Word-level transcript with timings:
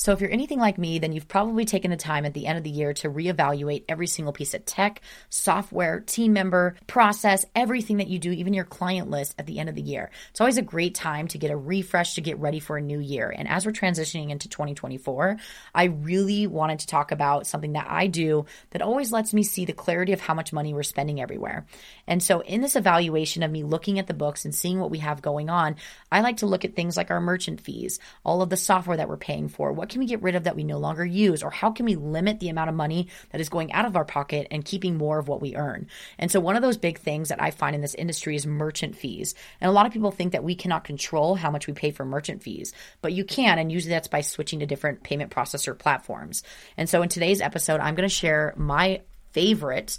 So, 0.00 0.12
if 0.12 0.22
you're 0.22 0.32
anything 0.32 0.58
like 0.58 0.78
me, 0.78 0.98
then 0.98 1.12
you've 1.12 1.28
probably 1.28 1.66
taken 1.66 1.90
the 1.90 1.96
time 1.98 2.24
at 2.24 2.32
the 2.32 2.46
end 2.46 2.56
of 2.56 2.64
the 2.64 2.70
year 2.70 2.94
to 2.94 3.10
reevaluate 3.10 3.84
every 3.86 4.06
single 4.06 4.32
piece 4.32 4.54
of 4.54 4.64
tech, 4.64 5.02
software, 5.28 6.00
team 6.00 6.32
member, 6.32 6.74
process, 6.86 7.44
everything 7.54 7.98
that 7.98 8.08
you 8.08 8.18
do, 8.18 8.32
even 8.32 8.54
your 8.54 8.64
client 8.64 9.10
list 9.10 9.34
at 9.38 9.44
the 9.44 9.58
end 9.58 9.68
of 9.68 9.74
the 9.74 9.82
year. 9.82 10.10
It's 10.30 10.40
always 10.40 10.56
a 10.56 10.62
great 10.62 10.94
time 10.94 11.28
to 11.28 11.36
get 11.36 11.50
a 11.50 11.56
refresh 11.56 12.14
to 12.14 12.22
get 12.22 12.38
ready 12.38 12.60
for 12.60 12.78
a 12.78 12.80
new 12.80 12.98
year. 12.98 13.28
And 13.28 13.46
as 13.46 13.66
we're 13.66 13.72
transitioning 13.72 14.30
into 14.30 14.48
2024, 14.48 15.36
I 15.74 15.84
really 15.84 16.46
wanted 16.46 16.78
to 16.78 16.86
talk 16.86 17.12
about 17.12 17.46
something 17.46 17.74
that 17.74 17.86
I 17.90 18.06
do 18.06 18.46
that 18.70 18.80
always 18.80 19.12
lets 19.12 19.34
me 19.34 19.42
see 19.42 19.66
the 19.66 19.74
clarity 19.74 20.14
of 20.14 20.20
how 20.22 20.32
much 20.32 20.50
money 20.50 20.72
we're 20.72 20.82
spending 20.82 21.20
everywhere. 21.20 21.66
And 22.06 22.22
so, 22.22 22.40
in 22.40 22.62
this 22.62 22.74
evaluation 22.74 23.42
of 23.42 23.50
me 23.50 23.64
looking 23.64 23.98
at 23.98 24.06
the 24.06 24.14
books 24.14 24.46
and 24.46 24.54
seeing 24.54 24.80
what 24.80 24.90
we 24.90 25.00
have 25.00 25.20
going 25.20 25.50
on, 25.50 25.76
I 26.10 26.22
like 26.22 26.38
to 26.38 26.46
look 26.46 26.64
at 26.64 26.74
things 26.74 26.96
like 26.96 27.10
our 27.10 27.20
merchant 27.20 27.60
fees, 27.60 27.98
all 28.24 28.40
of 28.40 28.48
the 28.48 28.56
software 28.56 28.96
that 28.96 29.06
we're 29.10 29.18
paying 29.18 29.48
for, 29.48 29.74
what 29.74 29.89
can 29.90 30.00
we 30.00 30.06
get 30.06 30.22
rid 30.22 30.34
of 30.34 30.44
that 30.44 30.56
we 30.56 30.64
no 30.64 30.78
longer 30.78 31.04
use? 31.04 31.42
Or 31.42 31.50
how 31.50 31.70
can 31.70 31.84
we 31.84 31.96
limit 31.96 32.40
the 32.40 32.48
amount 32.48 32.70
of 32.70 32.76
money 32.76 33.08
that 33.30 33.40
is 33.40 33.48
going 33.48 33.72
out 33.72 33.84
of 33.84 33.96
our 33.96 34.04
pocket 34.04 34.48
and 34.50 34.64
keeping 34.64 34.96
more 34.96 35.18
of 35.18 35.28
what 35.28 35.42
we 35.42 35.56
earn? 35.56 35.88
And 36.18 36.30
so, 36.30 36.40
one 36.40 36.56
of 36.56 36.62
those 36.62 36.78
big 36.78 36.98
things 36.98 37.28
that 37.28 37.42
I 37.42 37.50
find 37.50 37.74
in 37.74 37.82
this 37.82 37.94
industry 37.94 38.36
is 38.36 38.46
merchant 38.46 38.96
fees. 38.96 39.34
And 39.60 39.68
a 39.68 39.72
lot 39.72 39.86
of 39.86 39.92
people 39.92 40.10
think 40.10 40.32
that 40.32 40.44
we 40.44 40.54
cannot 40.54 40.84
control 40.84 41.34
how 41.34 41.50
much 41.50 41.66
we 41.66 41.72
pay 41.72 41.90
for 41.90 42.04
merchant 42.04 42.42
fees, 42.42 42.72
but 43.02 43.12
you 43.12 43.24
can. 43.24 43.58
And 43.58 43.70
usually 43.70 43.90
that's 43.90 44.08
by 44.08 44.22
switching 44.22 44.60
to 44.60 44.66
different 44.66 45.02
payment 45.02 45.30
processor 45.30 45.78
platforms. 45.78 46.42
And 46.76 46.88
so, 46.88 47.02
in 47.02 47.08
today's 47.08 47.40
episode, 47.40 47.80
I'm 47.80 47.94
going 47.94 48.08
to 48.08 48.14
share 48.14 48.54
my 48.56 49.02
favorite 49.32 49.98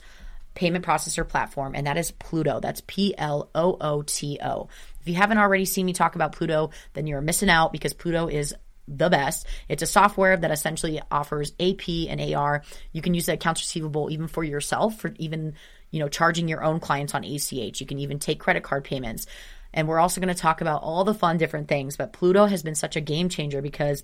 payment 0.54 0.86
processor 0.86 1.28
platform, 1.28 1.74
and 1.76 1.88
that 1.88 1.98
is 1.98 2.12
Plooto. 2.12 2.62
That's 2.62 2.82
P 2.86 3.16
L 3.18 3.50
O 3.56 3.78
O 3.80 4.02
T 4.02 4.40
O. 4.44 4.68
If 5.02 5.08
you 5.08 5.16
haven't 5.16 5.38
already 5.38 5.66
seen 5.66 5.86
me 5.86 5.94
talk 5.94 6.16
about 6.16 6.36
Plooto, 6.36 6.72
then 6.94 7.08
you're 7.08 7.22
missing 7.22 7.50
out 7.50 7.72
because 7.72 7.94
Plooto 7.94 8.32
is 8.32 8.54
the 8.88 9.10
best. 9.10 9.48
It's 9.70 9.84
a 9.84 9.88
software 9.88 10.36
that 10.38 10.52
essentially 10.52 11.02
offers 11.12 11.54
AP 11.60 11.88
and 12.10 12.22
AR. 12.34 12.64
You 12.92 13.02
can 13.02 13.14
use 13.14 13.26
the 13.26 13.34
accounts 13.34 13.62
receivable 13.62 14.12
even 14.12 14.28
for 14.28 14.44
yourself, 14.44 15.00
for 15.00 15.14
even, 15.18 15.54
you 15.92 16.00
know, 16.00 16.08
charging 16.08 16.48
your 16.48 16.64
own 16.64 16.80
clients 16.80 17.16
on 17.16 17.24
ACH. 17.24 17.80
You 17.80 17.88
can 17.88 18.00
even 18.00 18.20
take 18.20 18.40
credit 18.40 18.64
card 18.64 18.84
payments. 18.84 19.28
And 19.74 19.88
we're 19.88 20.00
also 20.00 20.20
going 20.20 20.34
to 20.34 20.40
talk 20.40 20.62
about 20.62 20.84
all 20.84 21.04
the 21.04 21.14
fun 21.14 21.38
different 21.38 21.68
things. 21.68 21.96
But 21.96 22.14
Plooto 22.14 22.50
has 22.50 22.64
been 22.64 22.76
such 22.76 22.96
a 22.96 23.02
game 23.02 23.30
changer 23.30 23.62
because 23.62 24.04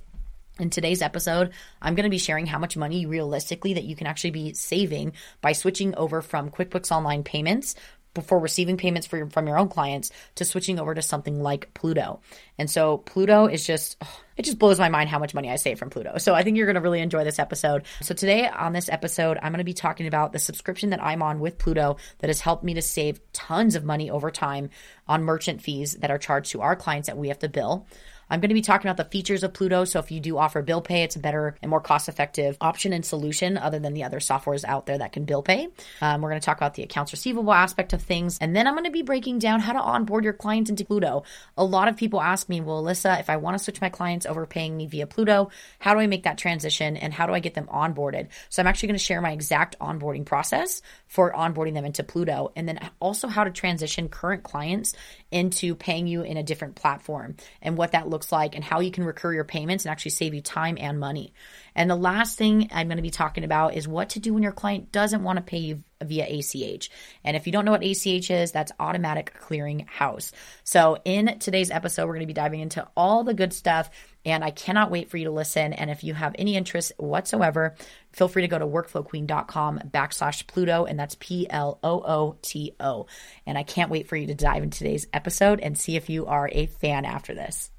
in 0.59 0.69
today's 0.69 1.01
episode, 1.01 1.51
I'm 1.81 1.95
going 1.95 2.05
to 2.05 2.09
be 2.09 2.17
sharing 2.17 2.45
how 2.45 2.57
much 2.57 2.77
money 2.77 3.05
realistically 3.05 3.75
that 3.75 3.83
you 3.83 3.95
can 3.95 4.07
actually 4.07 4.31
be 4.31 4.53
saving 4.53 5.13
by 5.41 5.51
switching 5.51 5.95
over 5.95 6.21
from 6.21 6.49
QuickBooks 6.49 6.91
Online 6.91 7.23
payments 7.23 7.75
before 8.17 8.39
receiving 8.39 8.77
payments 8.77 9.05
for, 9.05 9.29
from 9.29 9.47
your 9.47 9.57
own 9.57 9.69
clients 9.69 10.11
to 10.35 10.43
switching 10.43 10.79
over 10.79 10.93
to 10.93 11.01
something 11.01 11.41
like 11.41 11.73
Plooto. 11.73 12.19
And 12.57 12.69
so 12.69 12.97
Plooto 13.05 13.51
is 13.51 13.65
just, 13.65 13.95
oh, 14.01 14.19
it 14.35 14.43
just 14.43 14.57
blows 14.57 14.79
my 14.79 14.89
mind 14.89 15.09
how 15.09 15.19
much 15.19 15.33
money 15.35 15.51
I 15.51 15.55
save 15.55 15.77
from 15.77 15.91
Plooto. 15.91 16.19
So 16.19 16.33
I 16.33 16.43
think 16.43 16.57
you're 16.57 16.65
going 16.65 16.75
to 16.75 16.81
really 16.81 17.01
enjoy 17.01 17.23
this 17.23 17.39
episode. 17.39 17.83
So 18.01 18.15
today 18.15 18.47
on 18.47 18.73
this 18.73 18.89
episode, 18.89 19.37
I'm 19.37 19.51
going 19.51 19.59
to 19.59 19.63
be 19.63 19.73
talking 19.73 20.07
about 20.07 20.33
the 20.33 20.39
subscription 20.39 20.89
that 20.89 21.03
I'm 21.03 21.21
on 21.21 21.39
with 21.39 21.59
Plooto 21.59 21.99
that 22.19 22.27
has 22.27 22.41
helped 22.41 22.63
me 22.63 22.73
to 22.73 22.81
save 22.81 23.19
tons 23.33 23.75
of 23.75 23.85
money 23.85 24.09
over 24.09 24.31
time 24.31 24.71
on 25.07 25.23
merchant 25.23 25.61
fees 25.61 25.93
that 25.93 26.11
are 26.11 26.17
charged 26.17 26.51
to 26.51 26.61
our 26.61 26.75
clients 26.75 27.07
that 27.07 27.17
we 27.17 27.27
have 27.27 27.39
to 27.39 27.49
bill. 27.49 27.87
I'm 28.29 28.41
going 28.41 28.49
to 28.49 28.55
be 28.55 28.61
talking 28.61 28.89
about 28.89 28.97
the 28.97 29.09
features 29.09 29.43
of 29.43 29.53
Plooto. 29.53 29.87
So 29.87 29.99
if 29.99 30.11
you 30.11 30.19
do 30.19 30.37
offer 30.37 30.61
bill 30.61 30.81
pay, 30.81 31.03
it's 31.03 31.15
a 31.15 31.19
better 31.19 31.55
and 31.61 31.69
more 31.69 31.79
cost 31.79 32.09
effective 32.09 32.57
option 32.59 32.93
and 32.93 33.05
solution 33.05 33.57
other 33.57 33.79
than 33.79 33.93
the 33.93 34.03
other 34.03 34.19
softwares 34.19 34.65
out 34.65 34.85
there 34.85 34.97
that 34.97 35.13
can 35.13 35.25
bill 35.25 35.41
pay. 35.41 35.69
Um, 36.01 36.21
we're 36.21 36.29
going 36.29 36.41
to 36.41 36.45
talk 36.45 36.57
about 36.57 36.73
the 36.73 36.83
accounts 36.83 37.11
receivable 37.11 37.53
aspect 37.53 37.93
of 37.93 38.01
things. 38.01 38.37
And 38.39 38.55
then 38.55 38.67
I'm 38.67 38.73
going 38.73 38.83
to 38.83 38.91
be 38.91 39.01
breaking 39.01 39.39
down 39.39 39.59
how 39.59 39.73
to 39.73 39.79
onboard 39.79 40.23
your 40.23 40.33
clients 40.33 40.69
into 40.69 40.83
Plooto. 40.83 41.23
A 41.57 41.63
lot 41.63 41.87
of 41.87 41.95
people 41.95 42.21
ask 42.21 42.49
me, 42.49 42.59
well, 42.59 42.83
Alyssa, 42.83 43.19
if 43.19 43.29
I 43.29 43.37
want 43.37 43.57
to 43.57 43.63
switch 43.63 43.81
my 43.81 43.89
clients 43.89 44.25
over 44.25 44.45
paying 44.45 44.75
me 44.75 44.87
via 44.87 45.07
Plooto, 45.07 45.49
how 45.79 45.93
do 45.93 45.99
I 45.99 46.07
make 46.07 46.23
that 46.23 46.37
transition 46.37 46.97
and 46.97 47.13
how 47.13 47.25
do 47.27 47.33
I 47.33 47.39
get 47.39 47.53
them 47.53 47.67
onboarded? 47.67 48.27
So 48.49 48.61
I'm 48.61 48.67
actually 48.67 48.87
going 48.87 48.99
to 48.99 49.05
share 49.05 49.21
my 49.21 49.31
exact 49.31 49.79
onboarding 49.79 50.25
process 50.25 50.81
for 51.07 51.31
onboarding 51.31 51.73
them 51.73 51.85
into 51.85 52.03
Plooto 52.03 52.51
and 52.55 52.67
then 52.67 52.89
also 52.99 53.27
how 53.27 53.43
to 53.43 53.51
transition 53.51 54.09
current 54.09 54.43
clients 54.43 54.93
into 55.31 55.75
paying 55.75 56.07
you 56.07 56.21
in 56.21 56.37
a 56.37 56.43
different 56.43 56.75
platform 56.75 57.35
and 57.61 57.77
what 57.77 57.91
that 57.91 58.07
looks 58.07 58.31
like 58.31 58.55
and 58.55 58.63
how 58.63 58.79
you 58.79 58.91
can 58.91 59.03
recur 59.03 59.33
your 59.33 59.43
payments 59.43 59.85
and 59.85 59.91
actually 59.91 60.11
save 60.11 60.33
you 60.33 60.41
time 60.41 60.77
and 60.79 60.99
money. 60.99 61.33
And 61.77 61.89
the 61.89 61.95
last 61.95 62.37
thing 62.37 62.69
I'm 62.73 62.87
going 62.87 62.97
to 62.97 63.03
be 63.03 63.09
talking 63.09 63.45
about 63.45 63.75
is 63.75 63.87
what 63.87 64.09
to 64.09 64.19
do 64.19 64.33
when 64.33 64.43
your 64.43 64.51
client 64.51 64.91
doesn't 64.91 65.23
want 65.23 65.37
to 65.37 65.43
pay 65.43 65.59
you 65.59 65.83
via 66.03 66.25
ACH. 66.25 66.89
And 67.23 67.37
if 67.37 67.45
you 67.45 67.53
don't 67.53 67.65
know 67.65 67.71
what 67.71 67.83
ACH 67.83 68.29
is, 68.29 68.51
that's 68.51 68.71
automatic 68.79 69.33
clearing 69.39 69.85
house. 69.87 70.31
So 70.63 70.97
in 71.05 71.39
today's 71.39 71.71
episode, 71.71 72.07
we're 72.07 72.15
going 72.15 72.21
to 72.21 72.27
be 72.27 72.33
diving 72.33 72.59
into 72.59 72.87
all 72.97 73.23
the 73.23 73.33
good 73.33 73.53
stuff 73.53 73.89
and 74.27 74.43
I 74.43 74.51
cannot 74.51 74.91
wait 74.91 75.09
for 75.09 75.15
you 75.15 75.25
to 75.25 75.31
listen. 75.31 75.71
And 75.71 75.89
if 75.89 76.03
you 76.03 76.13
have 76.13 76.35
any 76.37 76.57
interest 76.57 76.91
whatsoever, 76.97 77.75
feel 78.11 78.27
free 78.27 78.41
to 78.41 78.49
go 78.49 78.59
to 78.59 78.67
workflowqueen.com 78.67 79.79
backslash 79.89 80.45
Plooto, 80.45 80.87
and 80.87 80.99
that's 80.99 81.15
P 81.17 81.47
L 81.49 81.79
O 81.81 82.01
O 82.01 82.35
T 82.41 82.73
O. 82.81 83.07
And 83.45 83.57
I 83.57 83.63
can't 83.63 83.89
wait 83.89 84.09
for 84.09 84.17
you 84.17 84.27
to 84.27 84.35
dive 84.35 84.63
into 84.63 84.79
today's 84.79 85.07
episode 85.13 85.61
and 85.61 85.77
see 85.77 85.95
if 85.95 86.09
you 86.09 86.25
are 86.25 86.49
a 86.51 86.65
fan 86.65 87.05
after 87.05 87.33
this. 87.33 87.71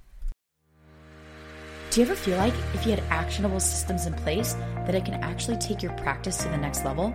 Do 1.90 2.00
you 2.00 2.06
ever 2.06 2.14
feel 2.14 2.36
like 2.36 2.52
if 2.74 2.84
you 2.84 2.90
had 2.90 3.02
actionable 3.08 3.60
systems 3.60 4.04
in 4.04 4.12
place 4.12 4.52
that 4.84 4.94
it 4.94 5.06
can 5.06 5.14
actually 5.14 5.56
take 5.56 5.82
your 5.82 5.92
practice 5.92 6.36
to 6.38 6.48
the 6.50 6.58
next 6.58 6.84
level? 6.84 7.12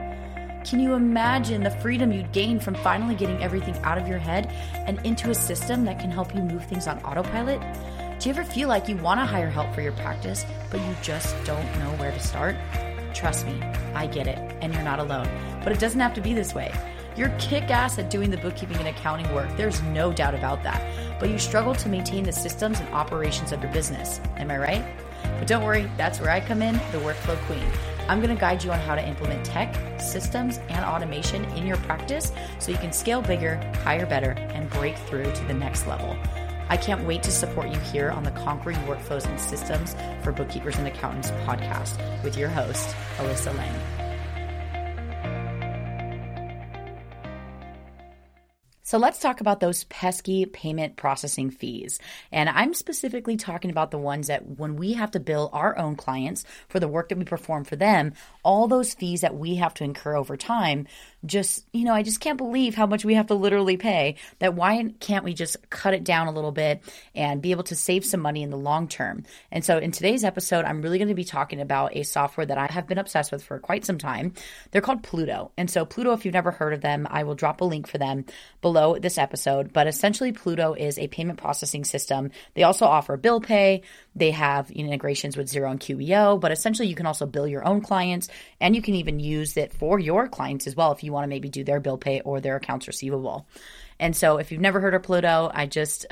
Can 0.66 0.80
you 0.80 0.94
imagine 0.94 1.62
the 1.62 1.70
freedom 1.70 2.12
you'd 2.12 2.32
gain 2.32 2.60
from 2.60 2.74
finally 2.76 3.14
getting 3.14 3.42
everything 3.44 3.78
out 3.84 4.00
of 4.00 4.08
your 4.08 4.18
head 4.18 4.48
and 4.88 5.00
into 5.06 5.30
a 5.30 5.36
system 5.36 5.86
that 5.86 6.00
can 6.00 6.10
help 6.10 6.34
you 6.34 6.42
move 6.42 6.66
things 6.66 6.88
on 6.88 6.98
autopilot? 7.04 7.62
Do 8.20 8.30
you 8.30 8.34
ever 8.36 8.44
feel 8.44 8.68
like 8.68 8.90
you 8.90 8.98
want 8.98 9.20
to 9.20 9.26
hire 9.26 9.50
help 9.50 9.76
for 9.76 9.82
your 9.82 9.92
practice, 9.92 10.44
but 10.72 10.82
you 10.82 10.96
just 11.04 11.36
don't 11.46 11.66
know 11.78 11.92
where 11.98 12.12
to 12.12 12.20
start? 12.20 12.56
Trust 13.14 13.46
me, 13.46 13.62
I 13.94 14.08
get 14.08 14.26
it, 14.26 14.40
and 14.62 14.74
you're 14.74 14.82
not 14.82 15.00
alone. 15.00 15.30
But 15.64 15.74
it 15.74 15.80
doesn't 15.80 16.00
have 16.00 16.16
to 16.16 16.22
be 16.22 16.34
this 16.34 16.56
way. 16.56 16.74
You're 17.16 17.30
kick 17.38 17.70
ass 17.70 18.00
at 18.00 18.10
doing 18.10 18.32
the 18.32 18.38
bookkeeping 18.38 18.78
and 18.78 18.88
accounting 18.88 19.32
work. 19.36 19.56
There's 19.56 19.82
no 19.84 20.12
doubt 20.12 20.34
about 20.34 20.64
that. 20.64 20.82
But 21.20 21.30
you 21.30 21.38
struggle 21.38 21.76
to 21.76 21.90
maintain 21.90 22.24
the 22.24 22.32
systems 22.32 22.80
and 22.80 22.90
operations 22.94 23.52
of 23.52 23.62
your 23.62 23.72
business. 23.72 24.20
Am 24.38 24.50
I 24.50 24.58
right? 24.58 24.86
But 25.38 25.48
don't 25.48 25.64
worry, 25.64 25.90
that's 25.96 26.20
where 26.20 26.32
I 26.32 26.40
come 26.40 26.62
in, 26.62 26.74
the 26.92 26.98
workflow 27.00 27.38
queen. 27.46 27.66
I'm 28.10 28.20
going 28.20 28.34
to 28.36 28.40
guide 28.40 28.64
you 28.64 28.72
on 28.72 28.80
how 28.80 28.96
to 28.96 29.08
implement 29.08 29.46
tech, 29.46 30.02
systems, 30.02 30.60
and 30.70 30.84
automation 30.84 31.46
in 31.56 31.66
your 31.66 31.78
practice 31.78 32.32
so 32.60 32.72
you 32.72 32.78
can 32.78 32.92
scale 32.92 33.22
bigger, 33.22 33.56
hire 33.84 34.06
better, 34.06 34.32
and 34.32 34.70
break 34.72 34.98
through 34.98 35.32
to 35.32 35.44
the 35.46 35.54
next 35.54 35.88
level. 35.88 36.18
I 36.70 36.78
can't 36.78 37.06
wait 37.06 37.24
to 37.24 37.32
support 37.32 37.70
you 37.70 37.80
here 37.80 38.10
on 38.10 38.24
the 38.24 38.32
Conquering 38.32 38.78
Workflows 38.88 39.26
and 39.26 39.40
Systems 39.40 39.96
for 40.24 40.32
Bookkeepers 40.32 40.78
and 40.78 40.88
Accountants 40.88 41.30
podcast 41.46 41.98
with 42.24 42.38
your 42.38 42.50
host, 42.50 42.96
Alyssa 43.18 43.56
Lang. 43.56 44.03
So 48.94 49.00
let's 49.00 49.18
talk 49.18 49.42
about 49.42 49.60
those 49.60 49.86
pesky 49.86 50.46
payment 50.46 50.98
processing 50.98 51.50
fees. 51.50 51.98
And 52.32 52.48
I'm 52.48 52.76
specifically 52.76 53.38
talking 53.38 53.72
about 53.72 53.90
the 53.90 53.98
ones 53.98 54.28
that 54.28 54.60
when 54.60 54.76
we 54.76 54.94
have 54.94 55.10
to 55.14 55.20
bill 55.20 55.50
our 55.52 55.76
own 55.80 55.96
clients 55.96 56.46
for 56.70 56.80
the 56.80 56.88
work 56.88 57.10
that 57.10 57.18
we 57.18 57.26
perform 57.26 57.64
for 57.64 57.76
them, 57.76 58.14
all 58.44 58.68
those 58.68 58.94
fees 58.94 59.22
that 59.22 59.36
we 59.36 59.56
have 59.56 59.74
to 59.74 59.84
incur 59.84 60.16
over 60.16 60.38
time 60.38 60.86
just, 61.26 61.66
you 61.74 61.86
know, 61.86 61.94
I 61.94 62.04
just 62.04 62.20
can't 62.20 62.38
believe 62.38 62.76
how 62.76 62.86
much 62.86 63.06
we 63.06 63.14
have 63.16 63.28
to 63.28 63.36
literally 63.36 63.78
pay. 63.78 64.16
That 64.40 64.56
why 64.56 64.94
can't 65.00 65.24
we 65.24 65.34
just 65.34 65.70
cut 65.70 65.94
it 65.94 66.04
down 66.04 66.28
a 66.28 66.32
little 66.32 66.52
bit 66.52 66.84
and 67.16 67.42
be 67.42 67.52
able 67.52 67.64
to 67.64 67.76
save 67.76 68.06
some 68.06 68.20
money 68.20 68.44
in 68.44 68.50
the 68.50 68.58
long 68.58 68.88
term? 68.88 69.24
And 69.52 69.64
so 69.64 69.78
in 69.78 69.92
today's 69.92 70.24
episode, 70.24 70.66
I'm 70.66 70.82
really 70.82 70.98
going 70.98 71.08
to 71.08 71.14
be 71.14 71.24
talking 71.24 71.62
about 71.62 71.96
a 71.96 72.04
software 72.04 72.46
that 72.46 72.58
I 72.58 72.68
have 72.68 72.88
been 72.88 72.98
obsessed 72.98 73.32
with 73.32 73.44
for 73.44 73.60
quite 73.60 73.86
some 73.86 73.98
time. 73.98 74.34
They're 74.72 74.82
called 74.82 75.04
Plooto. 75.04 75.52
And 75.58 75.70
so 75.70 75.86
Plooto, 75.86 76.14
if 76.14 76.26
you've 76.26 76.34
never 76.34 76.52
heard 76.52 76.74
of 76.74 76.82
them, 76.82 77.08
I 77.10 77.24
will 77.24 77.36
drop 77.36 77.62
a 77.62 77.66
link 77.66 77.88
for 77.88 77.98
them 77.98 78.26
below 78.62 78.98
this 78.98 79.18
episode. 79.18 79.74
But 79.74 79.88
essentially, 79.88 80.34
Plooto 80.34 80.78
is 80.78 81.00
a 81.00 81.08
payment 81.08 81.40
processing 81.40 81.84
system. 81.84 82.32
They 82.54 82.64
also 82.64 82.86
offer 82.86 83.18
bill 83.18 83.42
pay. 83.42 83.84
They 84.16 84.32
have 84.32 84.70
integrations 84.72 85.36
with 85.36 85.52
Xero 85.52 85.72
and 85.72 85.80
QBO, 85.80 86.40
but 86.40 86.52
essentially 86.52 86.88
you 86.88 86.96
can 86.96 87.06
also 87.06 87.26
bill 87.26 87.48
your 87.48 87.66
own 87.66 87.82
clients 87.82 88.30
and 88.60 88.76
you 88.76 88.82
can 88.82 88.96
even 88.96 89.20
use 89.20 89.58
it 89.58 89.74
for 89.74 90.00
your 90.00 90.28
clients 90.28 90.68
as 90.68 90.76
well 90.76 90.92
if 90.92 91.04
you 91.04 91.12
want 91.12 91.24
to 91.24 91.30
maybe 91.30 91.50
do 91.50 91.64
their 91.64 91.80
bill 91.80 91.98
pay 91.98 92.22
or 92.22 92.40
their 92.40 92.56
accounts 92.56 92.88
receivable. 92.88 93.48
And 94.00 94.16
so 94.16 94.38
if 94.38 94.52
you've 94.52 94.62
never 94.62 94.80
heard 94.80 94.94
of 94.94 95.02
Plooto, 95.02 95.52
I 95.54 95.66
just 95.66 96.06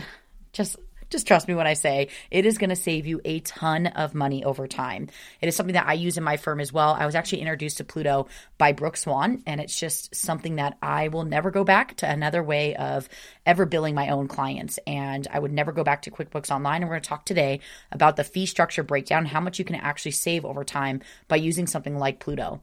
just 0.54 0.78
just 1.12 1.28
trust 1.28 1.48
me 1.48 1.54
when 1.54 1.68
I 1.68 1.74
say 1.74 2.08
it 2.32 2.46
is 2.46 2.58
going 2.58 2.70
to 2.70 2.76
save 2.76 3.06
you 3.06 3.22
a 3.26 3.42
ton 3.42 3.88
of 3.88 4.16
money 4.16 4.44
over 4.44 4.68
time. 4.68 5.10
It 5.42 5.48
is 5.48 5.56
something 5.56 5.74
that 5.74 5.88
I 5.88 5.94
use 5.94 6.18
in 6.18 6.24
my 6.24 6.38
firm 6.38 6.60
as 6.60 6.72
well. 6.74 6.96
I 6.98 7.06
was 7.06 7.16
actually 7.16 7.42
introduced 7.42 7.78
to 7.78 7.84
Plooto 7.84 8.28
by 8.58 8.72
Brooke 8.72 8.98
Swan, 8.98 9.44
and 9.46 9.60
it's 9.62 9.78
just 9.78 10.16
something 10.16 10.56
that 10.56 10.78
I 10.82 11.10
will 11.10 11.26
never 11.26 11.52
go 11.52 11.64
back 11.64 11.98
to 11.98 12.10
another 12.10 12.42
way 12.42 12.76
of 12.76 13.10
ever 13.46 13.66
billing 13.66 13.94
my 13.94 14.10
own 14.10 14.28
clients. 14.28 14.80
And 14.88 15.28
I 15.32 15.40
would 15.40 15.52
never 15.52 15.72
go 15.72 15.84
back 15.84 16.04
to 16.04 16.12
QuickBooks 16.12 16.50
Online. 16.50 16.82
And 16.82 16.86
we're 16.86 16.96
going 16.96 17.04
to 17.04 17.10
talk 17.10 17.26
today 17.26 17.60
about 17.92 18.16
the 18.16 18.24
fee 18.24 18.46
structure 18.46 18.84
breakdown, 18.84 19.26
how 19.26 19.42
much 19.42 19.60
you 19.60 19.66
can 19.66 19.76
actually 19.76 20.12
save 20.12 20.46
over 20.46 20.64
time 20.64 21.02
by 21.28 21.36
using 21.36 21.68
something 21.68 21.98
like 21.98 22.24
Plooto. 22.24 22.62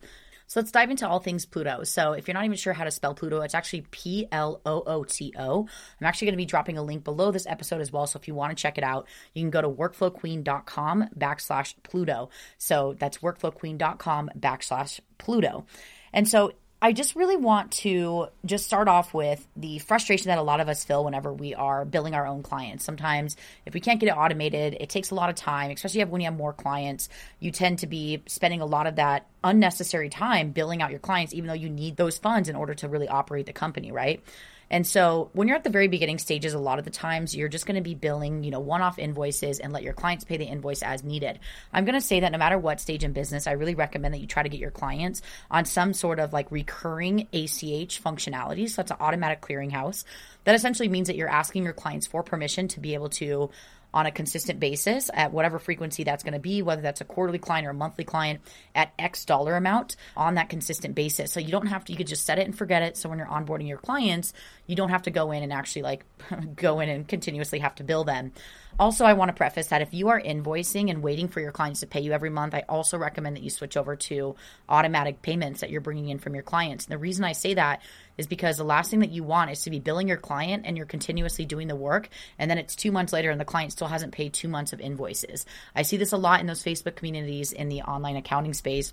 So 0.49 0.61
let's 0.61 0.73
dive 0.73 0.91
into 0.91 1.07
all 1.07 1.21
things 1.21 1.47
Plooto. 1.47 1.87
So 1.87 2.13
if 2.13 2.27
you're 2.27 2.35
not 2.35 2.45
even 2.45 2.57
sure 2.57 2.73
how 2.73 2.85
to 2.85 2.91
spell 2.91 3.15
Plooto, 3.15 3.45
it's 3.45 3.55
actually 3.55 3.83
P 3.91 4.27
L 4.33 4.61
O 4.67 4.83
O 4.87 5.05
T 5.05 5.33
O. 5.39 5.69
I'm 6.01 6.07
actually 6.07 6.27
going 6.27 6.35
to 6.35 6.39
be 6.39 6.47
dropping 6.47 6.79
a 6.79 6.83
link 6.83 7.05
below 7.05 7.31
this 7.31 7.47
episode 7.47 7.81
as 7.81 7.93
well. 7.93 8.07
So 8.07 8.19
if 8.19 8.27
you 8.27 8.35
want 8.35 8.57
to 8.57 8.61
check 8.61 8.79
it 8.79 8.85
out, 8.85 9.07
you 9.35 9.43
can 9.43 9.51
go 9.51 9.61
to 9.61 9.69
workflowqueen.com 9.69 11.11
backslash 11.17 11.75
Plooto. 11.85 12.31
So 12.57 12.97
that's 12.99 13.19
workflowqueen.com 13.19 14.31
backslash 14.39 15.01
Plooto. 15.19 15.67
And 16.13 16.27
so 16.27 16.53
I 16.81 16.93
just 16.93 17.17
really 17.17 17.37
want 17.37 17.73
to 17.73 18.29
just 18.45 18.65
start 18.65 18.87
off 18.87 19.13
with 19.13 19.45
the 19.57 19.81
frustration 19.81 20.29
that 20.29 20.39
a 20.39 20.43
lot 20.43 20.61
of 20.61 20.69
us 20.69 20.85
feel 20.85 21.05
whenever 21.05 21.33
we 21.33 21.53
are 21.53 21.85
billing 21.85 22.15
our 22.15 22.25
own 22.25 22.45
clients. 22.45 22.85
Sometimes, 22.85 23.37
if 23.67 23.75
we 23.75 23.81
can't 23.81 23.99
get 23.99 24.09
it 24.09 24.17
automated, 24.17 24.77
it 24.79 24.89
takes 24.89 25.11
a 25.11 25.17
lot 25.17 25.29
of 25.29 25.35
time, 25.35 25.73
especially 25.73 26.05
when 26.05 26.21
you 26.21 26.27
have 26.27 26.37
more 26.37 26.53
clients. 26.53 27.09
You 27.41 27.51
tend 27.51 27.81
to 27.81 27.89
be 27.89 28.23
spending 28.27 28.61
a 28.61 28.67
lot 28.67 28.87
of 28.87 28.95
that 28.95 29.27
unnecessary 29.43 30.09
time 30.09 30.53
billing 30.53 30.81
out 30.81 30.91
your 30.91 31.01
clients, 31.01 31.35
even 31.35 31.49
though 31.49 31.55
you 31.55 31.69
need 31.69 31.97
those 31.97 32.17
funds 32.17 32.49
in 32.49 32.55
order 32.55 32.75
to 32.75 32.89
really 32.89 33.09
operate 33.09 33.47
the 33.47 33.53
company, 33.53 33.91
right? 33.91 34.23
And 34.71 34.87
so 34.87 35.31
when 35.33 35.49
you're 35.49 35.57
at 35.57 35.65
the 35.65 35.71
very 35.71 35.89
beginning 35.89 36.19
stages, 36.19 36.55
a 36.55 36.59
lot 36.59 36.79
of 36.79 36.85
the 36.85 36.91
times 36.91 37.35
you're 37.35 37.49
just 37.49 37.67
going 37.67 37.77
to 37.77 37.83
be 37.83 37.95
billing, 37.95 38.45
you 38.45 38.51
know, 38.51 38.61
one 38.61 38.83
off 38.83 38.99
invoices 38.99 39.61
and 39.61 39.73
let 39.73 39.83
your 39.83 39.95
clients 39.95 40.25
pay 40.25 40.37
the 40.37 40.45
invoice 40.45 40.83
as 40.83 41.03
needed. 41.03 41.39
I'm 41.73 41.85
going 41.85 41.95
to 41.95 42.01
say 42.01 42.21
that 42.21 42.33
no 42.33 42.39
matter 42.39 42.59
what 42.59 42.81
stage 42.81 43.05
in 43.05 43.13
business, 43.13 43.47
I 43.47 43.53
really 43.53 43.75
recommend 43.75 44.15
that 44.15 44.19
you 44.21 44.27
try 44.27 44.43
to 44.43 44.49
get 44.49 44.61
your 44.61 44.71
clients 44.71 45.23
on 45.51 45.65
some 45.65 45.93
sort 45.93 46.19
of 46.19 46.33
like 46.33 46.51
recurring 46.51 47.29
ACH 47.33 48.03
functionality. 48.03 48.69
So 48.69 48.77
that's 48.77 48.91
an 48.91 48.99
automatic 49.01 49.41
clearinghouse. 49.41 50.05
That 50.45 50.55
essentially 50.55 50.89
means 50.89 51.09
that 51.09 51.17
you're 51.17 51.29
asking 51.29 51.65
your 51.65 51.73
clients 51.73 52.07
for 52.07 52.23
permission 52.23 52.69
to 52.69 52.81
be 52.81 52.95
able 52.95 53.09
to 53.11 53.51
on 53.95 54.07
a 54.07 54.11
consistent 54.11 54.61
basis 54.61 55.11
at 55.15 55.33
whatever 55.33 55.59
frequency 55.59 56.05
that's 56.05 56.23
going 56.23 56.35
to 56.35 56.39
be, 56.39 56.63
whether 56.63 56.83
that's 56.83 57.01
a 57.01 57.05
quarterly 57.05 57.39
client 57.39 57.67
or 57.67 57.71
a 57.71 57.75
monthly 57.75 58.05
client 58.05 58.41
at 58.75 58.93
X 58.99 59.25
dollar 59.25 59.57
amount 59.57 59.97
on 60.17 60.35
that 60.35 60.49
consistent 60.49 60.95
basis. 60.95 61.33
So 61.33 61.41
you 61.41 61.51
don't 61.51 61.67
have 61.67 61.85
to, 61.87 61.93
you 61.93 61.99
could 61.99 62.07
just 62.07 62.27
set 62.27 62.39
it 62.39 62.47
and 62.47 62.57
forget 62.57 62.83
it. 62.83 62.97
So 62.97 63.09
when 63.09 63.19
you're 63.19 63.29
onboarding 63.29 63.69
your 63.69 63.79
clients, 63.79 64.33
you 64.67 64.77
don't 64.77 64.91
have 64.91 65.03
to 65.03 65.11
go 65.11 65.33
in 65.33 65.43
and 65.43 65.53
actually 65.53 65.83
like 65.83 66.05
go 66.57 66.81
in 66.81 66.89
and 66.89 67.09
continuously 67.09 67.61
have 67.61 67.75
to 67.77 67.85
bill 67.85 68.05
them. 68.05 68.33
Also, 68.79 69.05
I 69.05 69.15
want 69.15 69.29
to 69.29 69.35
preface 69.35 69.69
that 69.69 69.83
if 69.83 69.93
you 69.93 70.09
are 70.09 70.21
invoicing 70.21 70.91
and 70.91 71.03
waiting 71.03 71.29
for 71.29 71.41
your 71.41 71.51
clients 71.51 71.81
to 71.81 71.87
pay 71.87 72.01
you 72.01 72.13
every 72.13 72.31
month, 72.31 72.55
I 72.55 72.65
also 72.69 72.97
recommend 72.97 73.37
that 73.37 73.43
you 73.43 73.51
switch 73.51 73.77
over 73.77 73.97
to 73.97 74.37
automatic 74.69 75.21
payments 75.21 75.61
that 75.61 75.71
you're 75.71 75.81
bringing 75.81 76.09
in 76.09 76.19
from 76.19 76.35
your 76.35 76.45
clients. 76.45 76.85
And 76.85 76.93
the 76.93 76.99
reason 76.99 77.25
I 77.25 77.33
say 77.33 77.55
that 77.55 77.83
is 78.17 78.27
because 78.27 78.57
the 78.57 78.65
last 78.65 78.91
thing 78.91 79.01
that 79.01 79.11
you 79.11 79.25
want 79.25 79.51
is 79.51 79.63
to 79.63 79.71
be 79.71 79.81
billing 79.81 80.07
your 80.07 80.17
client 80.17 80.65
and 80.67 80.77
you're 80.77 80.87
continuously 80.87 81.45
doing 81.45 81.69
the 81.69 81.77
work. 81.77 82.09
And 82.39 82.51
then 82.51 82.59
it's 82.59 82.77
two 82.77 82.93
months 82.93 83.13
later 83.13 83.31
and 83.31 83.41
the 83.41 83.45
client 83.45 83.73
still 83.73 83.89
hasn't 83.89 84.13
paid 84.13 84.33
two 84.33 84.49
months 84.49 84.73
of 84.73 84.81
invoices. 84.81 85.45
I 85.75 85.83
see 85.83 85.97
this 85.97 86.13
a 86.13 86.17
lot 86.17 86.41
in 86.41 86.47
those 86.47 86.63
Facebook 86.63 86.97
communities 86.97 87.53
in 87.53 87.69
the 87.69 87.83
online 87.83 88.17
accounting 88.17 88.55
space 88.55 88.93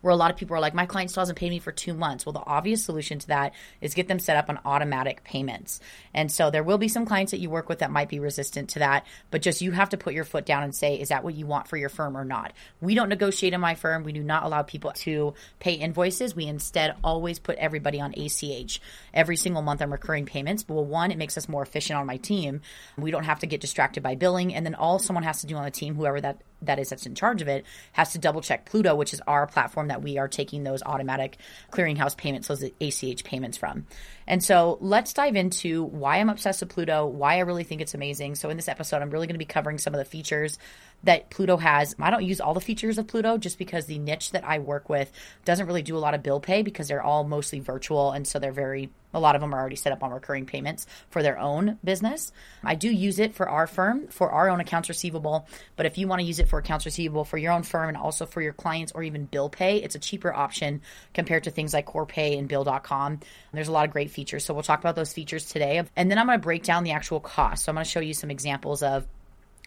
where 0.00 0.12
a 0.12 0.16
lot 0.16 0.30
of 0.30 0.36
people 0.36 0.56
are 0.56 0.60
like, 0.60 0.74
my 0.74 0.86
client 0.86 1.10
still 1.10 1.22
hasn't 1.22 1.38
paid 1.38 1.50
me 1.50 1.58
for 1.58 1.72
two 1.72 1.94
months. 1.94 2.26
Well, 2.26 2.32
the 2.32 2.44
obvious 2.44 2.84
solution 2.84 3.18
to 3.20 3.26
that 3.28 3.54
is 3.80 3.94
get 3.94 4.08
them 4.08 4.18
set 4.18 4.36
up 4.36 4.48
on 4.48 4.58
automatic 4.64 5.24
payments. 5.24 5.80
And 6.12 6.30
so 6.30 6.50
there 6.50 6.62
will 6.62 6.78
be 6.78 6.88
some 6.88 7.06
clients 7.06 7.30
that 7.30 7.40
you 7.40 7.50
work 7.50 7.68
with 7.68 7.80
that 7.80 7.90
might 7.90 8.08
be 8.08 8.18
resistant 8.18 8.70
to 8.70 8.80
that, 8.80 9.06
but 9.30 9.42
just 9.42 9.62
you 9.62 9.72
have 9.72 9.90
to 9.90 9.96
put 9.96 10.14
your 10.14 10.24
foot 10.24 10.46
down 10.46 10.62
and 10.62 10.74
say, 10.74 10.98
is 10.98 11.08
that 11.08 11.24
what 11.24 11.34
you 11.34 11.46
want 11.46 11.68
for 11.68 11.76
your 11.76 11.88
firm 11.88 12.16
or 12.16 12.24
not? 12.24 12.52
We 12.80 12.94
don't 12.94 13.08
negotiate 13.08 13.52
in 13.52 13.60
my 13.60 13.74
firm. 13.74 14.04
We 14.04 14.12
do 14.12 14.22
not 14.22 14.44
allow 14.44 14.62
people 14.62 14.92
to 14.92 15.34
pay 15.58 15.74
invoices. 15.74 16.34
We 16.34 16.46
instead 16.46 16.94
always 17.02 17.38
put 17.38 17.56
everybody 17.56 18.00
on 18.00 18.14
ACH 18.16 18.80
every 19.12 19.36
single 19.36 19.62
month 19.62 19.82
on 19.82 19.90
recurring 19.90 20.26
payments. 20.26 20.64
Well, 20.68 20.84
one, 20.84 21.10
it 21.10 21.18
makes 21.18 21.36
us 21.36 21.48
more 21.48 21.62
efficient 21.62 21.98
on 21.98 22.06
my 22.06 22.16
team. 22.16 22.60
We 22.96 23.10
don't 23.10 23.24
have 23.24 23.40
to 23.40 23.46
get 23.46 23.60
distracted 23.60 24.02
by 24.02 24.14
billing. 24.14 24.54
And 24.54 24.64
then 24.64 24.74
all 24.74 24.98
someone 24.98 25.24
has 25.24 25.40
to 25.40 25.46
do 25.46 25.56
on 25.56 25.64
the 25.64 25.70
team, 25.70 25.94
whoever 25.94 26.20
that 26.20 26.42
that 26.66 26.78
is 26.78 26.90
that's 26.90 27.06
in 27.06 27.14
charge 27.14 27.42
of 27.42 27.48
it 27.48 27.64
has 27.92 28.12
to 28.12 28.18
double 28.18 28.40
check 28.40 28.68
Plooto, 28.68 28.96
which 28.96 29.12
is 29.12 29.20
our 29.26 29.46
platform 29.46 29.88
that 29.88 30.02
we 30.02 30.18
are 30.18 30.28
taking 30.28 30.64
those 30.64 30.82
automatic 30.82 31.38
clearinghouse 31.70 32.16
payments, 32.16 32.48
those 32.48 32.64
ACH 32.80 33.24
payments 33.24 33.56
from. 33.56 33.86
And 34.26 34.42
so 34.42 34.78
let's 34.80 35.12
dive 35.12 35.36
into 35.36 35.84
why 35.84 36.16
I'm 36.18 36.28
obsessed 36.28 36.60
with 36.60 36.74
Plooto, 36.74 37.08
why 37.10 37.36
I 37.36 37.40
really 37.40 37.64
think 37.64 37.80
it's 37.80 37.94
amazing. 37.94 38.34
So 38.36 38.50
in 38.50 38.56
this 38.56 38.68
episode, 38.68 39.02
I'm 39.02 39.10
really 39.10 39.26
going 39.26 39.34
to 39.34 39.38
be 39.38 39.44
covering 39.44 39.78
some 39.78 39.94
of 39.94 39.98
the 39.98 40.04
features 40.04 40.58
that 41.02 41.30
Plooto 41.30 41.60
has. 41.60 41.94
I 41.98 42.10
don't 42.10 42.24
use 42.24 42.40
all 42.40 42.54
the 42.54 42.60
features 42.60 42.98
of 42.98 43.06
Plooto 43.06 43.38
just 43.38 43.58
because 43.58 43.86
the 43.86 43.98
niche 43.98 44.32
that 44.32 44.44
I 44.44 44.58
work 44.58 44.88
with 44.88 45.12
doesn't 45.44 45.66
really 45.66 45.82
do 45.82 45.96
a 45.96 45.98
lot 45.98 46.14
of 46.14 46.22
bill 46.22 46.40
pay 46.40 46.62
because 46.62 46.88
they're 46.88 47.02
all 47.02 47.24
mostly 47.24 47.60
virtual. 47.60 48.12
And 48.12 48.26
so 48.26 48.38
they're 48.38 48.52
very, 48.52 48.90
a 49.14 49.20
lot 49.20 49.34
of 49.34 49.40
them 49.40 49.54
are 49.54 49.58
already 49.58 49.76
set 49.76 49.92
up 49.92 50.02
on 50.02 50.10
recurring 50.10 50.46
payments 50.46 50.86
for 51.10 51.22
their 51.22 51.38
own 51.38 51.78
business. 51.82 52.32
I 52.62 52.74
do 52.74 52.90
use 52.90 53.18
it 53.18 53.34
for 53.34 53.48
our 53.48 53.66
firm, 53.66 54.08
for 54.08 54.30
our 54.30 54.50
own 54.50 54.60
accounts 54.60 54.88
receivable. 54.88 55.46
But 55.76 55.86
if 55.86 55.96
you 55.96 56.08
want 56.08 56.20
to 56.20 56.26
use 56.26 56.38
it 56.38 56.48
for 56.48 56.58
accounts 56.58 56.84
receivable 56.84 57.24
for 57.24 57.38
your 57.38 57.52
own 57.52 57.62
firm 57.62 57.88
and 57.88 57.96
also 57.96 58.26
for 58.26 58.42
your 58.42 58.52
clients 58.52 58.92
or 58.92 59.02
even 59.02 59.24
bill 59.24 59.48
pay, 59.48 59.78
it's 59.78 59.94
a 59.94 59.98
cheaper 59.98 60.32
option 60.32 60.82
compared 61.14 61.44
to 61.44 61.50
things 61.50 61.72
like 61.72 61.86
Corpay 61.86 62.38
and 62.38 62.48
Bill.com. 62.48 63.20
There's 63.52 63.68
a 63.68 63.72
lot 63.72 63.86
of 63.86 63.92
great 63.92 64.10
features. 64.10 64.44
So 64.44 64.52
we'll 64.52 64.62
talk 64.64 64.80
about 64.80 64.96
those 64.96 65.12
features 65.12 65.46
today. 65.46 65.82
And 65.96 66.10
then 66.10 66.18
I'm 66.18 66.26
going 66.26 66.38
to 66.38 66.42
break 66.42 66.64
down 66.64 66.84
the 66.84 66.90
actual 66.92 67.20
cost. 67.20 67.64
So 67.64 67.70
I'm 67.70 67.76
going 67.76 67.84
to 67.84 67.90
show 67.90 68.00
you 68.00 68.14
some 68.14 68.30
examples 68.30 68.82
of 68.82 69.06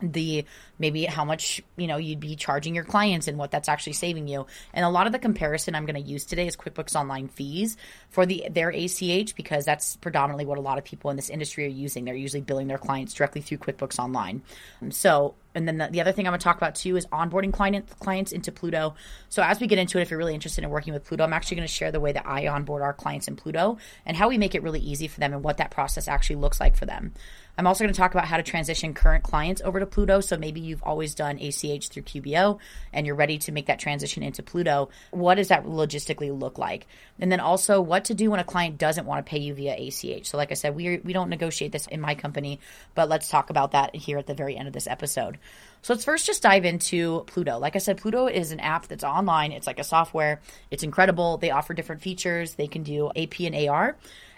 the 0.02 0.46
maybe 0.78 1.06
how 1.06 1.26
much 1.26 1.62
you 1.76 1.88
know 1.88 1.98
you'd 1.98 2.20
be 2.20 2.36
charging 2.36 2.76
your 2.76 2.84
clients 2.84 3.28
and 3.28 3.38
what 3.38 3.52
that's 3.52 3.68
actually 3.68 3.94
saving 3.94 4.28
you. 4.28 4.46
And 4.74 4.86
a 4.86 4.90
lot 4.90 5.08
of 5.08 5.14
the 5.14 5.20
comparison 5.20 5.76
i'm 5.76 5.86
going 5.86 6.02
to 6.02 6.10
use 6.10 6.26
today 6.26 6.48
is 6.48 6.56
quickbooks 6.56 6.96
online 6.96 7.28
fees 7.28 7.78
for 8.10 8.26
the 8.26 8.46
their 8.50 8.72
ach 8.72 9.36
because 9.36 9.66
that's 9.66 9.96
predominantly 9.98 10.46
what 10.46 10.58
a 10.58 10.62
lot 10.62 10.78
of 10.78 10.84
people 10.84 11.10
in 11.10 11.16
this 11.16 11.30
industry 11.30 11.66
are 11.66 11.70
using. 11.70 12.06
They're 12.06 12.16
usually 12.16 12.42
billing 12.42 12.68
their 12.68 12.78
clients 12.78 13.14
directly 13.14 13.42
through 13.42 13.58
quickbooks 13.58 14.00
online. 14.00 14.44
Um, 14.82 14.92
so 14.92 15.36
and 15.56 15.68
then 15.68 15.80
the, 15.80 15.88
the 15.88 16.02
other 16.02 16.12
thing 16.12 16.28
I'm 16.28 16.32
going 16.32 16.40
to 16.40 16.44
talk 16.44 16.58
about 16.58 16.76
too 16.76 16.98
is 16.98 17.08
onboarding 17.08 17.52
client, 17.52 17.90
clients 18.00 18.32
into 18.32 18.52
plooto. 18.52 18.94
So 19.30 19.42
as 19.42 19.60
we 19.60 19.66
get 19.66 19.80
into 19.80 19.98
it, 19.98 20.04
if 20.04 20.12
you're 20.12 20.20
really 20.20 20.36
interested 20.36 20.64
in 20.64 20.70
working 20.70 20.94
with 20.94 21.08
plooto 21.08 21.24
I'm 21.24 21.34
actually 21.34 21.58
going 21.58 21.68
to 21.68 21.74
share 21.74 21.92
the 21.92 22.00
way 22.00 22.12
that 22.12 22.28
I 22.28 22.48
onboard 22.48 22.84
our 22.84 22.94
clients 22.94 23.28
in 23.28 23.36
plooto 23.36 23.80
and 24.06 24.16
how 24.16 24.30
we 24.30 24.38
make 24.38 24.54
it 24.54 24.62
really 24.62 24.80
easy 24.80 25.08
for 25.08 25.20
them 25.20 25.34
and 25.34 25.44
what 25.44 25.58
that 25.58 25.72
process 25.72 26.08
actually 26.08 26.36
looks 26.36 26.60
like 26.60 26.76
for 26.76 26.86
them. 26.86 27.14
I'm 27.57 27.65
also 27.65 27.83
going 27.83 27.94
to 27.94 27.98
talk 27.98 28.13
about 28.13 28.27
how 28.27 28.38
to 28.38 28.44
transition 28.44 28.94
current 28.94 29.24
clients 29.24 29.62
over 29.63 29.80
to 29.80 29.86
Plooto. 29.86 30.24
So 30.24 30.38
maybe 30.38 30.59
you've 30.59 30.83
always 30.83 31.15
done 31.15 31.39
ACH 31.39 31.89
through 31.89 32.04
QBO 32.04 32.59
and 32.94 33.07
you're 33.07 33.15
ready 33.15 33.39
to 33.39 33.51
make 33.51 33.65
that 33.65 33.80
transition 33.80 34.21
into 34.21 34.44
Plooto. 34.44 34.89
What 35.12 35.36
does 35.36 35.48
that 35.48 35.65
logistically 35.65 36.38
look 36.38 36.57
like? 36.59 36.86
And 37.19 37.31
then 37.31 37.39
also 37.39 37.81
what 37.81 38.06
to 38.06 38.13
do 38.13 38.30
when 38.30 38.39
a 38.39 38.44
client 38.44 38.77
doesn't 38.77 39.06
want 39.06 39.25
to 39.25 39.30
pay 39.30 39.39
you 39.39 39.56
via 39.56 39.75
ACH. 39.75 40.27
So 40.27 40.38
like 40.38 40.51
I 40.51 40.56
said, 40.56 40.75
we 40.75 40.98
we 41.00 41.13
don't 41.13 41.30
negotiate 41.30 41.71
this 41.71 41.88
in 41.88 42.00
my 42.00 42.13
company, 42.13 42.59
but 42.94 43.09
let's 43.09 43.30
talk 43.30 43.50
about 43.50 43.71
that 43.71 43.95
here 43.95 44.19
at 44.19 44.27
the 44.27 44.36
very 44.36 44.56
end 44.56 44.68
of 44.68 44.74
this 44.74 44.88
episode. 44.88 45.39
So 45.81 45.94
let's 45.94 46.06
first 46.06 46.25
just 46.25 46.44
dive 46.44 46.65
into 46.65 47.24
Plooto. 47.27 47.59
Like 47.59 47.75
I 47.75 47.80
said, 47.80 47.98
Plooto 47.98 48.31
is 48.31 48.51
an 48.51 48.59
app 48.59 48.88
that's 48.88 49.04
online. 49.04 49.51
It's 49.51 49.68
like 49.68 49.80
a 49.80 49.83
software. 49.83 50.42
It's 50.69 50.83
incredible. 50.83 51.38
They 51.38 51.51
offer 51.51 51.74
different 51.74 52.01
features. 52.01 52.56
They 52.56 52.68
can 52.68 52.83
do 52.83 53.09
AP 53.15 53.39
and 53.39 53.56
AR 53.56 53.95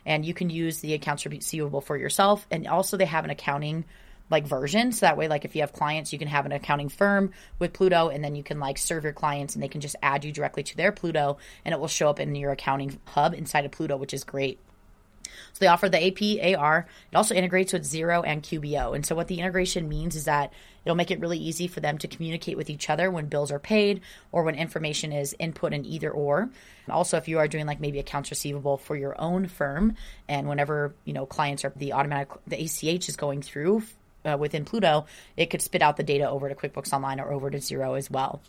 and 0.10 0.26
you 0.26 0.34
can 0.34 0.50
use 0.50 0.80
the 0.80 0.96
accounts 0.96 1.26
receivable 1.26 1.80
for 1.80 1.96
yourself. 1.96 2.46
And 2.50 2.68
also, 2.68 2.98
they 2.98 3.06
have 3.06 3.24
an 3.24 3.30
accounting 3.30 3.86
like 4.30 4.46
version. 4.46 4.92
So 4.92 5.06
that 5.06 5.18
way, 5.18 5.28
like 5.28 5.46
if 5.46 5.56
you 5.56 5.62
have 5.62 5.72
clients, 5.72 6.12
you 6.12 6.20
can 6.20 6.28
have 6.28 6.46
an 6.46 6.52
accounting 6.52 6.90
firm 6.90 7.32
with 7.60 7.74
Plooto, 7.74 8.14
and 8.14 8.24
then 8.24 8.36
you 8.36 8.44
can 8.44 8.60
like 8.60 8.78
serve 8.78 9.04
your 9.04 9.14
clients 9.14 9.54
and 9.56 9.64
they 9.64 9.68
can 9.68 9.82
just 9.82 9.96
add 10.02 10.26
you 10.26 10.32
directly 10.32 10.64
to 10.64 10.76
their 10.76 10.92
Plooto, 10.92 11.38
and 11.64 11.74
it 11.74 11.80
will 11.80 11.88
show 11.88 12.10
up 12.10 12.20
in 12.20 12.36
your 12.36 12.52
accounting 12.52 13.00
hub 13.06 13.34
inside 13.34 13.66
of 13.66 13.72
Plooto, 13.72 13.98
which 13.98 14.14
is 14.14 14.24
great. 14.24 14.60
So 15.54 15.60
they 15.60 15.68
offer 15.68 15.90
the 15.90 16.06
AP, 16.06 16.58
AR. 16.58 16.88
It 17.12 17.16
also 17.16 17.36
integrates 17.36 17.74
with 17.74 17.84
Xero 17.84 18.24
and 18.26 18.44
QBO. 18.44 18.96
And 18.96 19.06
so 19.06 19.16
what 19.16 19.28
the 19.28 19.40
integration 19.40 19.90
means 19.90 20.16
is 20.16 20.26
that 20.26 20.54
it'll 20.86 20.96
make 20.96 21.12
it 21.12 21.20
really 21.20 21.38
easy 21.38 21.68
for 21.68 21.80
them 21.80 21.98
to 22.00 22.08
communicate 22.08 22.58
with 22.58 22.70
each 22.70 22.90
other 22.90 23.12
when 23.12 23.28
bills 23.28 23.52
are 23.52 23.60
paid 23.60 24.02
or 24.32 24.44
when 24.44 24.56
information 24.56 25.12
is 25.12 25.36
input 25.40 25.74
in 25.74 25.86
either 25.86 26.12
or. 26.12 26.50
Also, 26.90 27.18
if 27.18 27.28
you 27.28 27.40
are 27.40 27.48
doing 27.48 27.66
like 27.66 27.80
maybe 27.80 28.00
accounts 28.00 28.30
receivable 28.32 28.78
for 28.78 28.96
your 28.96 29.20
own 29.20 29.48
firm 29.48 29.96
and 30.28 30.48
whenever, 30.48 30.94
you 31.06 31.14
know, 31.14 31.26
clients 31.26 31.64
are 31.66 31.74
the 31.76 31.94
automatic 31.94 32.30
the 32.48 32.64
ACH 32.64 33.10
is 33.10 33.16
going 33.16 33.42
through 33.42 33.84
uh, 34.26 34.38
within 34.40 34.66
Plooto, 34.66 35.06
it 35.38 35.48
could 35.50 35.62
spit 35.62 35.82
out 35.82 35.98
the 35.98 36.04
data 36.04 36.30
over 36.30 36.50
to 36.50 36.56
QuickBooks 36.56 36.94
Online 36.94 37.20
or 37.20 37.32
over 37.32 37.50
to 37.50 37.58
Xero 37.58 37.98
as 37.98 38.10
well 38.10 38.42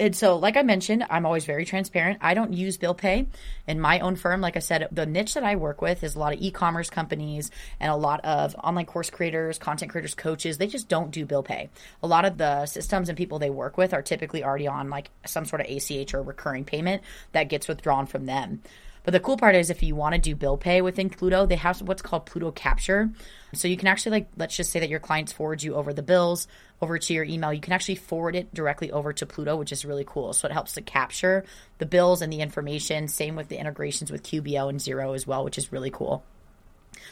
and 0.00 0.14
so 0.14 0.36
like 0.36 0.56
i 0.56 0.62
mentioned 0.62 1.04
i'm 1.10 1.26
always 1.26 1.44
very 1.44 1.64
transparent. 1.64 2.18
I 2.20 2.34
don't 2.34 2.52
use 2.52 2.76
bill 2.76 2.94
pay. 2.94 3.26
In 3.66 3.80
my 3.80 4.00
own 4.00 4.16
firm 4.16 4.40
like 4.40 4.56
i 4.56 4.60
said 4.60 4.88
the 4.92 5.06
niche 5.06 5.34
that 5.34 5.44
i 5.44 5.56
work 5.56 5.80
with 5.80 6.02
is 6.02 6.14
a 6.14 6.18
lot 6.18 6.32
of 6.32 6.40
e-commerce 6.40 6.90
companies 6.90 7.50
and 7.80 7.90
a 7.90 7.96
lot 7.96 8.24
of 8.24 8.54
online 8.56 8.86
course 8.86 9.10
creators 9.10 9.58
content 9.58 9.90
creators 9.90 10.14
coaches. 10.14 10.58
They 10.58 10.66
just 10.66 10.88
don't 10.88 11.10
do 11.10 11.24
bill 11.26 11.42
pay. 11.42 11.70
A 12.02 12.06
lot 12.06 12.24
of 12.24 12.38
the 12.38 12.66
systems 12.66 13.08
and 13.08 13.18
people 13.18 13.38
they 13.38 13.50
work 13.50 13.76
with 13.76 13.94
are 13.94 14.02
typically 14.02 14.44
already 14.44 14.66
on 14.66 14.90
like 14.90 15.10
some 15.26 15.44
sort 15.44 15.60
of 15.60 15.66
ach 15.68 16.14
or 16.14 16.22
recurring 16.22 16.64
payment 16.64 17.02
that 17.32 17.48
gets 17.48 17.68
withdrawn 17.68 18.06
from 18.06 18.26
them 18.26 18.62
but 19.04 19.12
the 19.12 19.20
cool 19.20 19.36
part 19.36 19.54
is 19.54 19.70
if 19.70 19.82
you 19.82 19.94
want 19.94 20.14
to 20.14 20.20
do 20.20 20.34
bill 20.34 20.56
pay 20.56 20.82
within 20.82 21.10
Plooto, 21.10 21.48
they 21.48 21.56
have 21.56 21.80
what's 21.82 22.02
called 22.02 22.26
Plooto 22.26 22.54
Capture. 22.54 23.10
So 23.52 23.68
you 23.68 23.76
can 23.76 23.86
actually 23.86 24.12
like 24.12 24.28
let's 24.36 24.56
just 24.56 24.70
say 24.70 24.80
that 24.80 24.88
your 24.88 25.00
clients 25.00 25.32
forward 25.32 25.62
you 25.62 25.74
over 25.74 25.92
the 25.92 26.02
bills 26.02 26.48
over 26.80 26.98
to 26.98 27.14
your 27.14 27.24
email. 27.24 27.52
You 27.52 27.60
can 27.60 27.72
actually 27.72 27.96
forward 27.96 28.34
it 28.34 28.52
directly 28.52 28.90
over 28.90 29.12
to 29.12 29.26
Plooto, 29.26 29.58
which 29.58 29.72
is 29.72 29.84
really 29.84 30.04
cool. 30.06 30.32
So 30.32 30.46
it 30.46 30.52
helps 30.52 30.72
to 30.72 30.82
capture 30.82 31.44
the 31.78 31.86
bills 31.86 32.22
and 32.22 32.32
the 32.32 32.40
information. 32.40 33.08
Same 33.08 33.36
with 33.36 33.48
the 33.48 33.58
integrations 33.58 34.10
with 34.10 34.22
QBO 34.22 34.68
and 34.68 34.80
Xero 34.80 35.14
as 35.14 35.26
well, 35.26 35.44
which 35.44 35.58
is 35.58 35.72
really 35.72 35.90
cool. 35.90 36.24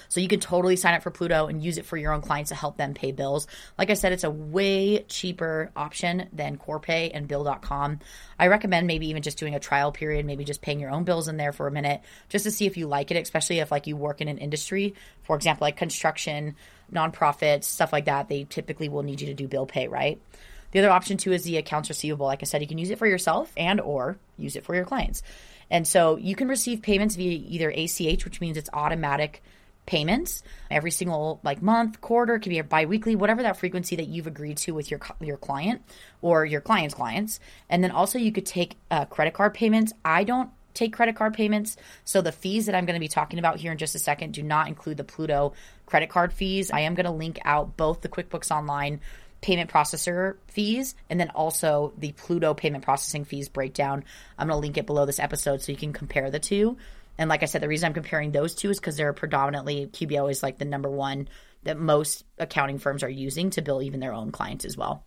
So 0.09 0.21
you 0.21 0.29
can 0.29 0.41
totally 0.41 0.77
sign 0.77 0.95
up 0.95 1.03
for 1.03 1.11
Plooto 1.11 1.49
and 1.49 1.63
use 1.63 1.79
it 1.79 1.87
for 1.87 1.97
your 1.97 2.13
own 2.13 2.21
clients 2.21 2.49
to 2.49 2.55
help 2.55 2.77
them 2.77 2.95
pay 2.95 3.13
bills. 3.13 3.47
Like 3.79 3.91
I 3.91 3.95
said, 3.95 4.13
it's 4.13 4.25
a 4.25 4.31
way 4.31 5.03
cheaper 5.05 5.71
option 5.77 6.29
than 6.33 6.59
Corpay 6.59 7.11
and 7.15 7.29
Bill.com. 7.29 8.01
I 8.39 8.49
recommend 8.49 8.87
maybe 8.87 9.09
even 9.09 9.23
just 9.23 9.39
doing 9.39 9.55
a 9.55 9.61
trial 9.61 9.93
period, 9.93 10.27
maybe 10.27 10.45
just 10.45 10.63
paying 10.63 10.81
your 10.81 10.91
own 10.91 11.05
bills 11.05 11.29
in 11.29 11.37
there 11.37 11.53
for 11.53 11.67
a 11.67 11.73
minute 11.73 12.01
just 12.29 12.45
to 12.45 12.51
see 12.51 12.67
if 12.67 12.77
you 12.77 12.87
like 12.87 13.11
it, 13.11 13.17
especially 13.17 13.59
if 13.61 13.71
like 13.71 13.87
you 13.87 13.97
work 13.97 14.21
in 14.21 14.29
an 14.29 14.39
industry, 14.39 14.95
for 15.23 15.37
example, 15.37 15.65
like 15.65 15.77
construction, 15.77 16.57
nonprofits, 16.93 17.65
stuff 17.65 17.93
like 17.93 18.07
that. 18.07 18.29
They 18.29 18.45
typically 18.45 18.89
will 18.89 19.03
need 19.03 19.21
you 19.21 19.29
to 19.29 19.35
do 19.35 19.49
bill 19.49 19.67
pay, 19.67 19.89
right? 19.89 20.21
The 20.73 20.81
other 20.81 20.91
option 20.91 21.17
too 21.19 21.33
is 21.33 21.45
the 21.45 21.59
accounts 21.59 21.89
receivable. 21.89 22.27
Like 22.27 22.43
I 22.43 22.47
said, 22.47 22.63
you 22.63 22.69
can 22.69 22.79
use 22.79 22.91
it 22.91 22.99
for 22.99 23.07
yourself 23.07 23.53
and 23.57 23.81
or 23.81 24.19
use 24.37 24.57
it 24.57 24.65
for 24.65 24.75
your 24.75 24.85
clients. 24.85 25.23
And 25.71 25.87
so 25.87 26.17
you 26.17 26.35
can 26.35 26.49
receive 26.49 26.83
payments 26.83 27.15
via 27.15 27.31
either 27.31 27.71
ACH, 27.71 28.25
which 28.25 28.41
means 28.41 28.57
it's 28.57 28.71
automatic 28.73 29.43
payments 29.87 30.43
every 30.71 30.91
single 30.91 31.41
like 31.43 31.61
month, 31.61 32.01
quarter, 32.01 32.39
could 32.39 32.51
be 32.51 32.59
a 32.59 32.65
biweekly, 32.65 33.17
whatever 33.17 33.43
that 33.43 33.57
frequency 33.57 33.97
that 33.97 34.09
you've 34.09 34.27
agreed 34.27 34.57
to 34.59 34.73
with 34.73 34.91
your 34.91 35.01
your 35.21 35.37
client 35.37 35.83
or 36.21 36.45
your 36.45 36.61
client's 36.61 36.95
clients. 36.95 37.41
And 37.69 37.83
then 37.83 37.91
also 37.91 38.19
you 38.19 38.33
could 38.33 38.47
take 38.47 38.77
uh, 38.91 39.05
credit 39.07 39.35
card 39.35 39.55
payments. 39.55 39.93
I 40.05 40.25
don't 40.25 40.51
take 40.75 40.93
credit 40.93 41.17
card 41.17 41.35
payments. 41.35 41.77
So 42.05 42.23
the 42.23 42.33
fees 42.33 42.67
that 42.67 42.75
I'm 42.75 42.87
going 42.87 42.95
to 42.95 43.01
be 43.01 43.09
talking 43.09 43.39
about 43.39 43.59
here 43.59 43.73
in 43.73 43.79
just 43.79 43.95
a 43.95 43.99
second 43.99 44.33
do 44.33 44.43
not 44.43 44.69
include 44.69 44.97
the 44.97 45.05
Plooto 45.05 45.53
credit 45.87 46.09
card 46.09 46.33
fees. 46.33 46.71
I 46.71 46.81
am 46.81 46.95
going 46.95 47.07
to 47.07 47.13
link 47.13 47.39
out 47.45 47.77
both 47.77 48.01
the 48.01 48.09
QuickBooks 48.09 48.51
Online 48.51 49.01
payment 49.43 49.69
processor 49.69 50.37
fees 50.47 50.95
and 51.11 51.19
then 51.19 51.29
also 51.31 51.93
the 51.99 52.13
Plooto 52.13 52.57
payment 52.57 52.85
processing 52.85 53.25
fees 53.25 53.49
breakdown. 53.49 54.05
I'm 54.39 54.49
going 54.49 54.57
to 54.57 54.61
link 54.61 54.79
it 54.79 54.87
below 54.87 55.05
this 55.05 55.19
episode 55.19 55.61
so 55.61 55.73
you 55.73 55.79
can 55.79 55.93
compare 55.93 56.31
the 56.31 56.39
two. 56.39 56.79
And 57.19 57.29
like 57.29 57.43
I 57.43 57.47
said, 57.47 57.61
the 57.61 57.69
reason 57.69 57.87
I'm 57.87 57.95
comparing 57.95 58.33
those 58.33 58.55
two 58.55 58.71
is 58.71 58.79
because 58.79 58.97
they're 58.97 59.13
predominantly 59.13 59.87
QBO 59.87 60.31
is 60.31 60.43
like 60.43 60.59
the 60.59 60.65
number 60.65 60.91
one 60.91 61.29
that 61.65 61.79
most 61.79 62.25
accounting 62.39 62.79
firms 62.79 63.03
are 63.03 63.09
using 63.09 63.51
to 63.51 63.63
bill 63.63 63.83
even 63.83 64.01
their 64.01 64.15
own 64.15 64.33
clients 64.33 64.65
as 64.65 64.77
well. 64.77 65.05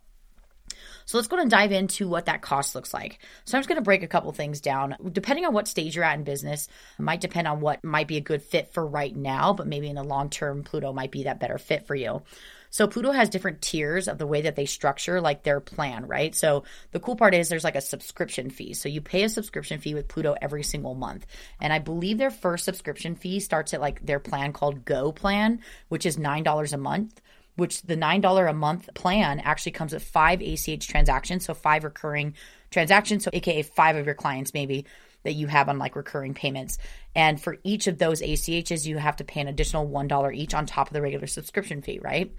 So 1.04 1.18
let's 1.18 1.28
go 1.28 1.38
and 1.38 1.50
dive 1.50 1.70
into 1.70 2.08
what 2.08 2.26
that 2.26 2.42
cost 2.42 2.74
looks 2.74 2.92
like. 2.92 3.20
So 3.44 3.56
I'm 3.56 3.60
just 3.60 3.68
going 3.68 3.76
to 3.76 3.82
break 3.82 4.02
a 4.02 4.08
couple 4.08 4.32
things 4.32 4.60
down. 4.60 4.96
Depending 5.12 5.44
on 5.44 5.54
what 5.54 5.68
stage 5.68 5.94
you're 5.94 6.04
at 6.04 6.18
in 6.18 6.24
business, 6.24 6.68
might 6.98 7.20
depend 7.20 7.46
on 7.46 7.60
what 7.60 7.84
might 7.84 8.08
be 8.08 8.16
a 8.16 8.20
good 8.22 8.42
fit 8.42 8.72
for 8.72 8.84
right 8.84 9.14
now, 9.14 9.52
but 9.52 9.68
maybe 9.68 9.88
in 9.88 9.94
the 9.94 10.02
long 10.02 10.30
term, 10.30 10.64
Plooto 10.64 10.92
might 10.92 11.12
be 11.12 11.24
that 11.24 11.38
better 11.38 11.58
fit 11.58 11.86
for 11.86 11.94
you. 11.94 12.22
So 12.70 12.86
Plooto 12.86 13.14
has 13.14 13.28
different 13.28 13.62
tiers 13.62 14.08
of 14.08 14.18
the 14.18 14.26
way 14.26 14.42
that 14.42 14.56
they 14.56 14.66
structure 14.66 15.20
like 15.20 15.42
their 15.42 15.60
plan, 15.60 16.06
right? 16.06 16.34
So 16.34 16.64
the 16.92 17.00
cool 17.00 17.16
part 17.16 17.34
is 17.34 17.48
there's 17.48 17.64
like 17.64 17.76
a 17.76 17.80
subscription 17.80 18.50
fee. 18.50 18.74
So 18.74 18.88
you 18.88 19.00
pay 19.00 19.24
a 19.24 19.28
subscription 19.28 19.80
fee 19.80 19.94
with 19.94 20.08
Plooto 20.08 20.36
every 20.40 20.62
single 20.62 20.94
month. 20.94 21.26
And 21.60 21.72
I 21.72 21.78
believe 21.78 22.18
their 22.18 22.30
first 22.30 22.64
subscription 22.64 23.14
fee 23.14 23.40
starts 23.40 23.74
at 23.74 23.80
like 23.80 24.04
their 24.04 24.20
plan 24.20 24.52
called 24.52 24.84
Go 24.84 25.12
plan, 25.12 25.60
which 25.88 26.06
is 26.06 26.16
$9 26.16 26.72
a 26.72 26.76
month 26.76 27.20
which 27.56 27.82
the 27.82 27.96
$9 27.96 28.50
a 28.50 28.52
month 28.52 28.88
plan 28.94 29.40
actually 29.40 29.72
comes 29.72 29.92
with 29.92 30.04
five 30.04 30.40
ACH 30.40 30.86
transactions. 30.86 31.46
So, 31.46 31.54
five 31.54 31.84
recurring 31.84 32.34
transactions. 32.70 33.24
So, 33.24 33.30
AKA 33.32 33.62
five 33.62 33.96
of 33.96 34.06
your 34.06 34.14
clients, 34.14 34.54
maybe 34.54 34.84
that 35.26 35.34
you 35.34 35.46
have 35.48 35.68
on 35.68 35.78
like 35.78 35.96
recurring 35.96 36.34
payments. 36.34 36.78
And 37.14 37.40
for 37.40 37.58
each 37.64 37.86
of 37.86 37.98
those 37.98 38.22
ACHs, 38.22 38.86
you 38.86 38.96
have 38.96 39.16
to 39.16 39.24
pay 39.24 39.40
an 39.40 39.48
additional 39.48 39.88
$1 39.88 40.34
each 40.34 40.54
on 40.54 40.66
top 40.66 40.86
of 40.86 40.94
the 40.94 41.02
regular 41.02 41.26
subscription 41.26 41.82
fee, 41.82 41.98
right? 42.00 42.32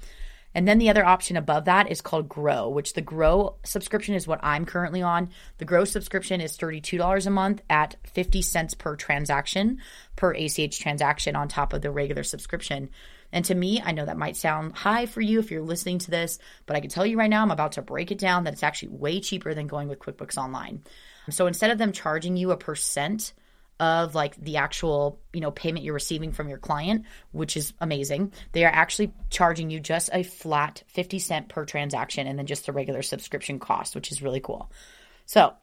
And 0.56 0.68
then 0.68 0.80
the 0.80 0.90
other 0.90 1.06
option 1.06 1.38
above 1.38 1.66
that 1.66 1.92
is 1.92 2.02
called 2.02 2.30
Grow, 2.30 2.70
which 2.70 2.94
the 2.94 3.02
Grow 3.02 3.58
subscription 3.64 4.16
is 4.16 4.28
what 4.28 4.40
I'm 4.42 4.66
currently 4.66 5.02
on. 5.02 5.30
The 5.58 5.66
Grow 5.66 5.84
subscription 5.86 6.42
is 6.42 6.58
$32 6.58 7.28
a 7.28 7.30
month 7.30 7.62
at 7.70 7.98
50 8.06 8.42
cents 8.42 8.74
per 8.74 8.96
transaction, 8.96 9.80
per 10.16 10.34
ACH 10.34 10.80
transaction 10.80 11.36
on 11.36 11.48
top 11.48 11.74
of 11.74 11.82
the 11.82 11.92
regular 11.92 12.24
subscription. 12.24 12.90
And 13.32 13.44
to 13.46 13.56
me, 13.56 13.82
I 13.84 13.92
know 13.92 14.06
that 14.06 14.18
might 14.18 14.38
sound 14.38 14.76
high 14.76 15.06
for 15.06 15.22
you 15.22 15.40
if 15.40 15.52
you're 15.52 15.62
listening 15.62 16.00
to 16.00 16.12
this, 16.12 16.40
but 16.66 16.78
I 16.78 16.80
can 16.80 16.90
tell 16.90 17.06
you 17.06 17.20
right 17.20 17.30
now, 17.30 17.44
I'm 17.44 17.52
about 17.52 17.74
to 17.74 17.82
break 17.82 18.12
it 18.12 18.18
down 18.18 18.46
that 18.46 18.54
it's 18.54 18.64
actually 18.64 18.90
way 18.90 19.20
cheaper 19.20 19.54
than 19.54 19.68
going 19.68 19.90
with 19.90 20.00
QuickBooks 20.00 20.38
Online. 20.38 20.82
So 21.30 21.48
instead 21.48 21.72
of 21.72 21.78
them 21.78 21.92
charging 21.92 22.38
you 22.38 22.52
a 22.52 22.58
percent, 22.58 23.34
of 23.80 24.16
like 24.16 24.36
the 24.38 24.58
actual 24.58 25.20
you 25.34 25.42
know 25.42 25.52
payment 25.52 25.86
you're 25.86 25.94
receiving 25.94 26.32
from 26.32 26.50
your 26.50 26.58
client 26.58 27.06
which 27.32 27.56
is 27.56 27.74
amazing 27.80 28.32
they 28.52 28.66
are 28.66 28.72
actually 28.72 29.14
charging 29.30 29.70
you 29.70 29.80
just 29.80 30.10
a 30.14 30.24
flat 30.24 30.84
50 30.88 31.20
cent 31.20 31.50
per 31.50 31.64
transaction 31.64 32.26
and 32.26 32.40
then 32.40 32.48
just 32.48 32.66
the 32.66 32.74
regular 32.74 33.02
subscription 33.02 33.60
cost 33.60 33.94
which 33.96 34.12
is 34.12 34.22
really 34.22 34.40
cool. 34.40 34.72
So 35.26 35.54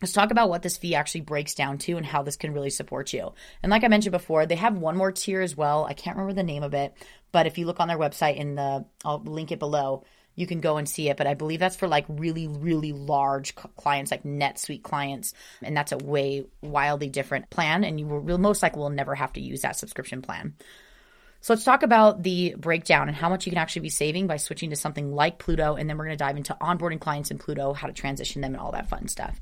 let's 0.00 0.12
talk 0.12 0.30
about 0.30 0.50
what 0.50 0.62
this 0.62 0.76
fee 0.76 0.94
actually 0.94 1.22
breaks 1.22 1.54
down 1.54 1.78
to 1.78 1.96
and 1.96 2.06
how 2.06 2.22
this 2.22 2.36
can 2.36 2.52
really 2.52 2.70
support 2.70 3.12
you. 3.12 3.32
And 3.62 3.70
like 3.70 3.82
i 3.82 3.88
mentioned 3.88 4.12
before 4.12 4.46
they 4.46 4.56
have 4.56 4.76
one 4.76 4.96
more 4.96 5.10
tier 5.10 5.40
as 5.40 5.56
well. 5.56 5.84
I 5.84 5.94
can't 5.94 6.16
remember 6.16 6.34
the 6.34 6.44
name 6.44 6.62
of 6.62 6.74
it 6.74 6.94
but 7.32 7.46
if 7.46 7.58
you 7.58 7.66
look 7.66 7.80
on 7.80 7.88
their 7.88 7.98
website 7.98 8.36
in 8.36 8.54
the 8.54 8.84
i'll 9.04 9.22
link 9.22 9.50
it 9.50 9.58
below 9.58 10.04
you 10.38 10.46
can 10.46 10.60
go 10.60 10.76
and 10.76 10.88
see 10.88 11.08
it. 11.08 11.16
But 11.16 11.26
I 11.26 11.34
believe 11.34 11.58
that's 11.58 11.76
for 11.76 11.88
like 11.88 12.06
really, 12.08 12.46
really 12.46 12.92
large 12.92 13.54
clients, 13.54 14.10
like 14.12 14.22
NetSuite 14.22 14.84
clients. 14.84 15.34
And 15.62 15.76
that's 15.76 15.90
a 15.90 15.98
way 15.98 16.46
wildly 16.62 17.08
different 17.08 17.50
plan. 17.50 17.82
And 17.82 17.98
you 17.98 18.06
will 18.06 18.38
most 18.38 18.62
likely 18.62 18.80
will 18.80 18.90
never 18.90 19.16
have 19.16 19.32
to 19.32 19.40
use 19.40 19.62
that 19.62 19.76
subscription 19.76 20.22
plan. 20.22 20.54
So 21.40 21.52
let's 21.52 21.64
talk 21.64 21.82
about 21.82 22.22
the 22.22 22.54
breakdown 22.56 23.08
and 23.08 23.16
how 23.16 23.28
much 23.28 23.46
you 23.46 23.50
can 23.50 23.58
actually 23.58 23.82
be 23.82 23.90
saving 23.90 24.28
by 24.28 24.36
switching 24.36 24.70
to 24.70 24.76
something 24.76 25.12
like 25.12 25.40
Plooto. 25.40 25.78
And 25.78 25.90
then 25.90 25.98
we're 25.98 26.06
going 26.06 26.16
to 26.16 26.24
dive 26.24 26.36
into 26.36 26.56
onboarding 26.60 27.00
clients 27.00 27.32
in 27.32 27.38
Plooto, 27.38 27.76
how 27.76 27.88
to 27.88 27.92
transition 27.92 28.40
them, 28.40 28.54
and 28.54 28.60
all 28.60 28.72
that 28.72 28.88
fun 28.88 29.08
stuff. 29.08 29.40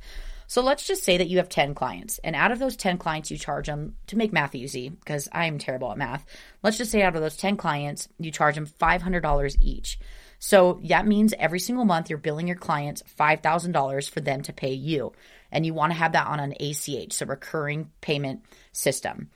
So 0.48 0.62
let's 0.62 0.86
just 0.86 1.02
say 1.02 1.16
that 1.16 1.28
you 1.28 1.38
have 1.38 1.48
10 1.48 1.74
clients, 1.74 2.18
and 2.22 2.36
out 2.36 2.52
of 2.52 2.60
those 2.60 2.76
10 2.76 2.98
clients, 2.98 3.30
you 3.30 3.36
charge 3.38 3.66
them 3.66 3.96
to 4.06 4.16
make 4.16 4.32
math 4.32 4.54
easy 4.54 4.90
because 4.90 5.28
I'm 5.32 5.58
terrible 5.58 5.90
at 5.90 5.98
math. 5.98 6.24
Let's 6.62 6.78
just 6.78 6.92
say 6.92 7.02
out 7.02 7.16
of 7.16 7.22
those 7.22 7.36
10 7.36 7.56
clients, 7.56 8.08
you 8.20 8.30
charge 8.30 8.54
them 8.54 8.66
$500 8.66 9.56
each. 9.60 9.98
So 10.38 10.80
that 10.84 11.06
means 11.06 11.34
every 11.38 11.60
single 11.60 11.84
month 11.84 12.10
you're 12.10 12.18
billing 12.18 12.46
your 12.46 12.56
clients 12.56 13.02
$5,000 13.18 14.10
for 14.10 14.20
them 14.20 14.42
to 14.42 14.52
pay 14.52 14.72
you. 14.72 15.12
And 15.50 15.64
you 15.64 15.74
want 15.74 15.92
to 15.92 15.98
have 15.98 16.12
that 16.12 16.26
on 16.26 16.40
an 16.40 16.54
ACH, 16.60 17.12
so 17.12 17.26
recurring 17.26 17.90
payment 18.00 18.42
system. 18.72 19.30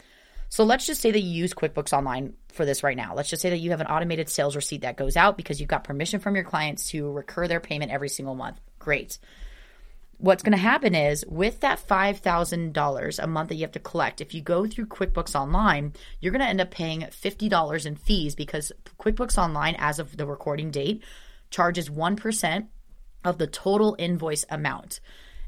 So 0.48 0.64
let's 0.64 0.86
just 0.86 1.00
say 1.00 1.12
that 1.12 1.20
you 1.20 1.30
use 1.30 1.54
QuickBooks 1.54 1.92
Online 1.92 2.34
for 2.52 2.64
this 2.64 2.82
right 2.82 2.96
now. 2.96 3.14
Let's 3.14 3.30
just 3.30 3.40
say 3.40 3.50
that 3.50 3.58
you 3.58 3.70
have 3.70 3.80
an 3.80 3.86
automated 3.86 4.28
sales 4.28 4.56
receipt 4.56 4.82
that 4.82 4.96
goes 4.96 5.16
out 5.16 5.36
because 5.36 5.60
you've 5.60 5.68
got 5.68 5.84
permission 5.84 6.18
from 6.18 6.34
your 6.34 6.44
clients 6.44 6.88
to 6.90 7.10
recur 7.10 7.46
their 7.46 7.60
payment 7.60 7.92
every 7.92 8.08
single 8.08 8.34
month. 8.34 8.60
Great 8.78 9.18
what's 10.20 10.42
going 10.42 10.52
to 10.52 10.58
happen 10.58 10.94
is 10.94 11.24
with 11.26 11.60
that 11.60 11.80
$5,000 11.86 13.18
a 13.18 13.26
month 13.26 13.48
that 13.48 13.54
you 13.54 13.62
have 13.62 13.72
to 13.72 13.80
collect, 13.80 14.20
if 14.20 14.34
you 14.34 14.42
go 14.42 14.66
through 14.66 14.86
QuickBooks 14.86 15.34
Online, 15.34 15.94
you're 16.20 16.32
going 16.32 16.42
to 16.42 16.48
end 16.48 16.60
up 16.60 16.70
paying 16.70 17.00
$50 17.00 17.86
in 17.86 17.96
fees 17.96 18.34
because 18.34 18.70
QuickBooks 19.00 19.38
Online, 19.38 19.74
as 19.78 19.98
of 19.98 20.16
the 20.16 20.26
recording 20.26 20.70
date, 20.70 21.02
charges 21.50 21.88
1% 21.88 22.68
of 23.24 23.38
the 23.38 23.46
total 23.46 23.96
invoice 23.98 24.44
amount. 24.50 25.00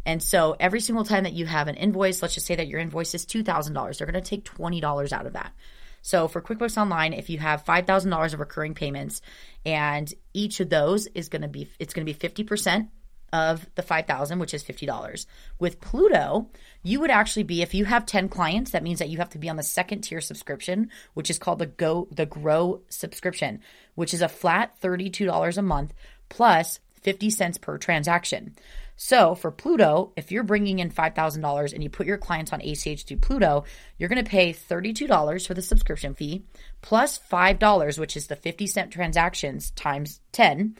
And 0.06 0.22
so 0.22 0.56
every 0.58 0.80
single 0.80 1.04
time 1.04 1.24
that 1.24 1.34
you 1.34 1.46
have 1.46 1.68
an 1.68 1.76
invoice, 1.76 2.22
let's 2.22 2.34
just 2.34 2.46
say 2.46 2.56
that 2.56 2.66
your 2.66 2.80
invoice 2.80 3.14
is 3.14 3.26
$2,000, 3.26 3.98
they're 3.98 4.06
going 4.06 4.22
to 4.22 4.28
take 4.28 4.44
$20 4.44 5.12
out 5.12 5.26
of 5.26 5.34
that. 5.34 5.52
So 6.00 6.28
for 6.28 6.40
QuickBooks 6.40 6.80
Online, 6.80 7.12
if 7.12 7.30
you 7.30 7.38
have 7.38 7.64
$5,000 7.64 8.34
of 8.34 8.40
recurring 8.40 8.74
payments 8.74 9.20
and 9.64 10.12
each 10.32 10.60
of 10.60 10.70
those 10.70 11.06
is 11.08 11.28
going 11.28 11.42
to 11.42 11.48
be, 11.48 11.70
it's 11.78 11.94
going 11.94 12.06
to 12.06 12.12
be 12.12 12.44
50% 12.44 12.88
of 13.32 13.66
the 13.74 13.82
5000 13.82 14.38
which 14.38 14.54
is 14.54 14.62
$50 14.62 15.26
with 15.58 15.80
plooto 15.80 16.46
you 16.82 17.00
would 17.00 17.10
actually 17.10 17.44
be 17.44 17.62
if 17.62 17.74
you 17.74 17.84
have 17.84 18.04
10 18.04 18.28
clients 18.28 18.72
that 18.72 18.82
means 18.82 18.98
that 18.98 19.08
you 19.08 19.18
have 19.18 19.30
to 19.30 19.38
be 19.38 19.48
on 19.48 19.56
the 19.56 19.62
second 19.62 20.02
tier 20.02 20.20
subscription 20.20 20.90
which 21.14 21.30
is 21.30 21.38
called 21.38 21.58
the 21.58 21.66
go 21.66 22.08
the 22.10 22.26
grow 22.26 22.82
subscription 22.88 23.60
which 23.94 24.14
is 24.14 24.22
a 24.22 24.28
flat 24.28 24.80
$32 24.80 25.58
a 25.58 25.62
month 25.62 25.92
plus 26.28 26.80
50 27.02 27.30
cents 27.30 27.58
per 27.58 27.78
transaction. 27.78 28.54
So 28.96 29.34
for 29.34 29.50
plooto 29.50 30.12
if 30.16 30.30
you're 30.30 30.44
bringing 30.44 30.78
in 30.78 30.90
$5000 30.90 31.72
and 31.72 31.82
you 31.82 31.90
put 31.90 32.06
your 32.06 32.18
clients 32.18 32.52
on 32.52 32.62
ach 32.62 33.04
through 33.04 33.16
plooto 33.18 33.64
you're 33.98 34.08
going 34.08 34.24
to 34.24 34.30
pay 34.30 34.52
$32 34.52 35.46
for 35.46 35.54
the 35.54 35.62
subscription 35.62 36.14
fee 36.14 36.44
plus 36.80 37.18
$5 37.18 37.98
which 37.98 38.16
is 38.16 38.28
the 38.28 38.36
50 38.36 38.66
cent 38.66 38.92
transactions 38.92 39.70
times 39.72 40.20
10 40.32 40.76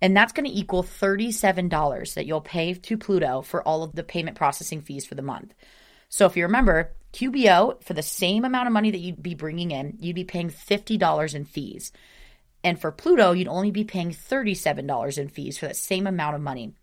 and 0.00 0.16
that's 0.16 0.32
going 0.32 0.46
to 0.46 0.56
equal 0.56 0.82
$37 0.82 2.14
that 2.14 2.26
you'll 2.26 2.40
pay 2.40 2.74
to 2.74 2.96
Plooto 2.96 3.44
for 3.44 3.62
all 3.62 3.82
of 3.82 3.92
the 3.92 4.04
payment 4.04 4.36
processing 4.36 4.80
fees 4.80 5.04
for 5.04 5.14
the 5.14 5.22
month. 5.22 5.54
So 6.08 6.26
if 6.26 6.36
you 6.36 6.44
remember, 6.44 6.92
QBO, 7.12 7.82
for 7.82 7.94
the 7.94 8.02
same 8.02 8.44
amount 8.44 8.66
of 8.66 8.72
money 8.72 8.90
that 8.90 8.98
you'd 8.98 9.22
be 9.22 9.34
bringing 9.34 9.70
in, 9.70 9.96
you'd 10.00 10.14
be 10.14 10.24
paying 10.24 10.50
$50 10.50 11.34
in 11.34 11.44
fees. 11.44 11.92
And 12.64 12.80
for 12.80 12.92
Plooto, 12.92 13.36
you'd 13.36 13.48
only 13.48 13.70
be 13.70 13.84
paying 13.84 14.10
$37 14.10 15.18
in 15.18 15.28
fees 15.28 15.58
for 15.58 15.66
that 15.66 15.76
same 15.76 16.06
amount 16.06 16.36
of 16.36 16.40
money. 16.42 16.74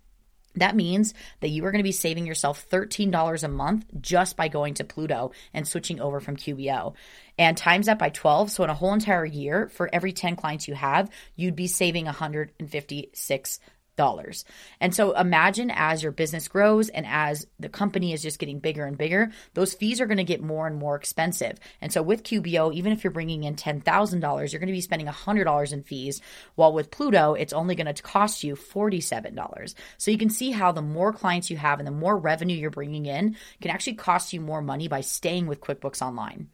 That 0.55 0.75
means 0.75 1.13
that 1.41 1.49
you 1.49 1.65
are 1.65 1.71
going 1.71 1.79
to 1.79 1.83
be 1.83 1.91
saving 1.91 2.25
yourself 2.25 2.67
$13 2.69 3.43
a 3.43 3.47
month 3.47 3.85
just 3.99 4.37
by 4.37 4.47
going 4.47 4.75
to 4.75 4.83
Plooto 4.83 5.33
and 5.53 5.67
switching 5.67 5.99
over 5.99 6.19
from 6.19 6.37
QBO. 6.37 6.93
And 7.37 7.57
times 7.57 7.87
that 7.87 7.99
by 7.99 8.09
12. 8.09 8.51
So 8.51 8.63
in 8.63 8.69
a 8.69 8.73
whole 8.73 8.93
entire 8.93 9.25
year, 9.25 9.67
for 9.69 9.89
every 9.91 10.13
10 10.13 10.35
clients 10.35 10.67
you 10.67 10.75
have, 10.75 11.09
you'd 11.35 11.55
be 11.55 11.67
saving 11.67 12.05
$156 12.05 13.59
dollars. 13.95 14.45
And 14.79 14.93
so 14.93 15.15
imagine 15.17 15.71
as 15.71 16.03
your 16.03 16.11
business 16.11 16.47
grows 16.47 16.89
and 16.89 17.05
as 17.07 17.47
the 17.59 17.69
company 17.69 18.13
is 18.13 18.21
just 18.21 18.39
getting 18.39 18.59
bigger 18.59 18.85
and 18.85 18.97
bigger, 18.97 19.31
those 19.53 19.73
fees 19.73 20.01
are 20.01 20.05
going 20.05 20.17
to 20.17 20.23
get 20.23 20.41
more 20.41 20.67
and 20.67 20.77
more 20.77 20.95
expensive. 20.95 21.57
And 21.81 21.91
so 21.91 22.01
with 22.01 22.23
QBO, 22.23 22.73
even 22.73 22.91
if 22.91 23.03
you're 23.03 23.11
bringing 23.11 23.43
in 23.43 23.55
$10,000, 23.55 24.51
you're 24.51 24.59
going 24.59 24.67
to 24.67 24.73
be 24.73 24.81
spending 24.81 25.07
$100 25.07 25.73
in 25.73 25.83
fees, 25.83 26.21
while 26.55 26.73
with 26.73 26.91
Plooto, 26.91 27.39
it's 27.39 27.53
only 27.53 27.75
going 27.75 27.93
to 27.93 28.03
cost 28.03 28.43
you 28.43 28.55
$47. 28.55 29.75
So 29.97 30.11
you 30.11 30.17
can 30.17 30.29
see 30.29 30.51
how 30.51 30.71
the 30.71 30.81
more 30.81 31.13
clients 31.13 31.49
you 31.49 31.57
have 31.57 31.79
and 31.79 31.87
the 31.87 31.91
more 31.91 32.17
revenue 32.17 32.55
you're 32.55 32.69
bringing 32.69 33.05
in 33.05 33.37
can 33.61 33.71
actually 33.71 33.95
cost 33.95 34.33
you 34.33 34.41
more 34.41 34.61
money 34.61 34.87
by 34.87 35.01
staying 35.01 35.47
with 35.47 35.61
QuickBooks 35.61 36.01
Online. 36.01 36.49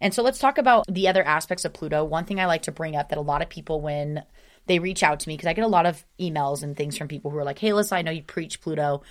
And 0.00 0.12
so 0.12 0.22
let's 0.22 0.38
talk 0.38 0.58
about 0.58 0.84
the 0.88 1.08
other 1.08 1.22
aspects 1.22 1.64
of 1.64 1.72
Plooto. 1.72 2.06
One 2.06 2.24
thing 2.24 2.40
I 2.40 2.46
like 2.46 2.62
to 2.62 2.72
bring 2.72 2.96
up 2.96 3.08
that 3.08 3.18
a 3.18 3.22
lot 3.22 3.42
of 3.42 3.48
people, 3.48 3.80
when 3.80 4.24
they 4.66 4.78
reach 4.78 5.02
out 5.02 5.20
to 5.20 5.28
me 5.28 5.36
because 5.36 5.46
I 5.46 5.52
get 5.52 5.64
a 5.64 5.68
lot 5.68 5.86
of 5.86 6.04
emails 6.18 6.62
and 6.62 6.76
things 6.76 6.96
from 6.96 7.08
people 7.08 7.30
who 7.30 7.38
are 7.38 7.44
like, 7.44 7.58
hey, 7.58 7.70
Alyssa, 7.70 7.92
I 7.92 8.02
know 8.02 8.10
you 8.10 8.22
preach 8.22 8.60
Plooto 8.60 9.02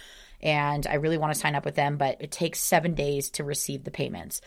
and 0.41 0.85
I 0.87 0.95
really 0.95 1.17
want 1.17 1.33
to 1.33 1.39
sign 1.39 1.55
up 1.55 1.65
with 1.65 1.75
them, 1.75 1.97
but 1.97 2.17
it 2.19 2.31
takes 2.31 2.59
seven 2.59 2.95
days 2.95 3.29
to 3.31 3.43
receive 3.43 3.83
the 3.83 3.91
payments. 3.91 4.41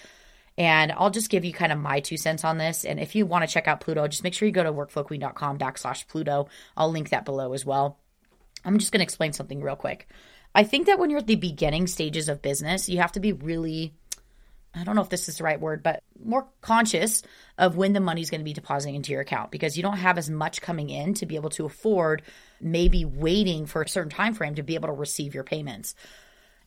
And 0.58 0.90
I'll 0.92 1.10
just 1.10 1.30
give 1.30 1.44
you 1.44 1.52
kind 1.52 1.72
of 1.72 1.78
my 1.78 2.00
two 2.00 2.16
cents 2.16 2.44
on 2.44 2.58
this. 2.58 2.84
And 2.84 2.98
if 2.98 3.14
you 3.14 3.26
want 3.26 3.46
to 3.46 3.52
check 3.52 3.68
out 3.68 3.80
Plooto, 3.80 4.08
just 4.08 4.24
make 4.24 4.34
sure 4.34 4.46
you 4.46 4.52
go 4.52 4.62
to 4.62 4.72
workflowqueen.com 4.72 5.58
backslash 5.58 6.06
Plooto. 6.06 6.48
I'll 6.76 6.90
link 6.90 7.10
that 7.10 7.24
below 7.24 7.52
as 7.52 7.64
well. 7.64 7.98
I'm 8.64 8.78
just 8.78 8.90
going 8.90 9.00
to 9.00 9.04
explain 9.04 9.32
something 9.32 9.60
real 9.60 9.76
quick. 9.76 10.08
I 10.54 10.64
think 10.64 10.86
that 10.86 10.98
when 10.98 11.10
you're 11.10 11.20
at 11.20 11.26
the 11.26 11.36
beginning 11.36 11.86
stages 11.86 12.28
of 12.28 12.40
business, 12.40 12.88
you 12.88 12.98
have 12.98 13.12
to 13.12 13.20
be 13.20 13.32
really 13.32 13.92
I 14.76 14.84
don't 14.84 14.94
know 14.94 15.02
if 15.02 15.08
this 15.08 15.28
is 15.28 15.38
the 15.38 15.44
right 15.44 15.60
word, 15.60 15.82
but 15.82 16.02
more 16.22 16.46
conscious 16.60 17.22
of 17.58 17.76
when 17.76 17.92
the 17.92 18.00
money's 18.00 18.30
going 18.30 18.40
to 18.40 18.44
be 18.44 18.52
depositing 18.52 18.94
into 18.94 19.12
your 19.12 19.22
account 19.22 19.50
because 19.50 19.76
you 19.76 19.82
don't 19.82 19.96
have 19.96 20.18
as 20.18 20.28
much 20.28 20.60
coming 20.60 20.90
in 20.90 21.14
to 21.14 21.26
be 21.26 21.36
able 21.36 21.50
to 21.50 21.64
afford 21.64 22.22
maybe 22.60 23.04
waiting 23.04 23.66
for 23.66 23.82
a 23.82 23.88
certain 23.88 24.10
time 24.10 24.34
frame 24.34 24.54
to 24.56 24.62
be 24.62 24.74
able 24.74 24.88
to 24.88 24.94
receive 24.94 25.34
your 25.34 25.44
payments 25.44 25.94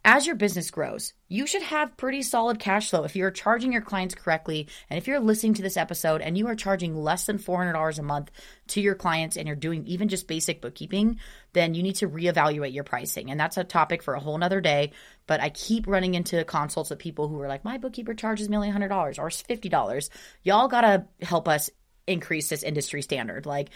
as 0.05 0.25
your 0.25 0.35
business 0.35 0.71
grows, 0.71 1.13
you 1.27 1.45
should 1.45 1.61
have 1.61 1.97
pretty 1.97 2.21
solid 2.21 2.57
cash 2.57 2.89
flow 2.89 3.03
if 3.03 3.15
you're 3.15 3.31
charging 3.31 3.73
your 3.73 3.81
clients 3.81 4.15
correctly. 4.15 4.67
And 4.89 4.97
if 4.97 5.07
you're 5.07 5.19
listening 5.19 5.55
to 5.55 5.61
this 5.61 5.77
episode 5.77 6.21
and 6.21 6.37
you 6.37 6.47
are 6.47 6.55
charging 6.55 6.95
less 6.95 7.25
than 7.25 7.37
$400 7.37 7.99
a 7.99 8.01
month 8.01 8.31
to 8.69 8.81
your 8.81 8.95
clients 8.95 9.35
and 9.35 9.45
you're 9.45 9.55
doing 9.57 9.85
even 9.87 10.07
just 10.07 10.27
basic 10.27 10.61
bookkeeping, 10.61 11.19
then 11.53 11.73
you 11.73 11.83
need 11.83 11.95
to 11.95 12.07
reevaluate 12.07 12.73
your 12.73 12.85
pricing. 12.85 13.29
And 13.29 13.39
that's 13.39 13.57
a 13.57 13.63
topic 13.63 14.01
for 14.01 14.13
a 14.13 14.19
whole 14.19 14.37
nother 14.37 14.61
day. 14.61 14.91
But 15.27 15.41
I 15.41 15.49
keep 15.49 15.85
running 15.85 16.15
into 16.15 16.45
consults 16.45 16.89
with 16.89 16.99
people 16.99 17.27
who 17.27 17.39
are 17.41 17.47
like, 17.47 17.65
my 17.65 17.77
bookkeeper 17.77 18.13
charges 18.13 18.47
me 18.47 18.55
only 18.55 18.71
$100 18.71 19.19
or 19.19 19.29
$50. 19.29 20.09
Y'all 20.43 20.67
got 20.69 20.81
to 20.81 21.05
help 21.25 21.47
us 21.47 21.69
increase 22.07 22.49
this 22.49 22.63
industry 22.63 23.01
standard. 23.01 23.45
Like 23.45 23.69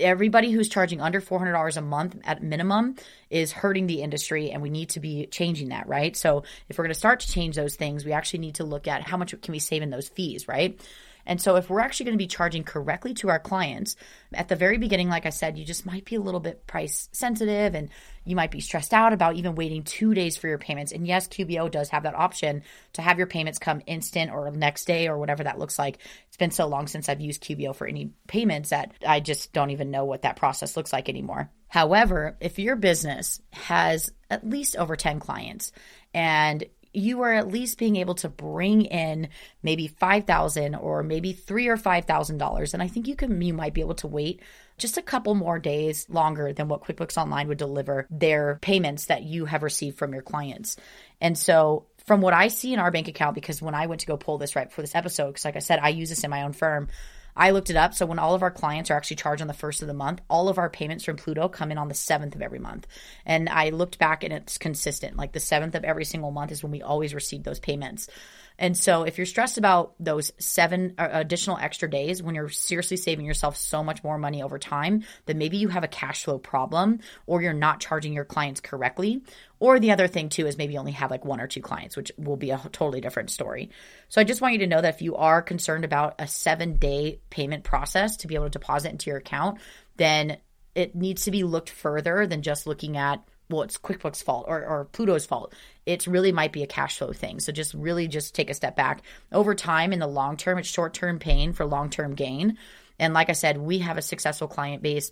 everybody 0.00 0.50
who's 0.50 0.68
charging 0.68 1.00
under 1.00 1.20
$400 1.20 1.76
a 1.76 1.80
month 1.80 2.16
at 2.24 2.42
minimum 2.42 2.96
is 3.30 3.52
hurting 3.52 3.86
the 3.86 4.02
industry 4.02 4.50
and 4.50 4.62
we 4.62 4.70
need 4.70 4.90
to 4.90 5.00
be 5.00 5.26
changing 5.26 5.68
that 5.68 5.88
right? 5.88 6.16
So 6.16 6.44
if 6.68 6.78
we're 6.78 6.84
going 6.84 6.94
to 6.94 6.98
start 6.98 7.20
to 7.20 7.30
change 7.30 7.56
those 7.56 7.76
things 7.76 8.04
we 8.04 8.12
actually 8.12 8.40
need 8.40 8.56
to 8.56 8.64
look 8.64 8.88
at 8.88 9.02
how 9.02 9.16
much 9.16 9.40
can 9.40 9.52
we 9.52 9.58
save 9.58 9.82
in 9.82 9.90
those 9.90 10.08
fees 10.08 10.48
right 10.48 10.78
and 11.26 11.40
so, 11.40 11.56
if 11.56 11.70
we're 11.70 11.80
actually 11.80 12.04
going 12.04 12.18
to 12.18 12.22
be 12.22 12.26
charging 12.26 12.64
correctly 12.64 13.14
to 13.14 13.28
our 13.28 13.38
clients 13.38 13.96
at 14.32 14.48
the 14.48 14.56
very 14.56 14.78
beginning, 14.78 15.08
like 15.08 15.26
I 15.26 15.30
said, 15.30 15.58
you 15.58 15.64
just 15.64 15.86
might 15.86 16.04
be 16.04 16.16
a 16.16 16.20
little 16.20 16.40
bit 16.40 16.66
price 16.66 17.08
sensitive 17.12 17.74
and 17.74 17.88
you 18.24 18.36
might 18.36 18.50
be 18.50 18.60
stressed 18.60 18.92
out 18.92 19.12
about 19.12 19.36
even 19.36 19.54
waiting 19.54 19.82
two 19.82 20.14
days 20.14 20.36
for 20.36 20.48
your 20.48 20.58
payments. 20.58 20.92
And 20.92 21.06
yes, 21.06 21.28
QBO 21.28 21.70
does 21.70 21.90
have 21.90 22.02
that 22.04 22.14
option 22.14 22.62
to 22.94 23.02
have 23.02 23.18
your 23.18 23.26
payments 23.26 23.58
come 23.58 23.82
instant 23.86 24.32
or 24.32 24.50
next 24.50 24.86
day 24.86 25.08
or 25.08 25.18
whatever 25.18 25.44
that 25.44 25.58
looks 25.58 25.78
like. 25.78 25.98
It's 26.28 26.36
been 26.36 26.50
so 26.50 26.66
long 26.66 26.86
since 26.86 27.08
I've 27.08 27.20
used 27.20 27.42
QBO 27.42 27.74
for 27.74 27.86
any 27.86 28.12
payments 28.26 28.70
that 28.70 28.92
I 29.06 29.20
just 29.20 29.52
don't 29.52 29.70
even 29.70 29.90
know 29.90 30.04
what 30.04 30.22
that 30.22 30.36
process 30.36 30.76
looks 30.76 30.92
like 30.92 31.08
anymore. 31.08 31.50
However, 31.68 32.36
if 32.40 32.58
your 32.58 32.76
business 32.76 33.40
has 33.52 34.12
at 34.30 34.48
least 34.48 34.76
over 34.76 34.94
10 34.96 35.20
clients 35.20 35.72
and 36.12 36.64
you 36.94 37.22
are 37.22 37.32
at 37.32 37.48
least 37.48 37.78
being 37.78 37.96
able 37.96 38.14
to 38.16 38.28
bring 38.28 38.82
in 38.82 39.28
maybe 39.62 39.88
5000 39.88 40.74
or 40.74 41.02
maybe 41.02 41.32
3 41.32 41.68
or 41.68 41.76
5000 41.76 42.38
dollars. 42.38 42.74
And 42.74 42.82
i 42.82 42.88
think 42.88 43.08
you 43.08 43.16
can 43.16 43.40
you 43.40 43.54
might 43.54 43.74
be 43.74 43.80
able 43.80 43.94
to 43.96 44.06
wait 44.06 44.40
just 44.78 44.96
a 44.96 45.02
couple 45.02 45.34
more 45.34 45.58
days 45.58 46.06
longer 46.08 46.52
than 46.52 46.68
what 46.68 46.82
quickbooks 46.82 47.16
online 47.16 47.48
would 47.48 47.58
deliver 47.58 48.06
their 48.10 48.58
payments 48.60 49.06
that 49.06 49.22
you 49.22 49.44
have 49.44 49.62
received 49.62 49.98
from 49.98 50.12
your 50.12 50.22
clients. 50.22 50.76
And 51.20 51.38
so 51.38 51.86
from 52.06 52.20
what 52.20 52.34
i 52.34 52.48
see 52.48 52.72
in 52.72 52.78
our 52.78 52.90
bank 52.90 53.08
account 53.08 53.34
because 53.34 53.62
when 53.62 53.74
i 53.74 53.86
went 53.86 54.00
to 54.00 54.06
go 54.06 54.16
pull 54.16 54.38
this 54.38 54.54
right 54.56 54.72
for 54.72 54.82
this 54.82 54.94
episode 54.94 55.28
because 55.28 55.44
like 55.44 55.56
i 55.56 55.60
said 55.60 55.78
i 55.82 55.88
use 55.88 56.10
this 56.10 56.24
in 56.24 56.30
my 56.30 56.42
own 56.42 56.52
firm 56.52 56.88
I 57.36 57.50
looked 57.50 57.70
it 57.70 57.76
up. 57.76 57.94
So 57.94 58.06
when 58.06 58.18
all 58.18 58.34
of 58.34 58.42
our 58.42 58.50
clients 58.50 58.90
are 58.90 58.96
actually 58.96 59.16
charged 59.16 59.42
on 59.42 59.48
the 59.48 59.54
first 59.54 59.82
of 59.82 59.88
the 59.88 59.94
month, 59.94 60.20
all 60.28 60.48
of 60.48 60.58
our 60.58 60.70
payments 60.70 61.04
from 61.04 61.16
Plooto 61.16 61.50
come 61.50 61.70
in 61.70 61.78
on 61.78 61.88
the 61.88 61.94
seventh 61.94 62.34
of 62.34 62.42
every 62.42 62.58
month. 62.58 62.86
And 63.26 63.48
I 63.48 63.70
looked 63.70 63.98
back 63.98 64.24
and 64.24 64.32
it's 64.32 64.58
consistent. 64.58 65.16
Like 65.16 65.32
the 65.32 65.40
seventh 65.40 65.74
of 65.74 65.84
every 65.84 66.04
single 66.04 66.30
month 66.30 66.52
is 66.52 66.62
when 66.62 66.72
we 66.72 66.82
always 66.82 67.14
receive 67.14 67.42
those 67.42 67.58
payments. 67.58 68.08
And 68.58 68.76
so 68.76 69.02
if 69.02 69.18
you're 69.18 69.26
stressed 69.26 69.58
about 69.58 69.94
those 69.98 70.32
seven 70.38 70.94
uh, 70.96 71.08
additional 71.12 71.58
extra 71.58 71.90
days 71.90 72.22
when 72.22 72.34
you're 72.34 72.48
seriously 72.48 72.96
saving 72.96 73.26
yourself 73.26 73.56
so 73.56 73.82
much 73.82 74.04
more 74.04 74.18
money 74.18 74.42
over 74.42 74.58
time, 74.58 75.04
then 75.26 75.38
maybe 75.38 75.56
you 75.56 75.68
have 75.68 75.84
a 75.84 75.88
cash 75.88 76.24
flow 76.24 76.38
problem 76.38 77.00
or 77.26 77.42
you're 77.42 77.52
not 77.52 77.80
charging 77.80 78.12
your 78.12 78.24
clients 78.24 78.60
correctly. 78.60 79.22
Or 79.58 79.80
the 79.80 79.90
other 79.90 80.06
thing 80.06 80.28
too 80.28 80.46
is 80.46 80.56
maybe 80.56 80.74
you 80.74 80.78
only 80.78 80.92
have 80.92 81.10
like 81.10 81.24
one 81.24 81.40
or 81.40 81.48
two 81.48 81.62
clients, 81.62 81.96
which 81.96 82.12
will 82.16 82.36
be 82.36 82.50
a 82.50 82.58
totally 82.72 83.00
different 83.00 83.30
story. 83.30 83.70
So 84.08 84.20
I 84.20 84.24
just 84.24 84.40
want 84.40 84.54
you 84.54 84.60
to 84.60 84.66
know 84.66 84.80
that 84.80 84.94
if 84.94 85.02
you 85.02 85.16
are 85.16 85.42
concerned 85.42 85.84
about 85.84 86.14
a 86.18 86.28
seven 86.28 86.76
day 86.76 87.20
payment 87.30 87.64
process 87.64 88.18
to 88.18 88.28
be 88.28 88.36
able 88.36 88.46
to 88.46 88.50
deposit 88.50 88.90
into 88.90 89.10
your 89.10 89.18
account, 89.18 89.58
then 89.96 90.38
it 90.74 90.94
needs 90.94 91.24
to 91.24 91.30
be 91.30 91.44
looked 91.44 91.70
further 91.70 92.26
than 92.26 92.42
just 92.42 92.66
looking 92.66 92.96
at 92.96 93.22
well, 93.50 93.62
it's 93.62 93.78
QuickBooks' 93.78 94.22
fault 94.22 94.46
or, 94.48 94.64
or 94.64 94.88
Plooto's 94.92 95.26
fault. 95.26 95.54
It 95.86 96.06
really 96.06 96.32
might 96.32 96.52
be 96.52 96.62
a 96.62 96.66
cash 96.66 96.98
flow 96.98 97.12
thing. 97.12 97.40
So 97.40 97.52
just 97.52 97.74
really 97.74 98.08
just 98.08 98.34
take 98.34 98.50
a 98.50 98.54
step 98.54 98.74
back. 98.74 99.02
Over 99.32 99.54
time, 99.54 99.92
in 99.92 99.98
the 99.98 100.06
long 100.06 100.36
term, 100.36 100.58
it's 100.58 100.68
short 100.68 100.94
term 100.94 101.18
pain 101.18 101.52
for 101.52 101.66
long 101.66 101.90
term 101.90 102.14
gain. 102.14 102.58
And 102.98 103.12
like 103.12 103.28
I 103.28 103.32
said, 103.32 103.58
we 103.58 103.80
have 103.80 103.98
a 103.98 104.02
successful 104.02 104.48
client 104.48 104.82
base 104.82 105.10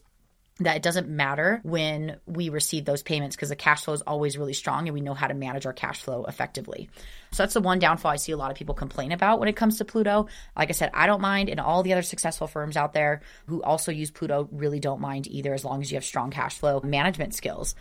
that 0.61 0.77
it 0.77 0.83
doesn't 0.83 1.09
matter 1.09 1.61
when 1.63 2.19
we 2.27 2.51
receive 2.51 2.85
those 2.85 3.03
payments 3.03 3.35
because 3.35 3.49
the 3.49 3.57
cash 3.57 3.85
flow 3.85 3.95
is 3.95 4.03
always 4.03 4.37
really 4.37 4.53
strong 4.53 4.87
and 4.87 4.95
we 4.95 5.01
know 5.01 5.15
how 5.15 5.27
to 5.27 5.35
manage 5.35 5.67
our 5.67 5.73
cash 5.73 6.03
flow 6.03 6.25
effectively. 6.25 6.91
So 7.33 7.43
that's 7.43 7.55
the 7.55 7.61
one 7.61 7.79
downfall 7.79 8.13
I 8.13 8.17
see 8.17 8.33
a 8.33 8.37
lot 8.37 8.51
of 8.51 8.57
people 8.57 8.75
complain 8.75 9.13
about 9.13 9.41
when 9.41 9.49
it 9.49 9.57
comes 9.57 9.79
to 9.79 9.85
Plooto. 9.85 10.29
Like 10.57 10.69
I 10.69 10.73
said, 10.73 10.91
I 10.93 11.07
don't 11.07 11.23
mind, 11.23 11.49
and 11.49 11.59
all 11.59 11.83
the 11.83 11.93
other 11.93 12.03
successful 12.03 12.47
firms 12.47 12.77
out 12.77 12.93
there 12.93 13.23
who 13.47 13.63
also 13.63 13.93
use 13.93 14.11
Plooto 14.11 14.49
really 14.53 14.79
don't 14.79 15.01
mind 15.01 15.27
either 15.27 15.55
as 15.55 15.65
long 15.65 15.81
as 15.81 15.91
you 15.91 15.97
have 15.97 16.05
strong 16.05 16.31
cash 16.31 16.59
flow 16.59 16.81
management 16.85 17.35
skills. 17.35 17.75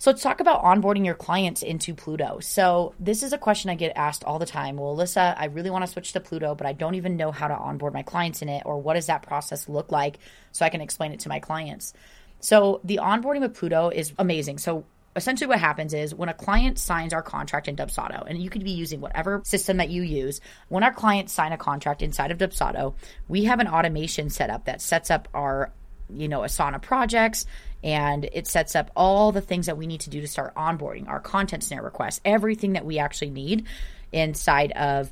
So 0.00 0.10
let's 0.10 0.22
talk 0.22 0.40
about 0.40 0.62
onboarding 0.62 1.04
your 1.04 1.14
clients 1.14 1.62
into 1.62 1.94
Plooto. 1.94 2.42
So 2.42 2.94
this 2.98 3.22
is 3.22 3.34
a 3.34 3.38
question 3.38 3.68
I 3.68 3.74
get 3.74 3.92
asked 3.96 4.24
all 4.24 4.38
the 4.38 4.46
time. 4.46 4.78
Well, 4.78 4.96
Alyssa, 4.96 5.34
I 5.36 5.44
really 5.44 5.68
want 5.68 5.84
to 5.84 5.90
switch 5.92 6.14
to 6.14 6.20
Plooto, 6.20 6.56
but 6.56 6.66
I 6.66 6.72
don't 6.72 6.94
even 6.94 7.18
know 7.18 7.30
how 7.30 7.48
to 7.48 7.54
onboard 7.54 7.92
my 7.92 8.02
clients 8.02 8.40
in 8.40 8.48
it, 8.48 8.62
or 8.64 8.80
what 8.80 8.94
does 8.94 9.08
that 9.08 9.20
process 9.20 9.68
look 9.68 9.92
like 9.92 10.18
so 10.52 10.64
I 10.64 10.70
can 10.70 10.80
explain 10.80 11.12
it 11.12 11.20
to 11.20 11.28
my 11.28 11.38
clients. 11.38 11.92
So 12.40 12.80
the 12.82 12.96
onboarding 13.02 13.42
with 13.42 13.54
Plooto 13.54 13.92
is 13.92 14.14
amazing. 14.18 14.56
So 14.56 14.86
essentially 15.16 15.48
what 15.48 15.60
happens 15.60 15.92
is 15.92 16.14
when 16.14 16.30
a 16.30 16.34
client 16.34 16.78
signs 16.78 17.12
our 17.12 17.22
contract 17.22 17.68
in 17.68 17.76
Dubsado, 17.76 18.24
and 18.26 18.42
you 18.42 18.48
could 18.48 18.64
be 18.64 18.70
using 18.70 19.02
whatever 19.02 19.42
system 19.44 19.76
that 19.76 19.90
you 19.90 20.00
use, 20.00 20.40
when 20.70 20.82
our 20.82 20.94
clients 20.94 21.34
sign 21.34 21.52
a 21.52 21.58
contract 21.58 22.00
inside 22.00 22.30
of 22.30 22.38
Dubsado, 22.38 22.94
we 23.28 23.44
have 23.44 23.60
an 23.60 23.68
automation 23.68 24.30
set 24.30 24.48
up 24.48 24.64
that 24.64 24.80
sets 24.80 25.10
up 25.10 25.28
our 25.34 25.72
you 26.12 26.28
know 26.28 26.40
asana 26.40 26.82
projects 26.82 27.46
and 27.82 28.28
it 28.32 28.46
sets 28.46 28.76
up 28.76 28.90
all 28.94 29.32
the 29.32 29.40
things 29.40 29.66
that 29.66 29.76
we 29.76 29.86
need 29.86 30.00
to 30.00 30.10
do 30.10 30.20
to 30.20 30.26
start 30.26 30.54
onboarding 30.54 31.08
our 31.08 31.20
content 31.20 31.64
snare 31.64 31.82
requests, 31.82 32.20
everything 32.24 32.74
that 32.74 32.84
we 32.84 32.98
actually 32.98 33.30
need 33.30 33.66
inside 34.12 34.72
of 34.72 35.10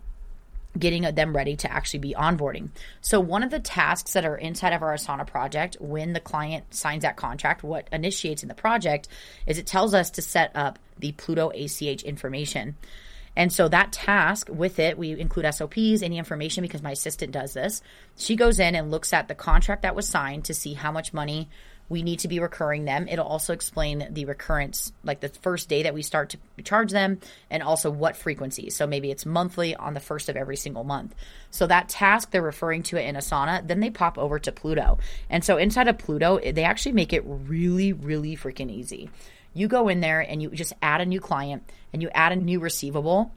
getting 0.78 1.02
them 1.02 1.34
ready 1.34 1.56
to 1.56 1.72
actually 1.72 2.00
be 2.00 2.14
onboarding. 2.14 2.68
So 3.00 3.20
one 3.20 3.42
of 3.42 3.50
the 3.50 3.58
tasks 3.58 4.12
that 4.12 4.24
are 4.24 4.36
inside 4.36 4.72
of 4.72 4.82
our 4.82 4.94
Asana 4.94 5.26
project 5.26 5.76
when 5.80 6.12
the 6.12 6.20
client 6.20 6.72
signs 6.74 7.02
that 7.02 7.16
contract, 7.16 7.62
what 7.62 7.88
initiates 7.90 8.42
in 8.42 8.48
the 8.48 8.54
project 8.54 9.08
is 9.46 9.58
it 9.58 9.66
tells 9.66 9.94
us 9.94 10.10
to 10.12 10.22
set 10.22 10.52
up 10.54 10.78
the 10.98 11.12
Plooto 11.12 11.50
ACH 11.54 12.02
information. 12.02 12.76
And 13.34 13.52
so 13.52 13.68
that 13.68 13.92
task 13.92 14.48
with 14.50 14.78
it, 14.78 14.98
we 14.98 15.18
include 15.18 15.52
SOPs, 15.54 16.02
any 16.02 16.18
information 16.18 16.62
because 16.62 16.82
my 16.82 16.90
assistant 16.90 17.32
does 17.32 17.54
this. 17.54 17.82
She 18.16 18.36
goes 18.36 18.58
in 18.58 18.74
and 18.74 18.90
looks 18.90 19.12
at 19.12 19.28
the 19.28 19.34
contract 19.34 19.82
that 19.82 19.94
was 19.94 20.08
signed 20.08 20.44
to 20.46 20.54
see 20.54 20.74
how 20.74 20.90
much 20.90 21.12
money 21.12 21.48
we 21.88 22.02
need 22.02 22.20
to 22.20 22.28
be 22.28 22.40
recurring 22.40 22.84
them. 22.84 23.08
It'll 23.08 23.26
also 23.26 23.52
explain 23.52 24.08
the 24.10 24.26
recurrence, 24.26 24.92
like 25.04 25.20
the 25.20 25.28
first 25.28 25.68
day 25.68 25.84
that 25.84 25.94
we 25.94 26.02
start 26.02 26.30
to 26.30 26.62
charge 26.62 26.90
them, 26.92 27.20
and 27.50 27.62
also 27.62 27.90
what 27.90 28.16
frequency. 28.16 28.70
So 28.70 28.86
maybe 28.86 29.10
it's 29.10 29.24
monthly 29.24 29.74
on 29.74 29.94
the 29.94 30.00
first 30.00 30.28
of 30.28 30.36
every 30.36 30.56
single 30.56 30.84
month. 30.84 31.14
So 31.50 31.66
that 31.66 31.88
task, 31.88 32.30
they're 32.30 32.42
referring 32.42 32.82
to 32.84 32.96
it 32.96 33.06
in 33.06 33.14
Asana, 33.14 33.66
then 33.66 33.80
they 33.80 33.90
pop 33.90 34.18
over 34.18 34.38
to 34.38 34.52
Plooto. 34.52 34.98
And 35.30 35.42
so 35.44 35.56
inside 35.56 35.88
of 35.88 35.98
Plooto, 35.98 36.54
they 36.54 36.64
actually 36.64 36.92
make 36.92 37.12
it 37.12 37.22
really, 37.26 37.92
really 37.92 38.36
freaking 38.36 38.70
easy. 38.70 39.08
You 39.54 39.66
go 39.66 39.88
in 39.88 40.00
there 40.00 40.20
and 40.20 40.42
you 40.42 40.50
just 40.50 40.74
add 40.82 41.00
a 41.00 41.06
new 41.06 41.20
client 41.20 41.62
and 41.92 42.02
you 42.02 42.10
add 42.14 42.32
a 42.32 42.36
new 42.36 42.60
receivable 42.60 43.32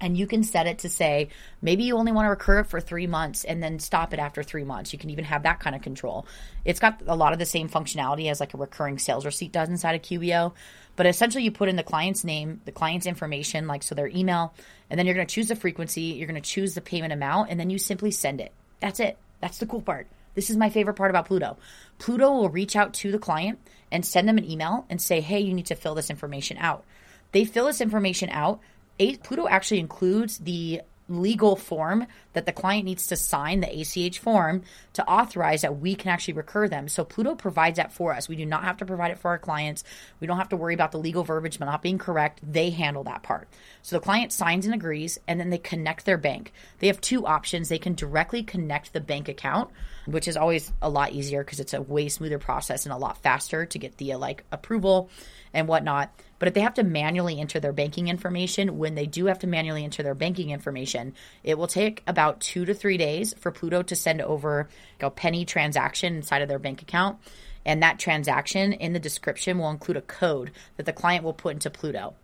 And 0.00 0.16
you 0.16 0.26
can 0.26 0.42
set 0.42 0.66
it 0.66 0.78
to 0.80 0.88
say, 0.88 1.28
maybe 1.60 1.84
you 1.84 1.96
only 1.96 2.10
want 2.10 2.24
to 2.24 2.30
recur 2.30 2.60
it 2.60 2.64
for 2.64 2.80
three 2.80 3.06
months 3.06 3.44
and 3.44 3.62
then 3.62 3.78
stop 3.78 4.14
it 4.14 4.18
after 4.18 4.42
three 4.42 4.64
months. 4.64 4.92
You 4.92 4.98
can 4.98 5.10
even 5.10 5.24
have 5.24 5.42
that 5.42 5.60
kind 5.60 5.76
of 5.76 5.82
control. 5.82 6.26
It's 6.64 6.80
got 6.80 7.02
a 7.06 7.14
lot 7.14 7.34
of 7.34 7.38
the 7.38 7.44
same 7.44 7.68
functionality 7.68 8.30
as 8.30 8.40
like 8.40 8.54
a 8.54 8.56
recurring 8.56 8.98
sales 8.98 9.26
receipt 9.26 9.52
does 9.52 9.68
inside 9.68 9.94
of 9.94 10.02
QBO. 10.02 10.54
But 10.96 11.06
essentially, 11.06 11.44
you 11.44 11.50
put 11.50 11.68
in 11.68 11.76
the 11.76 11.82
client's 11.82 12.24
name, 12.24 12.60
the 12.64 12.72
client's 12.72 13.06
information, 13.06 13.66
like 13.66 13.82
so 13.82 13.94
their 13.94 14.08
email, 14.08 14.54
and 14.88 14.98
then 14.98 15.06
you're 15.06 15.14
going 15.14 15.26
to 15.26 15.34
choose 15.34 15.48
the 15.48 15.56
frequency, 15.56 16.02
you're 16.02 16.26
going 16.26 16.40
to 16.40 16.48
choose 16.48 16.74
the 16.74 16.80
payment 16.80 17.12
amount, 17.12 17.50
and 17.50 17.60
then 17.60 17.70
you 17.70 17.78
simply 17.78 18.10
send 18.10 18.40
it. 18.40 18.52
That's 18.80 19.00
it. 19.00 19.18
That's 19.40 19.58
the 19.58 19.66
cool 19.66 19.82
part. 19.82 20.06
This 20.34 20.50
is 20.50 20.56
my 20.56 20.70
favorite 20.70 20.94
part 20.94 21.10
about 21.10 21.28
Plooto. 21.28 21.56
Plooto 21.98 22.30
will 22.30 22.48
reach 22.48 22.76
out 22.76 22.94
to 22.94 23.10
the 23.10 23.18
client 23.18 23.58
and 23.90 24.04
send 24.04 24.28
them 24.28 24.38
an 24.38 24.48
email 24.48 24.86
and 24.88 25.00
say, 25.00 25.20
hey, 25.20 25.40
you 25.40 25.54
need 25.54 25.66
to 25.66 25.74
fill 25.74 25.94
this 25.94 26.10
information 26.10 26.56
out. 26.58 26.84
They 27.32 27.44
fill 27.44 27.66
this 27.66 27.80
information 27.80 28.30
out 28.30 28.60
Plooto 29.00 29.48
actually 29.48 29.80
includes 29.80 30.38
the 30.38 30.82
legal 31.10 31.56
form 31.56 32.06
that 32.32 32.46
the 32.46 32.52
client 32.52 32.84
needs 32.84 33.08
to 33.08 33.16
sign 33.16 33.60
the 33.60 33.80
ACH 33.80 34.18
form 34.20 34.62
to 34.92 35.06
authorize 35.06 35.62
that 35.62 35.78
we 35.78 35.94
can 35.94 36.10
actually 36.10 36.34
recur 36.34 36.68
them. 36.68 36.86
So 36.88 37.04
Plooto 37.04 37.36
provides 37.36 37.76
that 37.76 37.92
for 37.92 38.14
us. 38.14 38.28
We 38.28 38.36
do 38.36 38.46
not 38.46 38.64
have 38.64 38.76
to 38.78 38.86
provide 38.86 39.10
it 39.10 39.18
for 39.18 39.28
our 39.28 39.38
clients. 39.38 39.82
We 40.20 40.26
don't 40.26 40.38
have 40.38 40.50
to 40.50 40.56
worry 40.56 40.74
about 40.74 40.92
the 40.92 40.98
legal 40.98 41.24
verbiage 41.24 41.58
not 41.58 41.82
being 41.82 41.98
correct. 41.98 42.40
They 42.42 42.70
handle 42.70 43.04
that 43.04 43.22
part. 43.22 43.48
So 43.82 43.96
the 43.96 44.00
client 44.00 44.32
signs 44.32 44.66
and 44.66 44.74
agrees 44.74 45.18
and 45.26 45.40
then 45.40 45.50
they 45.50 45.58
connect 45.58 46.04
their 46.04 46.18
bank. 46.18 46.52
They 46.78 46.86
have 46.86 47.00
two 47.00 47.26
options. 47.26 47.68
They 47.68 47.78
can 47.78 47.94
directly 47.94 48.42
connect 48.42 48.92
the 48.92 49.00
bank 49.00 49.28
account, 49.28 49.70
which 50.06 50.28
is 50.28 50.36
always 50.36 50.72
a 50.80 50.88
lot 50.88 51.12
easier 51.12 51.42
because 51.42 51.60
it's 51.60 51.74
a 51.74 51.82
way 51.82 52.08
smoother 52.08 52.38
process 52.38 52.86
and 52.86 52.92
a 52.92 52.98
lot 52.98 53.18
faster 53.18 53.66
to 53.66 53.78
get 53.78 53.96
the 53.96 54.14
like 54.14 54.44
approval 54.52 55.10
and 55.52 55.66
whatnot. 55.66 56.12
But 56.40 56.48
if 56.48 56.54
they 56.54 56.62
have 56.62 56.74
to 56.74 56.82
manually 56.82 57.38
enter 57.38 57.60
their 57.60 57.72
banking 57.72 58.08
information, 58.08 58.78
when 58.78 58.96
they 58.96 59.06
do 59.06 59.26
have 59.26 59.38
to 59.40 59.46
manually 59.46 59.84
enter 59.84 60.02
their 60.02 60.14
banking 60.16 60.50
information, 60.50 61.14
it 61.44 61.56
will 61.56 61.68
take 61.68 62.02
about 62.08 62.40
two 62.40 62.64
to 62.64 62.74
three 62.74 62.96
days 62.96 63.34
for 63.38 63.52
Plooto 63.52 63.86
to 63.86 63.94
send 63.94 64.20
over 64.22 64.68
a 65.00 65.10
penny 65.10 65.44
transaction 65.44 66.16
inside 66.16 66.42
of 66.42 66.48
their 66.48 66.58
bank 66.58 66.82
account. 66.82 67.18
And 67.64 67.82
that 67.82 67.98
transaction 67.98 68.72
in 68.72 68.94
the 68.94 68.98
description 68.98 69.58
will 69.58 69.70
include 69.70 69.98
a 69.98 70.02
code 70.02 70.50
that 70.78 70.86
the 70.86 70.94
client 70.94 71.24
will 71.24 71.34
put 71.34 71.52
into 71.52 71.70
Plooto. 71.70 72.14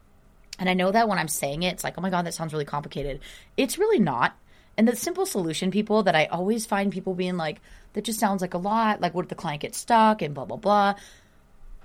And 0.59 0.71
I 0.71 0.75
know 0.75 0.91
that 0.91 1.09
when 1.09 1.19
I'm 1.19 1.29
saying 1.29 1.63
it, 1.63 1.75
it's 1.75 1.85
like, 1.85 1.99
oh 1.99 2.01
my 2.01 2.09
God, 2.09 2.25
that 2.25 2.33
sounds 2.33 2.55
really 2.55 2.65
complicated. 2.65 3.21
It's 3.59 3.79
really 3.79 3.99
not. 3.99 4.35
And 4.79 4.89
the 4.89 4.97
simple 4.97 5.27
solution, 5.27 5.71
people, 5.71 6.05
that 6.05 6.17
I 6.17 6.25
always 6.27 6.65
find 6.65 6.91
people 6.91 7.15
being 7.15 7.37
like, 7.37 7.61
that 7.93 8.05
just 8.05 8.21
sounds 8.21 8.41
like 8.41 8.55
a 8.55 8.59
lot. 8.59 9.03
Like, 9.03 9.15
what 9.15 9.27
if 9.27 9.29
the 9.29 9.35
client 9.35 9.63
gets 9.63 9.79
stuck 9.79 10.23
and 10.23 10.35
blah, 10.35 10.47
blah, 10.47 10.57
blah? 10.57 10.95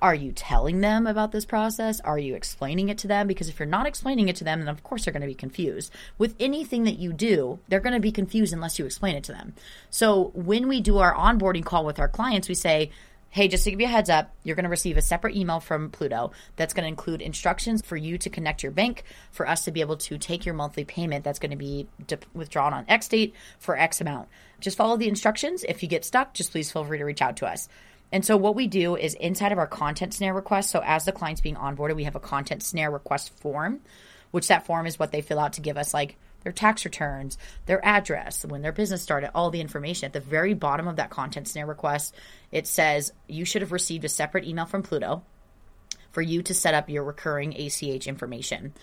Are 0.01 0.15
you 0.15 0.31
telling 0.31 0.81
them 0.81 1.05
about 1.05 1.31
this 1.31 1.45
process? 1.45 1.99
Are 1.99 2.17
you 2.17 2.33
explaining 2.33 2.89
it 2.89 2.97
to 2.99 3.07
them? 3.07 3.27
Because 3.27 3.49
if 3.49 3.59
you're 3.59 3.67
not 3.67 3.85
explaining 3.85 4.29
it 4.29 4.35
to 4.37 4.43
them, 4.43 4.59
then 4.59 4.67
of 4.67 4.83
course 4.83 5.05
they're 5.05 5.13
going 5.13 5.21
to 5.21 5.27
be 5.27 5.35
confused. 5.35 5.93
With 6.17 6.35
anything 6.39 6.85
that 6.85 6.97
you 6.97 7.13
do, 7.13 7.59
they're 7.67 7.79
going 7.79 7.93
to 7.93 7.99
be 7.99 8.11
confused 8.11 8.51
unless 8.51 8.79
you 8.79 8.85
explain 8.85 9.15
it 9.15 9.23
to 9.25 9.31
them. 9.31 9.53
So 9.91 10.31
when 10.33 10.67
we 10.67 10.81
do 10.81 10.97
our 10.97 11.13
onboarding 11.13 11.63
call 11.63 11.85
with 11.85 11.99
our 11.99 12.07
clients, 12.07 12.49
we 12.49 12.55
say, 12.55 12.89
Hey, 13.29 13.47
just 13.47 13.63
to 13.63 13.71
give 13.71 13.79
you 13.79 13.85
a 13.85 13.89
heads 13.89 14.09
up, 14.09 14.35
you're 14.43 14.57
going 14.57 14.65
to 14.65 14.69
receive 14.69 14.97
a 14.97 15.01
separate 15.01 15.37
email 15.37 15.61
from 15.61 15.89
Plooto 15.89 16.33
that's 16.57 16.73
going 16.73 16.83
to 16.83 16.89
include 16.89 17.21
instructions 17.21 17.81
for 17.81 17.95
you 17.95 18.17
to 18.17 18.29
connect 18.29 18.61
your 18.61 18.73
bank 18.73 19.05
for 19.31 19.47
us 19.47 19.63
to 19.63 19.71
be 19.71 19.79
able 19.79 19.95
to 19.97 20.17
take 20.17 20.45
your 20.45 20.53
monthly 20.53 20.83
payment 20.83 21.23
that's 21.23 21.39
going 21.39 21.51
to 21.51 21.55
be 21.55 21.87
withdrawn 22.33 22.73
on 22.73 22.83
X 22.89 23.07
date 23.07 23.33
for 23.57 23.77
X 23.77 24.01
amount. 24.01 24.27
Just 24.59 24.75
follow 24.75 24.97
the 24.97 25.07
instructions. 25.07 25.63
If 25.63 25.81
you 25.81 25.87
get 25.87 26.03
stuck, 26.03 26.33
just 26.33 26.51
please 26.51 26.69
feel 26.69 26.83
free 26.83 26.97
to 26.97 27.05
reach 27.05 27.21
out 27.21 27.37
to 27.37 27.45
us. 27.45 27.69
And 28.11 28.25
so 28.25 28.35
what 28.35 28.55
we 28.55 28.67
do 28.67 28.95
is 28.95 29.13
inside 29.15 29.51
of 29.51 29.57
our 29.57 29.67
content 29.67 30.13
snare 30.13 30.33
request, 30.33 30.69
so 30.69 30.81
as 30.83 31.05
the 31.05 31.11
client's 31.11 31.41
being 31.41 31.55
onboarded, 31.55 31.95
we 31.95 32.03
have 32.03 32.15
a 32.15 32.19
content 32.19 32.61
snare 32.63 32.91
request 32.91 33.37
form, 33.39 33.79
which 34.31 34.47
that 34.49 34.65
form 34.65 34.85
is 34.85 34.99
what 34.99 35.11
they 35.11 35.21
fill 35.21 35.39
out 35.39 35.53
to 35.53 35.61
give 35.61 35.77
us 35.77 35.93
like 35.93 36.17
their 36.43 36.51
tax 36.51 36.83
returns, 36.85 37.37
their 37.67 37.85
address, 37.85 38.43
when 38.43 38.61
their 38.61 38.71
business 38.71 39.01
started, 39.01 39.31
all 39.33 39.51
the 39.51 39.61
information. 39.61 40.07
At 40.07 40.13
the 40.13 40.19
very 40.19 40.53
bottom 40.53 40.87
of 40.87 40.95
that 40.97 41.09
content 41.09 41.47
snare 41.47 41.67
request, 41.67 42.15
it 42.51 42.67
says 42.67 43.13
you 43.27 43.45
should 43.45 43.61
have 43.61 43.71
received 43.71 44.03
a 44.05 44.09
separate 44.09 44.45
email 44.45 44.65
from 44.65 44.83
Plooto 44.83 45.21
for 46.11 46.21
you 46.21 46.41
to 46.43 46.53
set 46.53 46.73
up 46.73 46.89
your 46.89 47.03
recurring 47.03 47.53
ACH 47.53 48.07
information. 48.07 48.73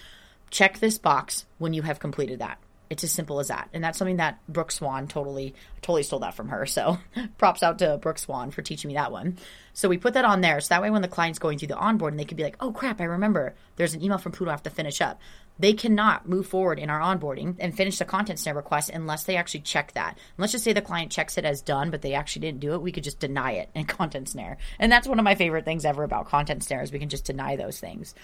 Check 0.50 0.78
this 0.78 0.98
box 0.98 1.44
when 1.58 1.74
you 1.74 1.82
have 1.82 1.98
completed 1.98 2.38
that. 2.38 2.58
It's 2.90 3.04
as 3.04 3.12
simple 3.12 3.40
as 3.40 3.48
that. 3.48 3.68
And 3.72 3.84
that's 3.84 3.98
something 3.98 4.16
that 4.16 4.38
Brooke 4.48 4.70
Swan 4.70 5.08
totally, 5.08 5.54
totally 5.82 6.02
stole 6.02 6.20
that 6.20 6.34
from 6.34 6.48
her. 6.48 6.66
So 6.66 6.98
props 7.38 7.62
out 7.62 7.78
to 7.80 7.98
Brooke 7.98 8.18
Swan 8.18 8.50
for 8.50 8.62
teaching 8.62 8.88
me 8.88 8.94
that 8.94 9.12
one. 9.12 9.36
So 9.74 9.88
we 9.88 9.98
put 9.98 10.14
that 10.14 10.24
on 10.24 10.40
there. 10.40 10.60
So 10.60 10.68
that 10.70 10.82
way 10.82 10.90
when 10.90 11.02
the 11.02 11.08
client's 11.08 11.38
going 11.38 11.58
through 11.58 11.68
the 11.68 11.76
onboard 11.76 12.12
and 12.12 12.20
they 12.20 12.24
could 12.24 12.36
be 12.36 12.42
like, 12.42 12.56
oh 12.60 12.72
crap, 12.72 13.00
I 13.00 13.04
remember 13.04 13.54
there's 13.76 13.94
an 13.94 14.02
email 14.02 14.18
from 14.18 14.32
Plooto 14.32 14.48
I 14.48 14.52
have 14.52 14.62
to 14.64 14.70
finish 14.70 15.00
up. 15.00 15.20
They 15.58 15.72
cannot 15.72 16.28
move 16.28 16.46
forward 16.46 16.78
in 16.78 16.88
our 16.88 17.00
onboarding 17.00 17.56
and 17.58 17.76
finish 17.76 17.98
the 17.98 18.04
content 18.04 18.38
snare 18.38 18.54
request 18.54 18.90
unless 18.90 19.24
they 19.24 19.36
actually 19.36 19.60
check 19.60 19.92
that. 19.92 20.12
And 20.12 20.38
let's 20.38 20.52
just 20.52 20.64
say 20.64 20.72
the 20.72 20.80
client 20.80 21.10
checks 21.10 21.36
it 21.36 21.44
as 21.44 21.62
done, 21.62 21.90
but 21.90 22.00
they 22.02 22.14
actually 22.14 22.40
didn't 22.40 22.60
do 22.60 22.74
it. 22.74 22.82
We 22.82 22.92
could 22.92 23.04
just 23.04 23.18
deny 23.18 23.52
it 23.52 23.70
in 23.74 23.84
content 23.86 24.28
snare. 24.28 24.56
And 24.78 24.90
that's 24.90 25.08
one 25.08 25.18
of 25.18 25.24
my 25.24 25.34
favorite 25.34 25.64
things 25.64 25.84
ever 25.84 26.04
about 26.04 26.28
content 26.28 26.62
snares. 26.62 26.92
We 26.92 27.00
can 27.00 27.08
just 27.08 27.24
deny 27.24 27.56
those 27.56 27.80
things. 27.80 28.14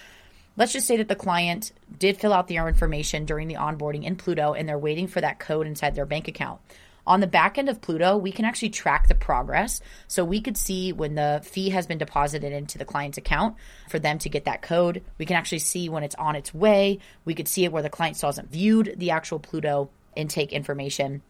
Let's 0.57 0.71
just 0.71 0.87
say 0.87 0.97
that 0.97 1.09
the 1.09 1.15
client 1.15 1.73
did 1.99 2.17
fill 2.17 2.31
out 2.31 2.47
their 2.47 2.67
information 2.69 3.25
during 3.25 3.49
the 3.49 3.55
onboarding 3.55 4.05
in 4.05 4.15
Plooto 4.15 4.57
and 4.57 4.67
they're 4.67 4.77
waiting 4.77 5.07
for 5.07 5.19
that 5.19 5.39
code 5.39 5.67
inside 5.67 5.95
their 5.95 6.05
bank 6.05 6.29
account. 6.29 6.61
On 7.07 7.19
the 7.19 7.27
back 7.27 7.57
end 7.57 7.69
of 7.69 7.81
Plooto, 7.81 8.19
we 8.19 8.31
can 8.31 8.45
actually 8.45 8.69
track 8.69 9.07
the 9.07 9.15
progress. 9.15 9.81
So 10.07 10.23
we 10.23 10.41
could 10.41 10.57
see 10.57 10.93
when 10.93 11.15
the 11.15 11.41
fee 11.43 11.69
has 11.69 11.85
been 11.85 11.97
deposited 11.97 12.53
into 12.53 12.77
the 12.77 12.85
client's 12.85 13.17
account 13.17 13.57
for 13.89 13.99
them 13.99 14.17
to 14.19 14.29
get 14.29 14.45
that 14.45 14.61
code. 14.61 15.03
We 15.17 15.25
can 15.25 15.35
actually 15.35 15.59
see 15.59 15.89
when 15.89 16.03
it's 16.03 16.15
on 16.15 16.35
its 16.35 16.53
way. 16.53 16.99
We 17.25 17.35
could 17.35 17.47
see 17.47 17.65
it 17.65 17.71
where 17.71 17.83
the 17.83 17.89
client 17.89 18.17
still 18.17 18.29
hasn't 18.29 18.49
viewed 18.49 18.95
the 18.97 19.11
actual 19.11 19.39
Plooto 19.39 19.89
intake 20.15 20.53
information 20.53 21.21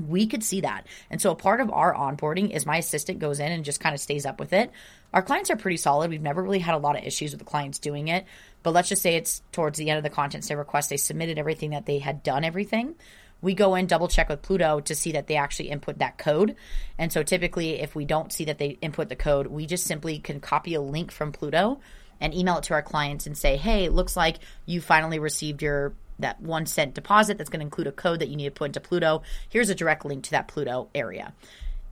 we 0.00 0.26
could 0.26 0.42
see 0.42 0.62
that. 0.62 0.86
And 1.10 1.20
so 1.20 1.30
a 1.30 1.36
part 1.36 1.60
of 1.60 1.70
our 1.70 1.94
onboarding 1.94 2.50
is 2.50 2.66
my 2.66 2.78
assistant 2.78 3.18
goes 3.18 3.40
in 3.40 3.52
and 3.52 3.64
just 3.64 3.80
kind 3.80 3.94
of 3.94 4.00
stays 4.00 4.26
up 4.26 4.38
with 4.40 4.52
it. 4.52 4.70
Our 5.12 5.22
clients 5.22 5.50
are 5.50 5.56
pretty 5.56 5.76
solid. 5.76 6.10
We've 6.10 6.20
never 6.20 6.42
really 6.42 6.58
had 6.58 6.74
a 6.74 6.78
lot 6.78 6.96
of 6.96 7.04
issues 7.04 7.32
with 7.32 7.38
the 7.38 7.44
clients 7.44 7.78
doing 7.78 8.08
it. 8.08 8.26
But 8.62 8.72
let's 8.72 8.88
just 8.88 9.02
say 9.02 9.16
it's 9.16 9.42
towards 9.52 9.78
the 9.78 9.90
end 9.90 9.98
of 9.98 10.04
the 10.04 10.10
content 10.10 10.44
say 10.44 10.54
request. 10.54 10.90
They 10.90 10.96
submitted 10.96 11.38
everything 11.38 11.70
that 11.70 11.86
they 11.86 11.98
had 11.98 12.22
done 12.22 12.44
everything. 12.44 12.94
We 13.40 13.54
go 13.54 13.76
in, 13.76 13.86
double 13.86 14.08
check 14.08 14.28
with 14.28 14.42
Plooto 14.42 14.84
to 14.84 14.94
see 14.94 15.12
that 15.12 15.28
they 15.28 15.36
actually 15.36 15.70
input 15.70 15.98
that 15.98 16.18
code. 16.18 16.56
And 16.98 17.12
so 17.12 17.22
typically, 17.22 17.80
if 17.80 17.94
we 17.94 18.04
don't 18.04 18.32
see 18.32 18.46
that 18.46 18.58
they 18.58 18.78
input 18.80 19.08
the 19.08 19.16
code, 19.16 19.46
we 19.46 19.66
just 19.66 19.86
simply 19.86 20.18
can 20.18 20.40
copy 20.40 20.74
a 20.74 20.80
link 20.80 21.12
from 21.12 21.32
Plooto 21.32 21.78
and 22.20 22.34
email 22.34 22.58
it 22.58 22.64
to 22.64 22.74
our 22.74 22.82
clients 22.82 23.26
and 23.26 23.38
say, 23.38 23.56
hey, 23.56 23.84
it 23.84 23.92
looks 23.92 24.16
like 24.16 24.38
you 24.66 24.80
finally 24.80 25.20
received 25.20 25.62
your 25.62 25.94
that 26.18 26.40
one 26.40 26.66
cent 26.66 26.94
deposit 26.94 27.38
that's 27.38 27.50
going 27.50 27.60
to 27.60 27.66
include 27.66 27.86
a 27.86 27.92
code 27.92 28.20
that 28.20 28.28
you 28.28 28.36
need 28.36 28.44
to 28.44 28.50
put 28.50 28.66
into 28.66 28.80
Plooto. 28.80 29.22
Here's 29.48 29.70
a 29.70 29.74
direct 29.74 30.04
link 30.04 30.24
to 30.24 30.30
that 30.32 30.48
Plooto 30.48 30.88
area. 30.94 31.32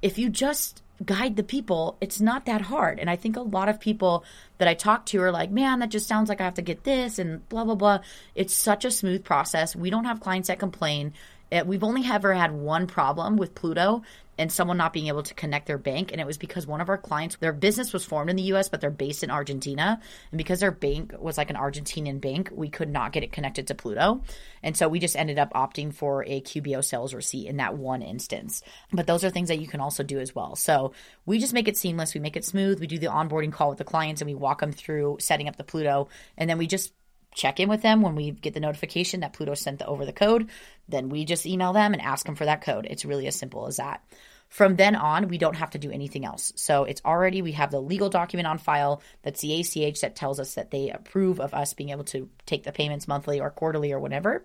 If 0.02 0.18
you 0.18 0.28
just 0.28 0.82
guide 1.04 1.36
the 1.36 1.42
people, 1.42 1.96
it's 2.00 2.20
not 2.20 2.46
that 2.46 2.62
hard. 2.62 2.98
And 2.98 3.10
I 3.10 3.16
think 3.16 3.36
a 3.36 3.42
lot 3.42 3.68
of 3.68 3.80
people 3.80 4.24
that 4.58 4.68
I 4.68 4.74
talk 4.74 5.06
to 5.06 5.20
are 5.20 5.30
like, 5.30 5.50
man, 5.50 5.80
that 5.80 5.90
just 5.90 6.08
sounds 6.08 6.28
like 6.28 6.40
I 6.40 6.44
have 6.44 6.54
to 6.54 6.62
get 6.62 6.84
this 6.84 7.18
and 7.18 7.46
blah, 7.48 7.64
blah, 7.64 7.74
blah. 7.74 8.00
It's 8.34 8.54
such 8.54 8.84
a 8.84 8.90
smooth 8.90 9.24
process. 9.24 9.76
We 9.76 9.90
don't 9.90 10.04
have 10.04 10.20
clients 10.20 10.48
that 10.48 10.58
complain. 10.58 11.12
Uh, 11.50 11.62
we've 11.66 11.85
only 11.85 12.04
ever 12.04 12.35
had 12.35 12.52
one 12.52 12.87
problem 12.87 13.37
with 13.37 13.54
Plooto, 13.54 14.02
and 14.38 14.52
someone 14.52 14.76
not 14.76 14.92
being 14.92 15.09
able 15.09 15.22
to 15.22 15.35
connect 15.35 15.66
their 15.66 15.78
bank. 15.78 16.12
And 16.12 16.20
it 16.20 16.26
was 16.26 16.38
because 16.38 16.66
one 16.66 16.80
of 16.80 16.88
our 16.88 16.98
clients, 16.98 17.37
their 17.37 17.52
business 17.52 17.92
was 17.92 18.04
formed 18.04 18.30
in 18.30 18.37
the 18.37 18.42
US, 18.54 18.68
but 18.68 18.80
they're 18.80 18.90
based 18.90 19.22
in 19.22 19.30
Argentina. 19.30 20.00
And 20.30 20.38
because 20.38 20.61
their 20.61 20.70
bank 20.70 21.14
was 21.18 21.38
like 21.38 21.50
an 21.50 21.56
Argentinian 21.56 22.20
bank, 22.20 22.50
we 22.52 22.68
could 22.68 22.90
not 22.90 23.12
get 23.12 23.22
it 23.22 23.32
connected 23.32 23.66
to 23.68 23.74
Plooto. 23.74 24.22
And 24.62 24.76
so 24.76 24.88
we 24.88 24.98
just 24.98 25.16
ended 25.16 25.38
up 25.38 25.52
opting 25.52 25.94
for 25.94 26.24
a 26.24 26.40
QBO 26.40 26.85
sales 26.85 27.14
receipt 27.14 27.46
in 27.46 27.56
that 27.59 27.76
one 27.76 28.02
instance. 28.02 28.62
But 28.92 29.06
those 29.06 29.24
are 29.24 29.30
things 29.30 29.48
that 29.48 29.61
you 29.61 29.68
can 29.68 29.80
also 29.80 30.02
do 30.02 30.18
as 30.18 30.35
well. 30.35 30.56
So 30.56 30.92
we 31.24 31.38
just 31.38 31.54
make 31.54 31.68
it 31.68 31.76
seamless. 31.76 32.14
We 32.14 32.20
make 32.20 32.37
it 32.37 32.44
smooth. 32.44 32.80
We 32.80 32.87
do 32.87 32.98
the 32.98 33.06
onboarding 33.06 33.52
call 33.52 33.70
with 33.70 33.78
the 33.78 33.85
clients 33.85 34.20
and 34.20 34.28
we 34.28 34.35
walk 34.35 34.61
them 34.61 34.72
through 34.72 35.18
setting 35.20 35.48
up 35.48 35.56
the 35.56 35.64
Plooto. 35.64 36.09
And 36.37 36.50
then 36.50 36.59
we 36.59 36.66
just 36.66 36.92
check 37.37 37.61
in 37.61 37.68
with 37.68 37.83
them 37.83 38.03
when 38.03 38.16
we 38.16 38.33
get 38.33 38.55
the 38.55 38.61
notification 38.61 39.20
that 39.20 39.35
Plooto 39.35 39.57
sent 39.57 39.79
the, 39.79 39.87
over 39.87 40.05
the 40.05 40.12
code. 40.12 40.49
Then 40.88 41.11
we 41.11 41.25
just 41.25 41.46
email 41.46 41.72
them 41.72 41.92
and 41.92 42.03
ask 42.03 42.25
them 42.27 42.35
for 42.35 42.46
that 42.46 42.62
code. 42.62 42.87
It's 42.90 43.05
really 43.05 43.27
as 43.29 43.37
simple 43.37 43.66
as 43.66 43.77
that. 43.77 44.03
From 44.49 44.77
then 44.77 44.96
on, 44.96 45.29
we 45.29 45.38
don't 45.38 45.57
have 45.57 45.70
to 45.70 45.79
do 45.79 45.90
anything 45.90 46.25
else. 46.25 46.53
So 46.57 46.85
it's 46.85 47.03
already, 47.05 47.42
we 47.42 47.53
have 47.53 47.70
the 47.70 47.81
legal 47.81 48.09
document 48.09 48.46
on 48.46 48.59
file 48.59 49.03
that's 49.22 49.42
the 49.42 49.61
ACH 49.61 50.01
that 50.01 50.16
tells 50.16 50.40
us 50.40 50.55
that 50.55 50.70
they 50.70 50.90
approve 50.90 51.40
of 51.40 51.53
us 51.53 51.75
being 51.75 51.90
able 51.90 52.05
to 52.05 52.29
take 52.46 52.64
the 52.64 52.72
payments 52.72 53.07
monthly 53.07 53.38
or 53.38 53.51
quarterly 53.51 53.92
or 53.92 54.01
whatever. 54.01 54.44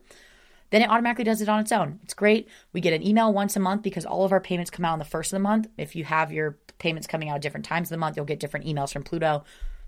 Then 0.71 0.81
it 0.81 0.89
automatically 0.89 1.25
does 1.25 1.41
it 1.41 1.49
on 1.49 1.59
its 1.59 1.71
own. 1.71 1.99
It's 2.03 2.13
great. 2.13 2.49
We 2.73 2.81
get 2.81 2.93
an 2.93 3.05
email 3.05 3.31
once 3.31 3.55
a 3.55 3.59
month 3.59 3.83
because 3.83 4.05
all 4.05 4.25
of 4.25 4.31
our 4.31 4.39
payments 4.41 4.71
come 4.71 4.85
out 4.85 4.93
on 4.93 4.99
the 4.99 5.05
first 5.05 5.31
of 5.31 5.37
the 5.37 5.43
month. 5.43 5.67
If 5.77 5.95
you 5.95 6.03
have 6.03 6.31
your 6.31 6.57
payments 6.79 7.07
coming 7.07 7.29
out 7.29 7.35
at 7.35 7.41
different 7.41 7.65
times 7.65 7.87
of 7.87 7.91
the 7.91 7.97
month, 7.97 8.17
you'll 8.17 8.25
get 8.25 8.39
different 8.39 8.65
emails 8.65 8.91
from 8.91 9.03
Plooto 9.03 9.43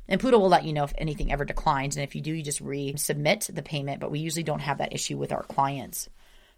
and 0.08 0.20
Plooto 0.20 0.40
will 0.40 0.50
let 0.50 0.66
you 0.66 0.74
know 0.74 0.84
if 0.84 0.94
anything 0.98 1.32
ever 1.32 1.46
declines. 1.46 1.96
And 1.96 2.04
if 2.04 2.16
you 2.16 2.22
do, 2.22 2.34
you 2.34 2.44
just 2.44 2.64
resubmit 2.64 3.54
the 3.54 3.62
payment. 3.62 4.00
But 4.00 4.12
we 4.12 4.20
usually 4.20 4.44
don't 4.44 4.60
have 4.60 4.80
that 4.80 4.94
issue 4.94 5.18
with 5.18 5.32
our 5.32 5.44
clients. 5.44 6.10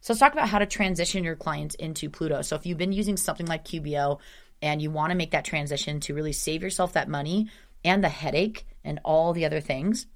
So 0.02 0.14
let's 0.14 0.20
talk 0.20 0.34
about 0.34 0.50
how 0.50 0.60
to 0.60 0.66
transition 0.66 1.24
your 1.24 1.36
clients 1.36 1.76
into 1.76 2.10
Plooto. 2.10 2.44
So 2.44 2.56
if 2.56 2.66
you've 2.66 2.78
been 2.78 2.92
using 2.92 3.18
something 3.18 3.48
like 3.48 3.66
QBO 3.66 4.20
and 4.62 4.82
you 4.82 4.92
want 4.92 5.12
to 5.12 5.18
make 5.18 5.32
that 5.32 5.46
transition 5.46 6.00
to 6.02 6.14
really 6.14 6.34
save 6.34 6.64
yourself 6.64 6.94
that 6.94 7.10
money 7.10 7.50
and 7.84 8.04
the 8.04 8.10
headache 8.10 8.66
and 8.84 9.00
all 9.04 9.34
the 9.34 9.46
other 9.46 9.62
things, 9.62 10.08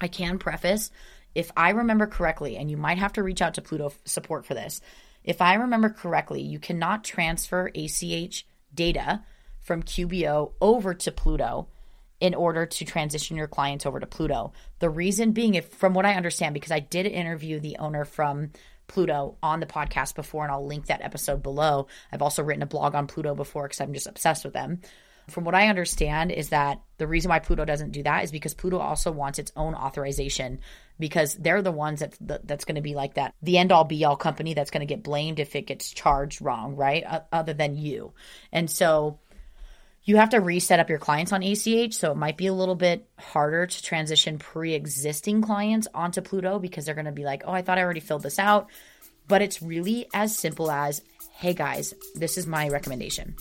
I 0.00 0.08
can 0.08 0.38
preface 0.38 0.90
if 1.34 1.50
I 1.56 1.70
remember 1.70 2.06
correctly, 2.06 2.56
and 2.56 2.70
you 2.70 2.76
might 2.76 2.98
have 2.98 3.12
to 3.14 3.22
reach 3.22 3.42
out 3.42 3.54
to 3.54 3.62
Plooto 3.62 3.92
support 4.04 4.44
for 4.44 4.54
this, 4.54 4.80
if 5.22 5.40
I 5.40 5.54
remember 5.54 5.90
correctly, 5.90 6.42
you 6.42 6.58
cannot 6.58 7.04
transfer 7.04 7.70
ACH 7.74 8.46
data 8.74 9.22
from 9.60 9.82
QBO 9.82 10.52
over 10.60 10.94
to 10.94 11.12
Plooto 11.12 11.66
in 12.20 12.34
order 12.34 12.66
to 12.66 12.84
transition 12.84 13.36
your 13.36 13.48
clients 13.48 13.86
over 13.86 13.98
to 13.98 14.06
Plooto. 14.06 14.52
The 14.78 14.90
reason 14.90 15.32
being, 15.32 15.54
if 15.54 15.68
from 15.68 15.94
what 15.94 16.06
I 16.06 16.14
understand, 16.14 16.54
because 16.54 16.70
I 16.70 16.80
did 16.80 17.06
interview 17.06 17.58
the 17.58 17.78
owner 17.78 18.04
from 18.04 18.50
Plooto 18.88 19.36
on 19.42 19.60
the 19.60 19.66
podcast 19.66 20.14
before, 20.14 20.44
and 20.44 20.52
I'll 20.52 20.66
link 20.66 20.86
that 20.86 21.02
episode 21.02 21.42
below. 21.42 21.86
I've 22.12 22.22
also 22.22 22.42
written 22.42 22.62
a 22.62 22.66
blog 22.66 22.94
on 22.94 23.06
Plooto 23.06 23.34
before 23.34 23.64
because 23.64 23.80
I'm 23.80 23.94
just 23.94 24.06
obsessed 24.06 24.44
with 24.44 24.52
them. 24.52 24.80
From 25.28 25.44
what 25.44 25.54
I 25.54 25.68
understand, 25.68 26.32
is 26.32 26.48
that 26.48 26.80
the 26.98 27.06
reason 27.06 27.28
why 27.28 27.38
Plooto 27.38 27.64
doesn't 27.64 27.92
do 27.92 28.02
that 28.02 28.24
is 28.24 28.32
because 28.32 28.54
Plooto 28.54 28.80
also 28.80 29.12
wants 29.12 29.38
its 29.38 29.52
own 29.54 29.74
authorization 29.74 30.60
because 30.98 31.34
they're 31.34 31.62
the 31.62 31.70
ones 31.70 32.00
that's 32.00 32.18
that's 32.20 32.64
going 32.64 32.74
to 32.74 32.80
be 32.82 32.94
like 32.94 33.14
that 33.14 33.34
the 33.40 33.56
end 33.56 33.70
all 33.70 33.84
be 33.84 34.04
all 34.04 34.16
company 34.16 34.54
that's 34.54 34.72
going 34.72 34.86
to 34.86 34.92
get 34.92 35.04
blamed 35.04 35.38
if 35.38 35.54
it 35.54 35.68
gets 35.68 35.92
charged 35.92 36.42
wrong, 36.42 36.74
right? 36.74 37.04
Other 37.32 37.52
than 37.52 37.76
you, 37.76 38.12
and 38.50 38.68
so 38.68 39.20
you 40.10 40.16
have 40.16 40.30
to 40.30 40.40
reset 40.40 40.80
up 40.80 40.90
your 40.90 40.98
clients 40.98 41.32
on 41.32 41.40
ACH. 41.40 41.94
So 41.94 42.10
it 42.10 42.16
might 42.16 42.36
be 42.36 42.48
a 42.48 42.52
little 42.52 42.74
bit 42.74 43.08
harder 43.16 43.66
to 43.66 43.82
transition 43.82 44.40
pre 44.40 44.74
existing 44.74 45.40
clients 45.40 45.86
onto 45.94 46.20
Plooto 46.20 46.60
because 46.60 46.84
they're 46.84 46.96
going 46.96 47.04
to 47.04 47.12
be 47.12 47.24
like, 47.24 47.44
oh, 47.46 47.52
I 47.52 47.62
thought 47.62 47.78
I 47.78 47.82
already 47.84 48.00
filled 48.00 48.24
this 48.24 48.40
out. 48.40 48.70
But 49.28 49.40
it's 49.40 49.62
really 49.62 50.08
as 50.12 50.36
simple 50.36 50.68
as, 50.68 51.02
hey 51.34 51.54
guys, 51.54 51.94
this 52.16 52.38
is 52.38 52.48
my 52.48 52.68
recommendation. 52.70 53.36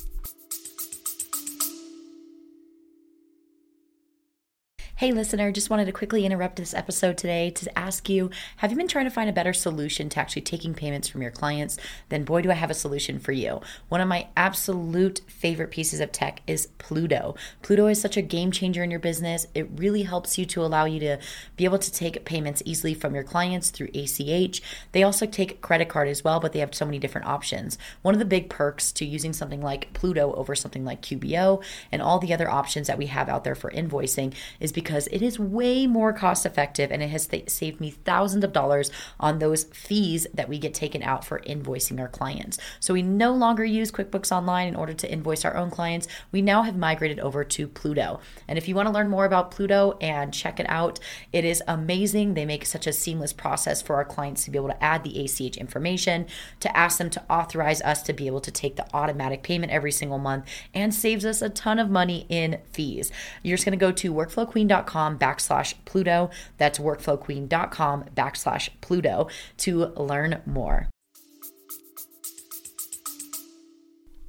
Hey, 4.99 5.13
listener, 5.13 5.49
just 5.53 5.69
wanted 5.69 5.85
to 5.85 5.93
quickly 5.93 6.25
interrupt 6.25 6.57
this 6.57 6.73
episode 6.73 7.17
today 7.17 7.51
to 7.51 7.79
ask 7.79 8.09
you 8.09 8.29
Have 8.57 8.69
you 8.69 8.75
been 8.75 8.89
trying 8.89 9.05
to 9.05 9.09
find 9.09 9.29
a 9.29 9.31
better 9.31 9.53
solution 9.53 10.09
to 10.09 10.19
actually 10.19 10.41
taking 10.41 10.73
payments 10.73 11.07
from 11.07 11.21
your 11.21 11.31
clients? 11.31 11.77
Then, 12.09 12.25
boy, 12.25 12.41
do 12.41 12.51
I 12.51 12.55
have 12.55 12.69
a 12.69 12.73
solution 12.73 13.17
for 13.17 13.31
you. 13.31 13.61
One 13.87 14.01
of 14.01 14.09
my 14.09 14.27
absolute 14.35 15.21
favorite 15.25 15.71
pieces 15.71 16.01
of 16.01 16.11
tech 16.11 16.41
is 16.47 16.67
Plooto. 16.79 17.37
Plooto 17.63 17.89
is 17.89 18.01
such 18.01 18.17
a 18.17 18.21
game 18.21 18.51
changer 18.51 18.83
in 18.83 18.91
your 18.91 18.99
business. 18.99 19.47
It 19.55 19.69
really 19.73 20.03
helps 20.03 20.37
you 20.37 20.45
to 20.47 20.65
allow 20.65 20.83
you 20.83 20.99
to 20.99 21.17
be 21.55 21.63
able 21.63 21.79
to 21.79 21.93
take 21.93 22.25
payments 22.25 22.61
easily 22.65 22.93
from 22.93 23.15
your 23.15 23.23
clients 23.23 23.69
through 23.69 23.91
ACH. 23.95 24.61
They 24.91 25.03
also 25.03 25.25
take 25.25 25.61
credit 25.61 25.87
card 25.87 26.09
as 26.09 26.25
well, 26.25 26.41
but 26.41 26.51
they 26.51 26.59
have 26.59 26.75
so 26.75 26.83
many 26.83 26.99
different 26.99 27.27
options. 27.27 27.77
One 28.01 28.15
of 28.15 28.19
the 28.19 28.25
big 28.25 28.49
perks 28.49 28.91
to 28.91 29.05
using 29.05 29.31
something 29.31 29.61
like 29.61 29.93
Plooto 29.93 30.35
over 30.35 30.55
something 30.55 30.83
like 30.83 31.01
QBO 31.01 31.63
and 31.89 32.01
all 32.01 32.19
the 32.19 32.33
other 32.33 32.49
options 32.49 32.87
that 32.87 32.97
we 32.97 33.05
have 33.05 33.29
out 33.29 33.45
there 33.45 33.55
for 33.55 33.71
invoicing 33.71 34.33
is 34.59 34.73
because 34.73 34.88
because 34.89 35.05
it 35.11 35.21
is 35.21 35.37
way 35.37 35.85
more 35.85 36.11
cost 36.11 36.47
effective 36.47 36.91
and 36.91 37.03
it 37.03 37.09
has 37.09 37.27
th- 37.27 37.47
saved 37.47 37.79
me 37.79 37.91
thousands 37.91 38.43
of 38.43 38.51
dollars 38.51 38.89
on 39.19 39.37
those 39.37 39.65
fees 39.65 40.25
that 40.33 40.49
we 40.49 40.57
get 40.57 40.73
taken 40.73 41.03
out 41.03 41.23
for 41.23 41.41
invoicing 41.41 41.99
our 41.99 42.07
clients. 42.07 42.57
So 42.79 42.95
we 42.95 43.03
no 43.03 43.31
longer 43.31 43.63
use 43.63 43.91
QuickBooks 43.91 44.31
Online 44.31 44.67
in 44.67 44.75
order 44.75 44.93
to 44.93 45.11
invoice 45.11 45.45
our 45.45 45.55
own 45.55 45.69
clients. 45.69 46.07
We 46.31 46.41
now 46.41 46.63
have 46.63 46.75
migrated 46.75 47.19
over 47.19 47.43
to 47.43 47.67
Plooto. 47.67 48.19
And 48.47 48.57
if 48.57 48.67
you 48.67 48.73
want 48.73 48.87
to 48.87 48.91
learn 48.91 49.09
more 49.09 49.25
about 49.25 49.51
Plooto 49.51 49.95
and 50.01 50.33
check 50.33 50.59
it 50.59 50.65
out, 50.67 50.99
it 51.31 51.45
is 51.45 51.61
amazing. 51.67 52.33
They 52.33 52.45
make 52.47 52.65
such 52.65 52.87
a 52.87 52.93
seamless 52.93 53.31
process 53.31 53.83
for 53.83 53.95
our 53.95 54.05
clients 54.05 54.43
to 54.45 54.49
be 54.49 54.57
able 54.57 54.69
to 54.69 54.83
add 54.83 55.03
the 55.03 55.23
ACH 55.23 55.55
information, 55.55 56.25
to 56.61 56.75
ask 56.75 56.97
them 56.97 57.11
to 57.11 57.23
authorize 57.29 57.79
us 57.83 58.01
to 58.03 58.13
be 58.13 58.25
able 58.25 58.41
to 58.41 58.49
take 58.49 58.75
the 58.75 58.87
automatic 58.91 59.43
payment 59.43 59.71
every 59.71 59.91
single 59.91 60.17
month, 60.17 60.45
and 60.73 60.95
saves 60.95 61.25
us 61.25 61.43
a 61.43 61.49
ton 61.49 61.77
of 61.77 61.91
money 61.91 62.25
in 62.27 62.57
fees. 62.71 63.11
You're 63.43 63.55
just 63.55 63.65
going 63.65 63.77
to 63.77 63.85
go 63.85 63.91
to 63.91 64.11
workflowqueen.com 64.11 64.78
workflowqueen.com 64.85 65.19
backslash 65.19 65.73
Plooto. 65.85 66.31
That's 66.57 66.79
workflowqueen.com 66.79 68.05
backslash 68.15 68.69
Plooto 68.81 69.29
to 69.57 69.85
learn 69.87 70.41
more. 70.45 70.89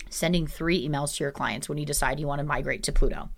Sending 0.09 0.47
three 0.47 0.87
emails 0.87 1.17
to 1.17 1.25
your 1.25 1.33
clients 1.33 1.69
when 1.69 1.79
you 1.79 1.87
decide 1.87 2.21
you 2.21 2.27
want 2.27 2.41
to 2.41 2.47
migrate 2.47 2.83
to 2.85 2.93
Plooto. 2.93 3.31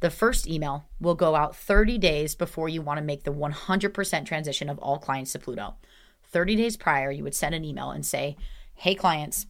The 0.00 0.10
first 0.10 0.46
email 0.46 0.86
will 1.00 1.14
go 1.14 1.34
out 1.34 1.56
30 1.56 1.98
days 1.98 2.34
before 2.34 2.68
you 2.68 2.82
want 2.82 2.98
to 2.98 3.04
make 3.04 3.24
the 3.24 3.32
100% 3.32 4.26
transition 4.26 4.68
of 4.68 4.78
all 4.78 4.98
clients 4.98 5.32
to 5.32 5.38
Plooto. 5.38 5.74
30 6.24 6.56
days 6.56 6.76
prior, 6.76 7.10
you 7.10 7.22
would 7.22 7.34
send 7.34 7.54
an 7.54 7.64
email 7.64 7.90
and 7.90 8.04
say, 8.04 8.36
Hey, 8.74 8.94
clients, 8.94 9.46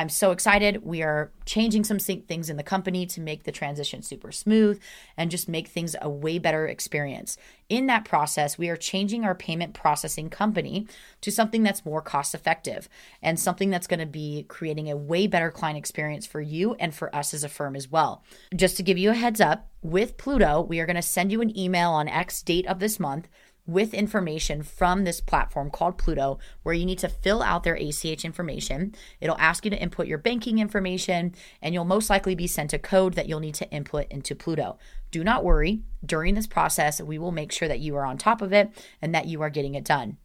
I'm 0.00 0.08
so 0.08 0.30
excited. 0.30 0.82
We 0.82 1.02
are 1.02 1.30
changing 1.44 1.84
some 1.84 1.98
things 1.98 2.48
in 2.48 2.56
the 2.56 2.62
company 2.62 3.04
to 3.04 3.20
make 3.20 3.44
the 3.44 3.52
transition 3.52 4.00
super 4.00 4.32
smooth 4.32 4.80
and 5.14 5.30
just 5.30 5.46
make 5.46 5.68
things 5.68 5.94
a 6.00 6.08
way 6.08 6.38
better 6.38 6.66
experience. 6.66 7.36
In 7.68 7.84
that 7.88 8.06
process, 8.06 8.56
we 8.56 8.70
are 8.70 8.78
changing 8.78 9.26
our 9.26 9.34
payment 9.34 9.74
processing 9.74 10.30
company 10.30 10.86
to 11.20 11.30
something 11.30 11.62
that's 11.62 11.84
more 11.84 12.00
cost 12.00 12.34
effective 12.34 12.88
and 13.22 13.38
something 13.38 13.68
that's 13.68 13.86
going 13.86 14.00
to 14.00 14.06
be 14.06 14.46
creating 14.48 14.90
a 14.90 14.96
way 14.96 15.26
better 15.26 15.50
client 15.50 15.76
experience 15.76 16.26
for 16.26 16.40
you 16.40 16.72
and 16.76 16.94
for 16.94 17.14
us 17.14 17.34
as 17.34 17.44
a 17.44 17.48
firm 17.50 17.76
as 17.76 17.90
well. 17.90 18.24
Just 18.56 18.78
to 18.78 18.82
give 18.82 18.96
you 18.96 19.10
a 19.10 19.14
heads 19.14 19.40
up, 19.40 19.66
with 19.82 20.18
Plooto, 20.18 20.66
we 20.66 20.78
are 20.80 20.86
going 20.86 20.96
to 20.96 21.02
send 21.02 21.32
you 21.32 21.40
an 21.40 21.56
email 21.58 21.90
on 21.90 22.06
X 22.06 22.42
date 22.42 22.66
of 22.66 22.80
this 22.80 23.00
month 23.00 23.28
with 23.70 23.94
information 23.94 24.62
from 24.62 25.04
this 25.04 25.20
platform 25.20 25.70
called 25.70 25.96
Plooto, 25.96 26.38
where 26.62 26.74
you 26.74 26.84
need 26.84 26.98
to 26.98 27.08
fill 27.08 27.42
out 27.42 27.62
their 27.62 27.76
ACH 27.76 28.24
information. 28.24 28.94
It'll 29.20 29.38
ask 29.38 29.64
you 29.64 29.70
to 29.70 29.80
input 29.80 30.06
your 30.06 30.18
banking 30.18 30.58
information, 30.58 31.34
and 31.62 31.72
you'll 31.72 31.84
most 31.84 32.10
likely 32.10 32.34
be 32.34 32.46
sent 32.46 32.72
a 32.72 32.78
code 32.78 33.14
that 33.14 33.28
you'll 33.28 33.40
need 33.40 33.54
to 33.54 33.70
input 33.70 34.06
into 34.10 34.34
Plooto. 34.34 34.76
Do 35.10 35.22
not 35.22 35.44
worry, 35.44 35.82
during 36.04 36.34
this 36.34 36.46
process, 36.46 37.00
we 37.00 37.18
will 37.18 37.32
make 37.32 37.52
sure 37.52 37.68
that 37.68 37.80
you 37.80 37.96
are 37.96 38.04
on 38.04 38.18
top 38.18 38.42
of 38.42 38.52
it 38.52 38.70
and 39.00 39.14
that 39.14 39.26
you 39.26 39.40
are 39.42 39.50
getting 39.50 39.74
it 39.74 39.84
done. 39.84 40.18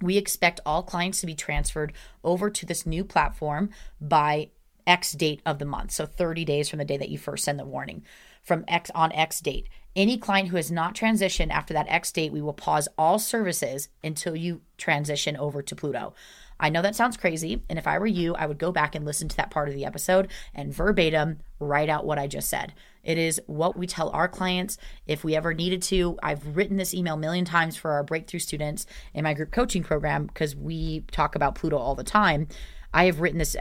We 0.00 0.16
expect 0.16 0.60
all 0.66 0.82
clients 0.82 1.20
to 1.20 1.26
be 1.26 1.34
transferred 1.34 1.92
over 2.22 2.50
to 2.50 2.66
this 2.66 2.86
new 2.86 3.04
platform 3.04 3.70
by 4.00 4.50
X 4.86 5.12
date 5.12 5.40
of 5.44 5.58
the 5.58 5.64
month. 5.64 5.90
So 5.90 6.06
30 6.06 6.44
days 6.44 6.68
from 6.68 6.78
the 6.78 6.84
day 6.84 6.96
that 6.96 7.08
you 7.08 7.18
first 7.18 7.44
send 7.44 7.58
the 7.58 7.64
warning 7.64 8.04
from 8.42 8.64
X 8.68 8.90
on 8.94 9.12
X 9.12 9.40
date. 9.40 9.68
Any 9.96 10.18
client 10.18 10.50
who 10.50 10.56
has 10.56 10.70
not 10.70 10.94
transitioned 10.94 11.50
after 11.50 11.72
that 11.72 11.86
X 11.88 12.12
date, 12.12 12.30
we 12.30 12.42
will 12.42 12.52
pause 12.52 12.86
all 12.98 13.18
services 13.18 13.88
until 14.04 14.36
you 14.36 14.60
transition 14.76 15.38
over 15.38 15.62
to 15.62 15.74
Plooto. 15.74 16.12
I 16.60 16.68
know 16.68 16.82
that 16.82 16.94
sounds 16.94 17.16
crazy. 17.16 17.62
And 17.70 17.78
if 17.78 17.86
I 17.86 17.98
were 17.98 18.06
you, 18.06 18.34
I 18.34 18.44
would 18.44 18.58
go 18.58 18.72
back 18.72 18.94
and 18.94 19.06
listen 19.06 19.26
to 19.28 19.36
that 19.38 19.50
part 19.50 19.68
of 19.68 19.74
the 19.74 19.86
episode 19.86 20.28
and 20.54 20.72
verbatim 20.72 21.38
write 21.58 21.88
out 21.88 22.04
what 22.04 22.18
I 22.18 22.26
just 22.26 22.48
said. 22.48 22.74
It 23.04 23.16
is 23.16 23.40
what 23.46 23.76
we 23.76 23.86
tell 23.86 24.10
our 24.10 24.28
clients 24.28 24.76
if 25.06 25.24
we 25.24 25.34
ever 25.34 25.54
needed 25.54 25.80
to. 25.84 26.18
I've 26.22 26.56
written 26.56 26.76
this 26.76 26.92
email 26.92 27.14
a 27.14 27.18
million 27.18 27.46
times 27.46 27.76
for 27.76 27.92
our 27.92 28.02
breakthrough 28.02 28.40
students 28.40 28.84
in 29.14 29.24
my 29.24 29.32
group 29.32 29.50
coaching 29.50 29.82
program 29.82 30.26
because 30.26 30.54
we 30.54 31.00
talk 31.10 31.36
about 31.36 31.54
Plooto 31.54 31.78
all 31.78 31.94
the 31.94 32.04
time. 32.04 32.48
I 32.92 33.06
have 33.06 33.20
written 33.20 33.38
this 33.38 33.56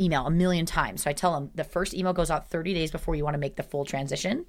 email 0.00 0.26
a 0.26 0.30
million 0.30 0.66
times. 0.66 1.02
So 1.02 1.10
I 1.10 1.12
tell 1.12 1.34
them 1.34 1.50
the 1.54 1.64
first 1.64 1.94
email 1.94 2.12
goes 2.12 2.30
out 2.30 2.50
30 2.50 2.72
days 2.74 2.90
before 2.90 3.14
you 3.14 3.24
want 3.24 3.34
to 3.34 3.38
make 3.38 3.56
the 3.56 3.62
full 3.62 3.84
transition. 3.84 4.46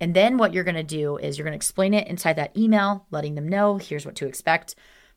And 0.00 0.14
then 0.14 0.38
what 0.38 0.52
you're 0.52 0.64
going 0.64 0.74
to 0.76 0.82
do 0.82 1.16
is 1.16 1.36
you're 1.36 1.44
going 1.44 1.52
to 1.52 1.56
explain 1.56 1.94
it 1.94 2.06
inside 2.06 2.36
that 2.36 2.56
email, 2.56 3.06
letting 3.10 3.34
them 3.34 3.48
know 3.48 3.78
here's 3.78 4.06
what 4.06 4.16
to 4.16 4.26
expect. 4.26 4.74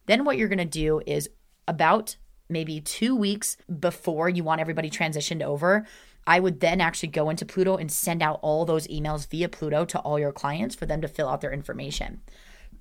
Then 0.07 0.25
what 0.25 0.37
you're 0.37 0.47
going 0.47 0.57
to 0.57 0.65
do 0.65 1.01
is 1.05 1.29
about 1.67 2.15
maybe 2.49 2.81
two 2.81 3.15
weeks 3.15 3.57
before 3.79 4.27
you 4.27 4.43
want 4.43 4.61
everybody 4.61 4.89
transitioned 4.89 5.43
over, 5.43 5.85
I 6.27 6.39
would 6.39 6.59
then 6.59 6.81
actually 6.81 7.09
go 7.09 7.29
into 7.29 7.45
Plooto 7.45 7.79
and 7.79 7.91
send 7.91 8.21
out 8.21 8.39
all 8.41 8.65
those 8.65 8.87
emails 8.87 9.29
via 9.29 9.47
Plooto 9.47 9.87
to 9.87 9.99
all 9.99 10.19
your 10.19 10.31
clients 10.31 10.75
for 10.75 10.85
them 10.85 11.01
to 11.01 11.07
fill 11.07 11.29
out 11.29 11.41
their 11.41 11.53
information. 11.53 12.21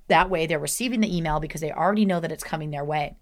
That 0.07 0.29
way, 0.29 0.45
they're 0.45 0.59
receiving 0.59 0.99
the 0.99 1.15
email 1.15 1.39
because 1.39 1.61
they 1.61 1.71
already 1.71 2.05
know 2.05 2.19
that 2.19 2.31
it's 2.31 2.43
coming 2.43 2.71
their 2.71 2.85
way. 2.85 3.15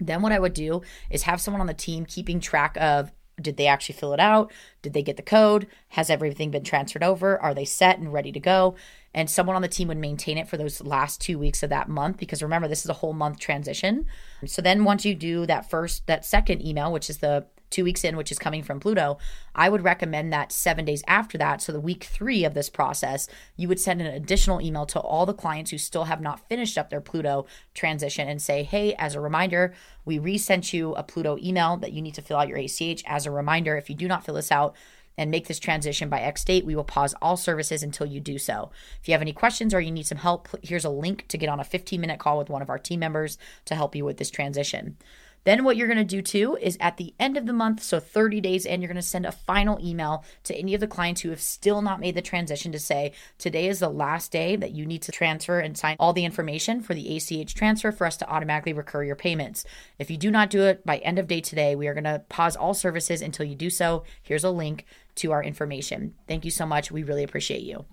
Then 0.00 0.22
what 0.22 0.32
I 0.32 0.38
would 0.38 0.54
do 0.54 0.82
is 1.10 1.22
have 1.22 1.40
someone 1.40 1.60
on 1.60 1.66
the 1.66 1.74
team 1.74 2.04
keeping 2.04 2.40
track 2.40 2.76
of 2.80 3.12
did 3.40 3.56
they 3.56 3.66
actually 3.66 3.96
fill 3.96 4.12
it 4.12 4.20
out? 4.20 4.52
Did 4.82 4.92
they 4.92 5.02
get 5.02 5.16
the 5.16 5.22
code? 5.22 5.66
Has 5.88 6.10
everything 6.10 6.50
been 6.50 6.64
transferred 6.64 7.02
over? 7.02 7.40
Are 7.40 7.54
they 7.54 7.64
set 7.64 7.98
and 7.98 8.12
ready 8.12 8.32
to 8.32 8.40
go? 8.40 8.74
And 9.12 9.30
someone 9.30 9.56
on 9.56 9.62
the 9.62 9.68
team 9.68 9.88
would 9.88 9.98
maintain 9.98 10.38
it 10.38 10.48
for 10.48 10.56
those 10.56 10.82
last 10.82 11.20
two 11.20 11.38
weeks 11.38 11.62
of 11.62 11.70
that 11.70 11.88
month 11.88 12.18
because 12.18 12.42
remember, 12.42 12.68
this 12.68 12.84
is 12.84 12.90
a 12.90 12.94
whole 12.94 13.12
month 13.12 13.38
transition. 13.38 14.06
So 14.46 14.60
then 14.60 14.84
once 14.84 15.04
you 15.04 15.14
do 15.14 15.46
that 15.46 15.70
first, 15.70 16.06
that 16.06 16.24
second 16.24 16.64
email, 16.66 16.92
which 16.92 17.08
is 17.08 17.18
the 17.18 17.46
two 17.74 17.84
weeks 17.84 18.04
in, 18.04 18.16
which 18.16 18.30
is 18.30 18.38
coming 18.38 18.62
from 18.62 18.80
Plooto, 18.80 19.18
I 19.54 19.68
would 19.68 19.82
recommend 19.82 20.32
that 20.32 20.52
seven 20.52 20.84
days 20.84 21.02
after 21.08 21.36
that, 21.38 21.60
so 21.60 21.72
the 21.72 21.80
week 21.80 22.04
three 22.04 22.44
of 22.44 22.54
this 22.54 22.70
process, 22.70 23.28
you 23.56 23.68
would 23.68 23.80
send 23.80 24.00
an 24.00 24.06
additional 24.06 24.62
email 24.62 24.86
to 24.86 25.00
all 25.00 25.26
the 25.26 25.34
clients 25.34 25.72
who 25.72 25.78
still 25.78 26.04
have 26.04 26.20
not 26.20 26.48
finished 26.48 26.78
up 26.78 26.90
their 26.90 27.00
Plooto 27.00 27.46
transition 27.74 28.28
and 28.28 28.40
say, 28.40 28.62
hey, 28.62 28.94
as 28.94 29.14
a 29.14 29.20
reminder, 29.20 29.74
we 30.04 30.18
resent 30.18 30.72
you 30.72 30.94
a 30.94 31.02
Plooto 31.02 31.42
email 31.42 31.76
that 31.78 31.92
you 31.92 32.00
need 32.00 32.14
to 32.14 32.22
fill 32.22 32.36
out 32.36 32.48
your 32.48 32.58
ACH. 32.58 33.02
As 33.06 33.26
a 33.26 33.30
reminder, 33.30 33.76
if 33.76 33.90
you 33.90 33.96
do 33.96 34.08
not 34.08 34.24
fill 34.24 34.36
this 34.36 34.52
out, 34.52 34.74
and 35.16 35.30
make 35.30 35.46
this 35.46 35.60
transition 35.60 36.08
by 36.08 36.20
X 36.20 36.44
date, 36.44 36.66
we 36.66 36.74
will 36.74 36.84
pause 36.84 37.14
all 37.22 37.36
services 37.36 37.82
until 37.82 38.06
you 38.06 38.20
do 38.20 38.38
so. 38.38 38.70
If 39.00 39.08
you 39.08 39.14
have 39.14 39.20
any 39.20 39.32
questions 39.32 39.72
or 39.72 39.80
you 39.80 39.92
need 39.92 40.06
some 40.06 40.18
help, 40.18 40.48
here's 40.62 40.84
a 40.84 40.90
link 40.90 41.28
to 41.28 41.38
get 41.38 41.48
on 41.48 41.60
a 41.60 41.64
15 41.64 42.00
minute 42.00 42.18
call 42.18 42.36
with 42.36 42.50
one 42.50 42.62
of 42.62 42.70
our 42.70 42.78
team 42.78 43.00
members 43.00 43.38
to 43.66 43.74
help 43.74 43.94
you 43.94 44.04
with 44.04 44.16
this 44.16 44.30
transition. 44.30 44.96
Then, 45.44 45.62
what 45.62 45.76
you're 45.76 45.86
going 45.86 45.98
to 45.98 46.04
do 46.04 46.22
too 46.22 46.56
is 46.60 46.76
at 46.80 46.96
the 46.96 47.14
end 47.20 47.36
of 47.36 47.46
the 47.46 47.52
month, 47.52 47.82
so 47.82 48.00
30 48.00 48.40
days 48.40 48.64
in, 48.64 48.80
you're 48.80 48.88
going 48.88 48.96
to 48.96 49.02
send 49.02 49.26
a 49.26 49.32
final 49.32 49.78
email 49.84 50.24
to 50.44 50.56
any 50.56 50.74
of 50.74 50.80
the 50.80 50.86
clients 50.86 51.20
who 51.20 51.30
have 51.30 51.40
still 51.40 51.82
not 51.82 52.00
made 52.00 52.14
the 52.14 52.22
transition 52.22 52.72
to 52.72 52.78
say, 52.78 53.12
today 53.38 53.68
is 53.68 53.78
the 53.78 53.88
last 53.88 54.32
day 54.32 54.56
that 54.56 54.72
you 54.72 54.86
need 54.86 55.02
to 55.02 55.12
transfer 55.12 55.60
and 55.60 55.76
sign 55.76 55.96
all 56.00 56.12
the 56.12 56.24
information 56.24 56.80
for 56.80 56.94
the 56.94 57.16
ACH 57.16 57.54
transfer 57.54 57.92
for 57.92 58.06
us 58.06 58.16
to 58.16 58.28
automatically 58.28 58.72
recur 58.72 59.04
your 59.04 59.16
payments. 59.16 59.64
If 59.98 60.10
you 60.10 60.16
do 60.16 60.30
not 60.30 60.50
do 60.50 60.62
it 60.62 60.84
by 60.84 60.98
end 60.98 61.18
of 61.18 61.28
day 61.28 61.40
today, 61.40 61.76
we 61.76 61.88
are 61.88 61.94
going 61.94 62.04
to 62.04 62.24
pause 62.28 62.56
all 62.56 62.74
services 62.74 63.20
until 63.20 63.46
you 63.46 63.54
do 63.54 63.70
so. 63.70 64.04
Here's 64.22 64.44
a 64.44 64.50
link 64.50 64.86
to 65.16 65.32
our 65.32 65.42
information. 65.42 66.14
Thank 66.26 66.44
you 66.44 66.50
so 66.50 66.66
much. 66.66 66.90
We 66.90 67.02
really 67.02 67.22
appreciate 67.22 67.62
you. 67.62 67.84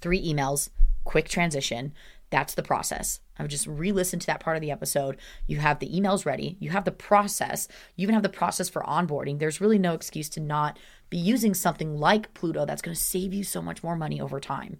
Three 0.00 0.24
emails, 0.24 0.70
quick 1.04 1.28
transition. 1.28 1.92
That's 2.30 2.54
the 2.54 2.62
process. 2.62 3.20
I 3.40 3.42
would 3.42 3.50
just 3.50 3.66
re 3.66 3.90
listen 3.90 4.18
to 4.20 4.26
that 4.26 4.40
part 4.40 4.58
of 4.58 4.60
the 4.60 4.70
episode. 4.70 5.16
You 5.46 5.60
have 5.60 5.78
the 5.78 5.88
emails 5.88 6.26
ready, 6.26 6.58
you 6.60 6.68
have 6.70 6.84
the 6.84 6.92
process, 6.92 7.68
you 7.96 8.02
even 8.02 8.12
have 8.12 8.22
the 8.22 8.28
process 8.28 8.68
for 8.68 8.82
onboarding. 8.82 9.38
There's 9.38 9.62
really 9.62 9.78
no 9.78 9.94
excuse 9.94 10.28
to 10.30 10.40
not 10.40 10.78
be 11.08 11.16
using 11.16 11.54
something 11.54 11.96
like 11.96 12.34
Plooto 12.34 12.66
that's 12.66 12.82
going 12.82 12.94
to 12.94 13.00
save 13.00 13.32
you 13.32 13.42
so 13.42 13.62
much 13.62 13.82
more 13.82 13.96
money 13.96 14.20
over 14.20 14.40
time. 14.40 14.76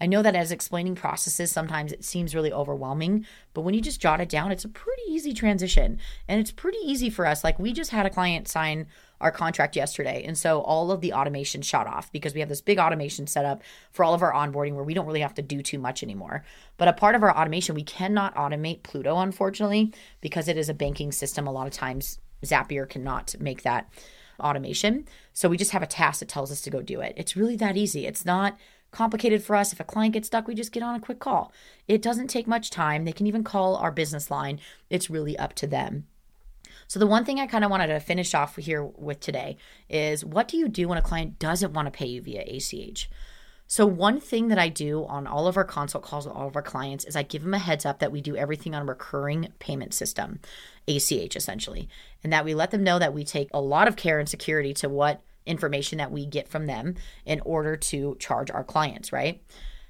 I 0.00 0.06
know 0.06 0.22
that 0.22 0.36
as 0.36 0.52
explaining 0.52 0.94
processes, 0.94 1.50
sometimes 1.50 1.92
it 1.92 2.04
seems 2.04 2.34
really 2.34 2.52
overwhelming, 2.52 3.26
but 3.54 3.62
when 3.62 3.74
you 3.74 3.80
just 3.80 4.00
jot 4.00 4.20
it 4.20 4.28
down, 4.28 4.52
it's 4.52 4.64
a 4.64 4.68
pretty 4.68 5.02
easy 5.08 5.32
transition. 5.32 5.98
And 6.28 6.40
it's 6.40 6.50
pretty 6.50 6.78
easy 6.78 7.08
for 7.08 7.26
us. 7.26 7.42
Like 7.42 7.58
we 7.58 7.72
just 7.72 7.90
had 7.90 8.06
a 8.06 8.10
client 8.10 8.48
sign 8.48 8.86
our 9.20 9.30
contract 9.30 9.76
yesterday. 9.76 10.24
And 10.26 10.36
so 10.36 10.60
all 10.60 10.90
of 10.90 11.00
the 11.00 11.14
automation 11.14 11.62
shut 11.62 11.86
off 11.86 12.12
because 12.12 12.34
we 12.34 12.40
have 12.40 12.48
this 12.50 12.60
big 12.60 12.78
automation 12.78 13.26
set 13.26 13.46
up 13.46 13.62
for 13.90 14.04
all 14.04 14.12
of 14.12 14.22
our 14.22 14.32
onboarding 14.32 14.74
where 14.74 14.84
we 14.84 14.92
don't 14.92 15.06
really 15.06 15.20
have 15.20 15.34
to 15.34 15.42
do 15.42 15.62
too 15.62 15.78
much 15.78 16.02
anymore. 16.02 16.44
But 16.76 16.88
a 16.88 16.92
part 16.92 17.14
of 17.14 17.22
our 17.22 17.34
automation, 17.34 17.74
we 17.74 17.82
cannot 17.82 18.34
automate 18.34 18.82
Plooto, 18.82 19.22
unfortunately, 19.22 19.94
because 20.20 20.48
it 20.48 20.58
is 20.58 20.68
a 20.68 20.74
banking 20.74 21.12
system. 21.12 21.46
A 21.46 21.52
lot 21.52 21.66
of 21.66 21.72
times, 21.72 22.18
Zapier 22.44 22.86
cannot 22.86 23.34
make 23.40 23.62
that 23.62 23.88
automation. 24.38 25.06
So 25.32 25.48
we 25.48 25.56
just 25.56 25.70
have 25.70 25.82
a 25.82 25.86
task 25.86 26.20
that 26.20 26.28
tells 26.28 26.52
us 26.52 26.60
to 26.62 26.70
go 26.70 26.82
do 26.82 27.00
it. 27.00 27.14
It's 27.16 27.36
really 27.36 27.56
that 27.56 27.78
easy. 27.78 28.06
It's 28.06 28.26
not 28.26 28.58
complicated 28.96 29.42
for 29.42 29.54
us. 29.54 29.74
If 29.74 29.80
a 29.80 29.84
client 29.84 30.14
gets 30.14 30.28
stuck, 30.28 30.48
we 30.48 30.54
just 30.54 30.72
get 30.72 30.82
on 30.82 30.94
a 30.94 31.00
quick 31.00 31.18
call. 31.18 31.52
It 31.86 32.00
doesn't 32.00 32.28
take 32.28 32.46
much 32.46 32.70
time. 32.70 33.04
They 33.04 33.12
can 33.12 33.26
even 33.26 33.44
call 33.44 33.76
our 33.76 33.92
business 33.92 34.30
line. 34.30 34.58
It's 34.88 35.10
really 35.10 35.38
up 35.38 35.52
to 35.56 35.66
them. 35.66 36.06
So, 36.88 36.98
the 36.98 37.06
one 37.06 37.24
thing 37.24 37.38
I 37.38 37.46
kind 37.46 37.64
of 37.64 37.70
wanted 37.70 37.88
to 37.88 38.00
finish 38.00 38.32
off 38.32 38.56
here 38.56 38.82
with 38.82 39.20
today 39.20 39.58
is 39.90 40.24
what 40.24 40.48
do 40.48 40.56
you 40.56 40.68
do 40.68 40.88
when 40.88 40.98
a 40.98 41.02
client 41.02 41.38
doesn't 41.38 41.74
want 41.74 41.86
to 41.86 41.90
pay 41.90 42.06
you 42.06 42.22
via 42.22 42.42
ACH? 42.42 43.10
So, 43.66 43.84
one 43.84 44.18
thing 44.18 44.48
that 44.48 44.58
I 44.58 44.68
do 44.68 45.04
on 45.04 45.26
all 45.26 45.46
of 45.46 45.58
our 45.58 45.64
consult 45.64 46.04
calls 46.04 46.26
with 46.26 46.34
all 46.34 46.48
of 46.48 46.56
our 46.56 46.62
clients 46.62 47.04
is 47.04 47.16
I 47.16 47.22
give 47.22 47.42
them 47.42 47.54
a 47.54 47.58
heads 47.58 47.84
up 47.84 47.98
that 47.98 48.12
we 48.12 48.22
do 48.22 48.36
everything 48.36 48.74
on 48.74 48.82
a 48.82 48.86
recurring 48.86 49.52
payment 49.58 49.92
system, 49.92 50.38
ACH 50.88 51.36
essentially, 51.36 51.88
and 52.24 52.32
that 52.32 52.44
we 52.44 52.54
let 52.54 52.70
them 52.70 52.84
know 52.84 52.98
that 52.98 53.12
we 53.12 53.24
take 53.24 53.50
a 53.52 53.60
lot 53.60 53.88
of 53.88 53.96
care 53.96 54.18
and 54.18 54.28
security 54.28 54.72
to 54.74 54.88
what 54.88 55.20
information 55.46 55.98
that 55.98 56.12
we 56.12 56.26
get 56.26 56.48
from 56.48 56.66
them 56.66 56.94
in 57.24 57.40
order 57.40 57.76
to 57.76 58.16
charge 58.18 58.50
our 58.50 58.64
clients, 58.64 59.12
right? 59.12 59.42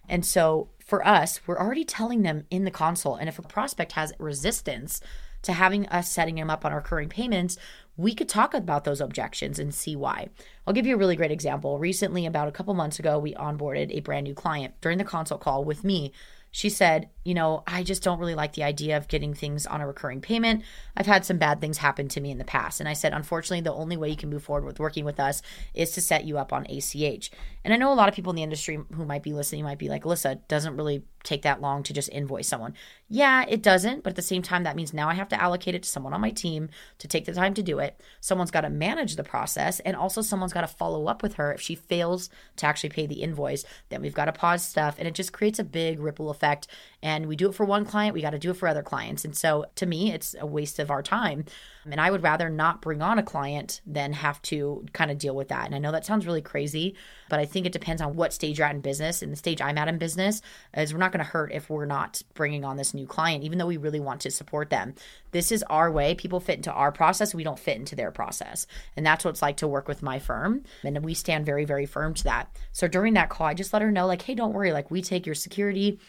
And 0.08 0.24
so 0.24 0.70
for 0.84 1.06
us, 1.06 1.40
we're 1.46 1.58
already 1.58 1.84
telling 1.84 2.22
them 2.22 2.44
in 2.50 2.64
the 2.64 2.70
console. 2.70 3.16
And 3.16 3.28
if 3.28 3.38
a 3.38 3.42
prospect 3.42 3.92
has 3.92 4.12
resistance 4.18 5.00
to 5.42 5.52
having 5.52 5.86
us 5.88 6.10
setting 6.10 6.36
them 6.36 6.50
up 6.50 6.64
on 6.64 6.72
recurring 6.72 7.08
payments, 7.08 7.56
we 7.96 8.14
could 8.14 8.28
talk 8.28 8.54
about 8.54 8.84
those 8.84 9.00
objections 9.00 9.58
and 9.58 9.74
see 9.74 9.96
why. 9.96 10.28
I'll 10.66 10.74
give 10.74 10.86
you 10.86 10.94
a 10.94 10.98
really 10.98 11.16
great 11.16 11.30
example. 11.30 11.78
Recently, 11.78 12.26
about 12.26 12.48
a 12.48 12.52
couple 12.52 12.74
months 12.74 12.98
ago, 12.98 13.18
we 13.18 13.34
onboarded 13.34 13.90
a 13.90 14.00
brand 14.00 14.24
new 14.24 14.34
client 14.34 14.74
during 14.80 14.98
the 14.98 15.04
consult 15.04 15.40
call 15.40 15.64
with 15.64 15.82
me 15.82 16.12
she 16.56 16.70
said, 16.70 17.10
You 17.26 17.34
know, 17.34 17.64
I 17.66 17.82
just 17.82 18.02
don't 18.02 18.18
really 18.18 18.34
like 18.34 18.52
the 18.52 18.62
idea 18.62 18.96
of 18.96 19.08
getting 19.08 19.34
things 19.34 19.66
on 19.66 19.80
a 19.80 19.86
recurring 19.86 20.20
payment. 20.20 20.62
I've 20.96 21.06
had 21.06 21.24
some 21.24 21.38
bad 21.38 21.60
things 21.60 21.78
happen 21.78 22.08
to 22.08 22.20
me 22.20 22.30
in 22.30 22.38
the 22.38 22.44
past. 22.44 22.80
And 22.80 22.88
I 22.88 22.92
said, 22.92 23.12
Unfortunately, 23.12 23.60
the 23.60 23.72
only 23.72 23.96
way 23.96 24.08
you 24.08 24.16
can 24.16 24.30
move 24.30 24.44
forward 24.44 24.64
with 24.64 24.78
working 24.78 25.04
with 25.04 25.18
us 25.18 25.42
is 25.74 25.90
to 25.92 26.00
set 26.00 26.24
you 26.24 26.38
up 26.38 26.52
on 26.52 26.66
ACH. 26.66 27.30
And 27.64 27.74
I 27.74 27.76
know 27.76 27.92
a 27.92 27.94
lot 27.94 28.08
of 28.08 28.14
people 28.14 28.30
in 28.30 28.36
the 28.36 28.42
industry 28.42 28.78
who 28.94 29.04
might 29.04 29.24
be 29.24 29.32
listening 29.32 29.64
might 29.64 29.78
be 29.78 29.88
like, 29.88 30.04
Alyssa, 30.04 30.46
doesn't 30.46 30.76
really 30.76 31.02
take 31.26 31.42
that 31.42 31.60
long 31.60 31.82
to 31.82 31.92
just 31.92 32.08
invoice 32.10 32.46
someone. 32.46 32.74
Yeah, 33.08 33.44
it 33.48 33.62
doesn't. 33.62 34.04
But 34.04 34.10
at 34.10 34.16
the 34.16 34.22
same 34.22 34.42
time, 34.42 34.62
that 34.62 34.76
means 34.76 34.94
now 34.94 35.08
I 35.08 35.14
have 35.14 35.28
to 35.30 35.42
allocate 35.42 35.74
it 35.74 35.82
to 35.82 35.88
someone 35.88 36.14
on 36.14 36.20
my 36.20 36.30
team 36.30 36.70
to 36.98 37.08
take 37.08 37.24
the 37.24 37.34
time 37.34 37.52
to 37.54 37.62
do 37.62 37.80
it. 37.80 38.00
Someone's 38.20 38.52
got 38.52 38.60
to 38.62 38.70
manage 38.70 39.16
the 39.16 39.24
process. 39.24 39.80
And 39.80 39.96
also, 39.96 40.22
someone's 40.22 40.52
got 40.52 40.60
to 40.60 40.68
follow 40.68 41.06
up 41.06 41.22
with 41.22 41.34
her 41.34 41.52
if 41.52 41.60
she 41.60 41.74
fails 41.74 42.30
to 42.56 42.66
actually 42.66 42.90
pay 42.90 43.06
the 43.06 43.22
invoice. 43.22 43.64
Then 43.88 44.00
we've 44.00 44.14
got 44.14 44.26
to 44.26 44.32
pause 44.32 44.64
stuff. 44.64 44.96
And 44.98 45.08
it 45.08 45.14
just 45.14 45.32
creates 45.32 45.58
a 45.58 45.64
big 45.64 45.98
ripple 45.98 46.30
effect. 46.30 46.68
And 47.02 47.26
we 47.26 47.36
do 47.36 47.48
it 47.48 47.54
for 47.54 47.64
one 47.64 47.84
client, 47.84 48.14
we 48.14 48.22
got 48.22 48.30
to 48.30 48.38
do 48.38 48.50
it 48.50 48.56
for 48.56 48.66
other 48.66 48.82
clients. 48.82 49.24
And 49.24 49.36
so 49.36 49.66
to 49.76 49.86
me, 49.86 50.12
it's 50.12 50.34
a 50.40 50.46
waste 50.46 50.78
of 50.78 50.90
our 50.90 51.02
time. 51.02 51.44
And 51.88 52.00
I 52.00 52.10
would 52.10 52.24
rather 52.24 52.50
not 52.50 52.82
bring 52.82 53.00
on 53.00 53.18
a 53.18 53.22
client 53.22 53.80
than 53.86 54.12
have 54.12 54.42
to 54.42 54.84
kind 54.92 55.10
of 55.10 55.18
deal 55.18 55.36
with 55.36 55.48
that. 55.48 55.66
And 55.66 55.74
I 55.74 55.78
know 55.78 55.92
that 55.92 56.04
sounds 56.04 56.26
really 56.26 56.42
crazy, 56.42 56.96
but 57.28 57.38
I 57.38 57.44
think 57.44 57.64
it 57.64 57.72
depends 57.72 58.02
on 58.02 58.16
what 58.16 58.32
stage 58.32 58.58
you're 58.58 58.66
at 58.66 58.74
in 58.74 58.80
business. 58.80 59.22
And 59.22 59.30
the 59.30 59.36
stage 59.36 59.60
I'm 59.60 59.78
at 59.78 59.86
in 59.86 59.98
business 59.98 60.42
is 60.76 60.92
we're 60.92 60.98
not 60.98 61.12
going 61.12 61.24
to 61.24 61.30
hurt 61.30 61.52
if 61.52 61.70
we're 61.70 61.86
not 61.86 62.22
bringing 62.34 62.64
on 62.64 62.76
this 62.76 62.92
new 62.92 63.06
client, 63.06 63.44
even 63.44 63.58
though 63.58 63.66
we 63.66 63.76
really 63.76 64.00
want 64.00 64.20
to 64.22 64.30
support 64.32 64.70
them. 64.70 64.94
This 65.30 65.52
is 65.52 65.62
our 65.64 65.92
way. 65.92 66.14
People 66.14 66.40
fit 66.40 66.56
into 66.56 66.72
our 66.72 66.90
process. 66.90 67.34
We 67.34 67.44
don't 67.44 67.58
fit 67.58 67.76
into 67.76 67.94
their 67.94 68.10
process. 68.10 68.66
And 68.96 69.06
that's 69.06 69.24
what 69.24 69.32
it's 69.32 69.42
like 69.42 69.58
to 69.58 69.68
work 69.68 69.86
with 69.86 70.02
my 70.02 70.18
firm. 70.18 70.64
And 70.82 71.04
we 71.04 71.14
stand 71.14 71.46
very, 71.46 71.64
very 71.64 71.86
firm 71.86 72.14
to 72.14 72.24
that. 72.24 72.50
So 72.72 72.88
during 72.88 73.14
that 73.14 73.28
call, 73.28 73.46
I 73.46 73.54
just 73.54 73.72
let 73.72 73.82
her 73.82 73.92
know, 73.92 74.06
like, 74.06 74.22
hey, 74.22 74.34
don't 74.34 74.54
worry. 74.54 74.72
Like, 74.72 74.90
we 74.90 75.02
take 75.02 75.24
your 75.24 75.34
security 75.36 76.00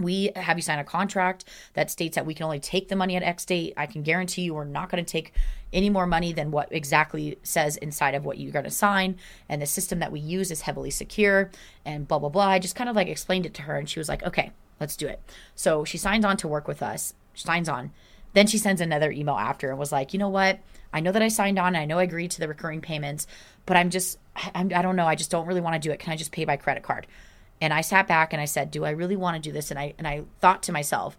we 0.00 0.30
have 0.36 0.56
you 0.56 0.62
sign 0.62 0.78
a 0.78 0.84
contract 0.84 1.44
that 1.74 1.90
states 1.90 2.14
that 2.14 2.26
we 2.26 2.34
can 2.34 2.44
only 2.44 2.60
take 2.60 2.88
the 2.88 2.96
money 2.96 3.16
at 3.16 3.22
X 3.22 3.44
date. 3.44 3.74
I 3.76 3.86
can 3.86 4.02
guarantee 4.02 4.42
you 4.42 4.54
we're 4.54 4.64
not 4.64 4.90
going 4.90 5.04
to 5.04 5.10
take 5.10 5.32
any 5.72 5.90
more 5.90 6.06
money 6.06 6.32
than 6.32 6.50
what 6.50 6.68
exactly 6.70 7.38
says 7.42 7.76
inside 7.76 8.14
of 8.14 8.24
what 8.24 8.38
you're 8.38 8.52
going 8.52 8.64
to 8.64 8.70
sign. 8.70 9.16
And 9.48 9.60
the 9.60 9.66
system 9.66 9.98
that 9.98 10.12
we 10.12 10.20
use 10.20 10.50
is 10.50 10.62
heavily 10.62 10.90
secure 10.90 11.50
and 11.84 12.06
blah, 12.06 12.18
blah, 12.18 12.28
blah. 12.28 12.48
I 12.48 12.58
just 12.58 12.76
kind 12.76 12.88
of 12.88 12.96
like 12.96 13.08
explained 13.08 13.46
it 13.46 13.54
to 13.54 13.62
her 13.62 13.76
and 13.76 13.88
she 13.88 13.98
was 13.98 14.08
like, 14.08 14.22
okay, 14.22 14.52
let's 14.80 14.96
do 14.96 15.06
it. 15.06 15.20
So 15.54 15.84
she 15.84 15.98
signs 15.98 16.24
on 16.24 16.36
to 16.38 16.48
work 16.48 16.68
with 16.68 16.82
us, 16.82 17.14
she 17.34 17.44
signs 17.44 17.68
on. 17.68 17.90
Then 18.34 18.46
she 18.46 18.58
sends 18.58 18.80
another 18.80 19.10
email 19.10 19.36
after 19.36 19.70
and 19.70 19.78
was 19.78 19.90
like, 19.90 20.12
you 20.12 20.18
know 20.18 20.28
what? 20.28 20.60
I 20.92 21.00
know 21.00 21.12
that 21.12 21.22
I 21.22 21.28
signed 21.28 21.58
on. 21.58 21.74
I 21.74 21.86
know 21.86 21.98
I 21.98 22.04
agreed 22.04 22.30
to 22.32 22.40
the 22.40 22.48
recurring 22.48 22.80
payments, 22.80 23.26
but 23.66 23.76
I'm 23.76 23.90
just, 23.90 24.18
I'm, 24.54 24.70
I 24.74 24.82
don't 24.82 24.96
know. 24.96 25.06
I 25.06 25.14
just 25.14 25.30
don't 25.30 25.46
really 25.46 25.60
want 25.60 25.74
to 25.74 25.80
do 25.80 25.92
it. 25.92 25.98
Can 25.98 26.12
I 26.12 26.16
just 26.16 26.32
pay 26.32 26.44
by 26.44 26.56
credit 26.56 26.82
card? 26.82 27.06
And 27.60 27.72
I 27.72 27.80
sat 27.80 28.06
back 28.06 28.32
and 28.32 28.40
I 28.40 28.44
said, 28.44 28.70
"Do 28.70 28.84
I 28.84 28.90
really 28.90 29.16
want 29.16 29.36
to 29.36 29.48
do 29.48 29.52
this?" 29.52 29.70
And 29.70 29.78
I 29.78 29.94
and 29.98 30.06
I 30.06 30.22
thought 30.40 30.62
to 30.64 30.72
myself, 30.72 31.16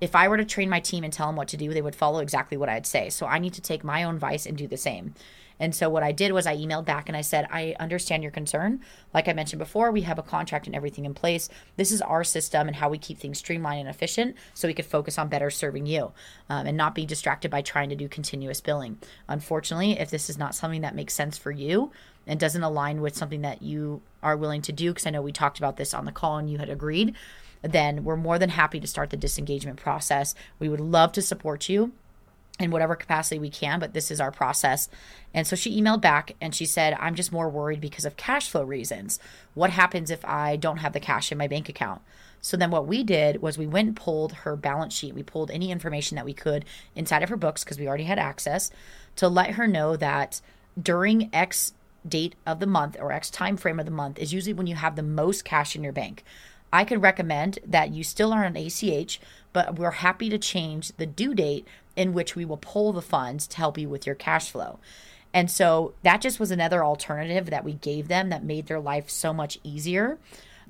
if 0.00 0.14
I 0.14 0.28
were 0.28 0.36
to 0.36 0.44
train 0.44 0.68
my 0.68 0.80
team 0.80 1.04
and 1.04 1.12
tell 1.12 1.26
them 1.26 1.36
what 1.36 1.48
to 1.48 1.56
do, 1.56 1.72
they 1.72 1.82
would 1.82 1.94
follow 1.94 2.20
exactly 2.20 2.56
what 2.56 2.68
I'd 2.68 2.86
say. 2.86 3.10
So 3.10 3.26
I 3.26 3.38
need 3.38 3.54
to 3.54 3.60
take 3.60 3.84
my 3.84 4.02
own 4.02 4.14
advice 4.14 4.46
and 4.46 4.56
do 4.56 4.66
the 4.66 4.76
same. 4.76 5.14
And 5.60 5.74
so 5.74 5.88
what 5.88 6.02
I 6.02 6.10
did 6.10 6.32
was 6.32 6.46
I 6.46 6.56
emailed 6.56 6.86
back 6.86 7.08
and 7.08 7.16
I 7.16 7.20
said, 7.20 7.46
I 7.50 7.76
understand 7.78 8.24
your 8.24 8.32
concern. 8.32 8.80
Like 9.14 9.28
I 9.28 9.34
mentioned 9.34 9.60
before, 9.60 9.92
we 9.92 10.00
have 10.00 10.18
a 10.18 10.22
contract 10.22 10.66
and 10.66 10.74
everything 10.74 11.04
in 11.04 11.14
place. 11.14 11.48
This 11.76 11.92
is 11.92 12.02
our 12.02 12.24
system 12.24 12.66
and 12.66 12.76
how 12.76 12.88
we 12.88 12.98
keep 12.98 13.18
things 13.18 13.38
streamlined 13.38 13.80
and 13.80 13.88
efficient 13.88 14.36
so 14.54 14.66
we 14.66 14.74
could 14.74 14.86
focus 14.86 15.18
on 15.18 15.28
better 15.28 15.50
serving 15.50 15.86
you 15.86 16.12
um, 16.48 16.66
and 16.66 16.76
not 16.76 16.94
be 16.94 17.06
distracted 17.06 17.50
by 17.50 17.62
trying 17.62 17.90
to 17.90 17.96
do 17.96 18.08
continuous 18.08 18.60
billing. 18.60 18.98
Unfortunately, 19.28 20.00
if 20.00 20.10
this 20.10 20.30
is 20.30 20.38
not 20.38 20.54
something 20.54 20.80
that 20.80 20.96
makes 20.96 21.14
sense 21.14 21.36
for 21.38 21.52
you, 21.52 21.92
and 22.26 22.38
doesn't 22.38 22.62
align 22.62 23.00
with 23.00 23.16
something 23.16 23.42
that 23.42 23.62
you 23.62 24.02
are 24.22 24.36
willing 24.36 24.62
to 24.62 24.72
do, 24.72 24.90
because 24.90 25.06
I 25.06 25.10
know 25.10 25.22
we 25.22 25.32
talked 25.32 25.58
about 25.58 25.76
this 25.76 25.94
on 25.94 26.04
the 26.04 26.12
call 26.12 26.36
and 26.36 26.48
you 26.48 26.58
had 26.58 26.68
agreed, 26.68 27.14
then 27.62 28.04
we're 28.04 28.16
more 28.16 28.38
than 28.38 28.50
happy 28.50 28.80
to 28.80 28.86
start 28.86 29.10
the 29.10 29.16
disengagement 29.16 29.78
process. 29.78 30.34
We 30.58 30.68
would 30.68 30.80
love 30.80 31.12
to 31.12 31.22
support 31.22 31.68
you 31.68 31.92
in 32.60 32.70
whatever 32.70 32.96
capacity 32.96 33.38
we 33.38 33.50
can, 33.50 33.80
but 33.80 33.94
this 33.94 34.10
is 34.10 34.20
our 34.20 34.30
process. 34.30 34.88
And 35.32 35.46
so 35.46 35.56
she 35.56 35.80
emailed 35.80 36.00
back 36.00 36.36
and 36.40 36.54
she 36.54 36.64
said, 36.64 36.96
I'm 36.98 37.14
just 37.14 37.32
more 37.32 37.48
worried 37.48 37.80
because 37.80 38.04
of 38.04 38.16
cash 38.16 38.48
flow 38.48 38.64
reasons. 38.64 39.18
What 39.54 39.70
happens 39.70 40.10
if 40.10 40.24
I 40.24 40.56
don't 40.56 40.78
have 40.78 40.92
the 40.92 41.00
cash 41.00 41.30
in 41.32 41.38
my 41.38 41.46
bank 41.46 41.68
account? 41.68 42.02
So 42.40 42.56
then 42.56 42.70
what 42.70 42.86
we 42.86 43.02
did 43.02 43.42
was 43.42 43.58
we 43.58 43.66
went 43.66 43.88
and 43.88 43.96
pulled 43.96 44.32
her 44.32 44.56
balance 44.56 44.94
sheet. 44.94 45.14
We 45.14 45.22
pulled 45.22 45.50
any 45.50 45.70
information 45.70 46.16
that 46.16 46.24
we 46.24 46.32
could 46.32 46.64
inside 46.94 47.22
of 47.22 47.28
her 47.28 47.36
books 47.36 47.64
because 47.64 47.78
we 47.78 47.86
already 47.86 48.04
had 48.04 48.18
access 48.18 48.70
to 49.16 49.28
let 49.28 49.52
her 49.52 49.66
know 49.66 49.96
that 49.96 50.40
during 50.80 51.28
X 51.34 51.74
date 52.08 52.34
of 52.46 52.60
the 52.60 52.66
month 52.66 52.96
or 52.98 53.12
X 53.12 53.30
time 53.30 53.56
frame 53.56 53.78
of 53.78 53.84
the 53.84 53.92
month 53.92 54.18
is 54.18 54.32
usually 54.32 54.54
when 54.54 54.66
you 54.66 54.74
have 54.74 54.96
the 54.96 55.02
most 55.02 55.44
cash 55.44 55.76
in 55.76 55.84
your 55.84 55.92
bank. 55.92 56.24
I 56.72 56.84
could 56.84 57.02
recommend 57.02 57.58
that 57.66 57.92
you 57.92 58.04
still 58.04 58.32
are 58.32 58.44
on 58.44 58.56
ACH, 58.56 59.20
but 59.52 59.78
we're 59.78 59.90
happy 59.90 60.28
to 60.30 60.38
change 60.38 60.92
the 60.96 61.06
due 61.06 61.34
date 61.34 61.66
in 61.96 62.12
which 62.12 62.36
we 62.36 62.44
will 62.44 62.56
pull 62.56 62.92
the 62.92 63.02
funds 63.02 63.46
to 63.48 63.56
help 63.56 63.76
you 63.76 63.88
with 63.88 64.06
your 64.06 64.14
cash 64.14 64.50
flow. 64.50 64.78
And 65.32 65.50
so 65.50 65.94
that 66.02 66.20
just 66.20 66.40
was 66.40 66.50
another 66.50 66.84
alternative 66.84 67.50
that 67.50 67.64
we 67.64 67.74
gave 67.74 68.08
them 68.08 68.30
that 68.30 68.44
made 68.44 68.66
their 68.66 68.80
life 68.80 69.08
so 69.08 69.32
much 69.32 69.58
easier 69.62 70.18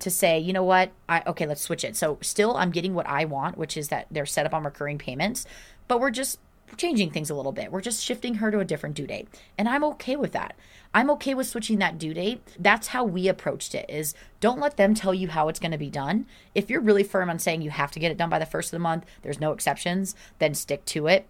to 0.01 0.11
say, 0.11 0.39
you 0.39 0.53
know 0.53 0.65
what, 0.65 0.93
I 1.09 1.23
okay, 1.27 1.47
let's 1.47 1.63
switch 1.63 1.85
it. 1.85 1.97
So 1.97 2.19
still 2.21 2.57
I'm 2.57 2.71
getting 2.71 2.95
what 2.95 3.07
I 3.07 3.25
want, 3.25 3.59
which 3.59 3.77
is 3.77 3.89
that 3.89 4.07
they're 4.11 4.27
set 4.27 4.47
up 4.47 4.55
on 4.55 4.65
recurring 4.65 4.99
payments, 4.99 5.47
but 5.89 6.01
we're 6.01 6.11
just 6.11 6.39
changing 6.77 7.11
things 7.11 7.31
a 7.31 7.35
little 7.35 7.53
bit. 7.53 7.73
We're 7.73 7.81
just 7.81 8.03
shifting 8.03 8.37
her 8.37 8.51
to 8.51 8.61
a 8.61 8.65
different 8.65 8.95
due 8.95 9.07
date. 9.07 9.29
And 9.59 9.69
I'm 9.69 9.85
okay 9.85 10.17
with 10.17 10.33
that. 10.33 10.57
I'm 10.93 11.11
okay 11.11 11.35
with 11.35 11.47
switching 11.47 11.79
that 11.79 11.99
due 11.99 12.15
date. 12.15 12.43
That's 12.59 12.89
how 12.89 13.05
we 13.05 13.29
approached 13.29 13.75
it 13.75 13.89
is 13.89 14.15
don't 14.41 14.61
let 14.61 14.77
them 14.77 14.95
tell 14.95 15.15
you 15.15 15.29
how 15.29 15.49
it's 15.49 15.61
going 15.61 15.71
to 15.71 15.79
be 15.79 15.91
done. 15.91 16.27
If 16.55 16.69
you're 16.69 16.81
really 16.81 17.05
firm 17.05 17.31
on 17.31 17.39
saying 17.39 17.63
you 17.63 17.71
have 17.71 17.93
to 17.93 18.01
get 18.01 18.11
it 18.11 18.19
done 18.19 18.31
by 18.31 18.39
the 18.39 18.47
first 18.47 18.69
of 18.69 18.73
the 18.73 18.81
month, 18.81 19.05
there's 19.23 19.41
no 19.41 19.53
exceptions, 19.53 20.15
then 20.39 20.55
stick 20.55 20.85
to 20.87 21.07
it. 21.07 21.27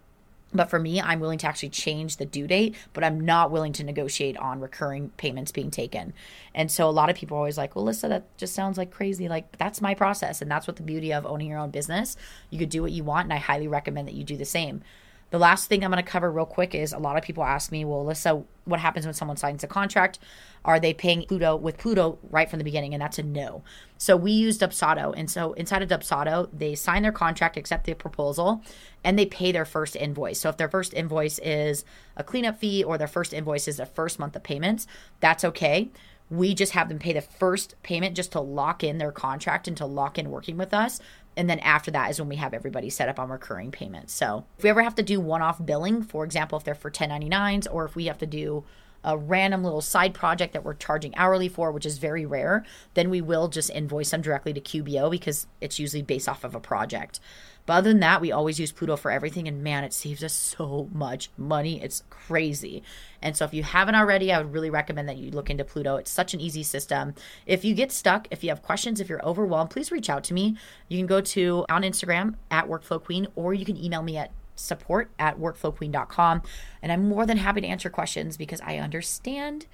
But 0.52 0.68
for 0.68 0.78
me, 0.78 1.00
I'm 1.00 1.20
willing 1.20 1.38
to 1.38 1.46
actually 1.46 1.68
change 1.68 2.16
the 2.16 2.26
due 2.26 2.46
date, 2.46 2.74
but 2.92 3.04
I'm 3.04 3.20
not 3.20 3.50
willing 3.50 3.72
to 3.74 3.84
negotiate 3.84 4.36
on 4.36 4.60
recurring 4.60 5.10
payments 5.10 5.52
being 5.52 5.70
taken. 5.70 6.12
And 6.54 6.70
so 6.70 6.88
a 6.88 6.90
lot 6.90 7.08
of 7.08 7.16
people 7.16 7.36
are 7.36 7.40
always 7.40 7.58
like, 7.58 7.76
well, 7.76 7.84
Lisa, 7.84 8.08
that 8.08 8.36
just 8.36 8.54
sounds 8.54 8.76
like 8.76 8.90
crazy. 8.90 9.28
Like, 9.28 9.56
that's 9.58 9.80
my 9.80 9.94
process. 9.94 10.42
And 10.42 10.50
that's 10.50 10.66
what 10.66 10.76
the 10.76 10.82
beauty 10.82 11.12
of 11.12 11.24
owning 11.24 11.48
your 11.48 11.60
own 11.60 11.70
business. 11.70 12.16
You 12.50 12.58
could 12.58 12.68
do 12.68 12.82
what 12.82 12.92
you 12.92 13.04
want. 13.04 13.26
And 13.26 13.32
I 13.32 13.36
highly 13.36 13.68
recommend 13.68 14.08
that 14.08 14.14
you 14.14 14.24
do 14.24 14.36
the 14.36 14.44
same. 14.44 14.82
The 15.30 15.38
last 15.38 15.68
thing 15.68 15.84
I'm 15.84 15.92
going 15.92 16.04
to 16.04 16.10
cover 16.10 16.30
real 16.30 16.44
quick 16.44 16.74
is 16.74 16.92
a 16.92 16.98
lot 16.98 17.16
of 17.16 17.22
people 17.22 17.44
ask 17.44 17.70
me, 17.70 17.84
well, 17.84 18.04
Alyssa, 18.04 18.44
what 18.64 18.80
happens 18.80 19.06
when 19.06 19.14
someone 19.14 19.36
signs 19.36 19.62
a 19.62 19.68
contract? 19.68 20.18
Are 20.64 20.80
they 20.80 20.92
paying 20.92 21.22
Plooto 21.22 21.58
with 21.58 21.78
Plooto 21.78 22.18
right 22.30 22.50
from 22.50 22.58
the 22.58 22.64
beginning? 22.64 22.94
And 22.94 23.00
that's 23.00 23.18
a 23.18 23.22
no. 23.22 23.62
So 23.96 24.16
we 24.16 24.32
use 24.32 24.58
Dubsado. 24.58 25.14
And 25.16 25.30
so 25.30 25.52
inside 25.52 25.82
of 25.82 25.88
Dubsado, 25.88 26.48
they 26.52 26.74
sign 26.74 27.02
their 27.02 27.12
contract, 27.12 27.56
accept 27.56 27.86
the 27.86 27.94
proposal, 27.94 28.62
and 29.04 29.18
they 29.18 29.26
pay 29.26 29.52
their 29.52 29.64
first 29.64 29.94
invoice. 29.94 30.40
So 30.40 30.48
if 30.48 30.56
their 30.56 30.68
first 30.68 30.94
invoice 30.94 31.38
is 31.38 31.84
a 32.16 32.24
cleanup 32.24 32.58
fee 32.58 32.82
or 32.82 32.98
their 32.98 33.06
first 33.06 33.32
invoice 33.32 33.68
is 33.68 33.76
their 33.76 33.86
first 33.86 34.18
month 34.18 34.34
of 34.34 34.42
payments, 34.42 34.88
that's 35.20 35.44
okay 35.44 35.90
we 36.30 36.54
just 36.54 36.72
have 36.72 36.88
them 36.88 36.98
pay 36.98 37.12
the 37.12 37.20
first 37.20 37.74
payment 37.82 38.14
just 38.14 38.32
to 38.32 38.40
lock 38.40 38.84
in 38.84 38.98
their 38.98 39.10
contract 39.10 39.66
and 39.66 39.76
to 39.76 39.84
lock 39.84 40.16
in 40.16 40.30
working 40.30 40.56
with 40.56 40.72
us. 40.72 41.00
And 41.36 41.48
then 41.48 41.60
after 41.60 41.90
that 41.92 42.10
is 42.10 42.20
when 42.20 42.28
we 42.28 42.36
have 42.36 42.52
everybody 42.52 42.90
set 42.90 43.08
up 43.08 43.18
on 43.18 43.30
recurring 43.30 43.70
payments. 43.70 44.12
So 44.12 44.44
if 44.58 44.64
we 44.64 44.70
ever 44.70 44.82
have 44.82 44.96
to 44.96 45.02
do 45.02 45.20
one 45.20 45.42
off 45.42 45.64
billing, 45.64 46.02
for 46.02 46.24
example, 46.24 46.58
if 46.58 46.64
they're 46.64 46.74
for 46.74 46.90
1099s 46.90 47.66
or 47.70 47.84
if 47.84 47.94
we 47.96 48.06
have 48.06 48.18
to 48.18 48.26
do 48.26 48.64
a 49.02 49.16
random 49.16 49.64
little 49.64 49.80
side 49.80 50.12
project 50.12 50.52
that 50.52 50.64
we're 50.64 50.74
charging 50.74 51.16
hourly 51.16 51.48
for, 51.48 51.72
which 51.72 51.86
is 51.86 51.98
very 51.98 52.26
rare, 52.26 52.64
then 52.94 53.08
we 53.08 53.20
will 53.20 53.48
just 53.48 53.70
invoice 53.70 54.10
them 54.10 54.20
directly 54.20 54.52
to 54.52 54.60
QBO 54.60 55.10
because 55.10 55.46
it's 55.60 55.78
usually 55.78 56.02
based 56.02 56.28
off 56.28 56.44
of 56.44 56.54
a 56.54 56.60
project. 56.60 57.20
But 57.66 57.74
other 57.74 57.90
than 57.90 58.00
that, 58.00 58.20
we 58.20 58.32
always 58.32 58.60
use 58.60 58.72
Plooto 58.72 58.98
for 58.98 59.10
everything. 59.10 59.48
And 59.48 59.62
man, 59.62 59.84
it 59.84 59.92
saves 59.92 60.24
us 60.24 60.32
so 60.32 60.88
much 60.92 61.30
money. 61.38 61.82
It's 61.82 62.02
crazy. 62.10 62.82
And 63.22 63.36
so 63.36 63.44
if 63.44 63.54
you 63.54 63.62
haven't 63.62 63.94
already, 63.94 64.32
I 64.32 64.38
would 64.38 64.52
really 64.52 64.70
recommend 64.70 65.08
that 65.08 65.16
you 65.16 65.30
look 65.30 65.50
into 65.50 65.64
Plooto. 65.64 65.98
It's 65.98 66.10
such 66.10 66.34
an 66.34 66.40
easy 66.40 66.62
system. 66.62 67.14
If 67.46 67.64
you 67.64 67.74
get 67.74 67.92
stuck, 67.92 68.28
if 68.30 68.42
you 68.42 68.50
have 68.50 68.62
questions, 68.62 69.00
if 69.00 69.08
you're 69.08 69.24
overwhelmed, 69.24 69.70
please 69.70 69.90
reach 69.90 70.10
out 70.10 70.24
to 70.24 70.34
me. 70.34 70.56
You 70.88 70.98
can 70.98 71.06
go 71.06 71.20
to 71.20 71.64
on 71.68 71.82
Instagram 71.82 72.34
at 72.50 72.68
Workflow 72.68 73.02
Queen, 73.02 73.26
or 73.34 73.54
you 73.54 73.64
can 73.64 73.76
email 73.76 74.02
me 74.02 74.16
at 74.16 74.30
support 74.56 75.10
at 75.18 75.38
workflowqueen.com. 75.38 76.42
And 76.82 76.92
I'm 76.92 77.08
more 77.08 77.26
than 77.26 77.38
happy 77.38 77.60
to 77.62 77.66
answer 77.66 77.90
questions 77.90 78.36
because 78.36 78.60
I 78.60 78.76
understand 78.76 79.66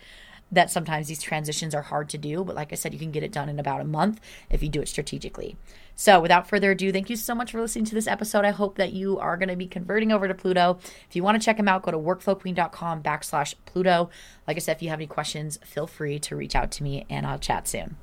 that 0.52 0.70
sometimes 0.70 1.08
these 1.08 1.22
transitions 1.22 1.74
are 1.74 1.82
hard 1.82 2.08
to 2.10 2.18
do. 2.18 2.44
But 2.44 2.56
like 2.56 2.72
I 2.72 2.76
said, 2.76 2.92
you 2.92 2.98
can 2.98 3.10
get 3.10 3.22
it 3.22 3.32
done 3.32 3.48
in 3.48 3.58
about 3.58 3.80
a 3.80 3.84
month 3.84 4.20
if 4.50 4.62
you 4.62 4.68
do 4.68 4.80
it 4.80 4.88
strategically. 4.88 5.56
So 5.94 6.20
without 6.20 6.48
further 6.48 6.72
ado, 6.72 6.92
thank 6.92 7.08
you 7.08 7.16
so 7.16 7.34
much 7.34 7.52
for 7.52 7.60
listening 7.60 7.86
to 7.86 7.94
this 7.94 8.06
episode. 8.06 8.44
I 8.44 8.50
hope 8.50 8.76
that 8.76 8.92
you 8.92 9.18
are 9.18 9.36
going 9.36 9.48
to 9.48 9.56
be 9.56 9.66
converting 9.66 10.12
over 10.12 10.28
to 10.28 10.34
Plooto. 10.34 10.78
If 11.08 11.16
you 11.16 11.22
want 11.22 11.40
to 11.40 11.44
check 11.44 11.56
them 11.56 11.68
out, 11.68 11.82
go 11.82 11.90
to 11.90 11.98
workflowqueen.com 11.98 13.02
backslash 13.02 13.54
Plooto. 13.66 14.10
Like 14.46 14.56
I 14.56 14.60
said, 14.60 14.76
if 14.76 14.82
you 14.82 14.90
have 14.90 14.98
any 14.98 15.06
questions, 15.06 15.58
feel 15.64 15.86
free 15.86 16.18
to 16.20 16.36
reach 16.36 16.54
out 16.54 16.70
to 16.72 16.82
me 16.82 17.06
and 17.08 17.26
I'll 17.26 17.38
chat 17.38 17.66
soon. 17.66 17.96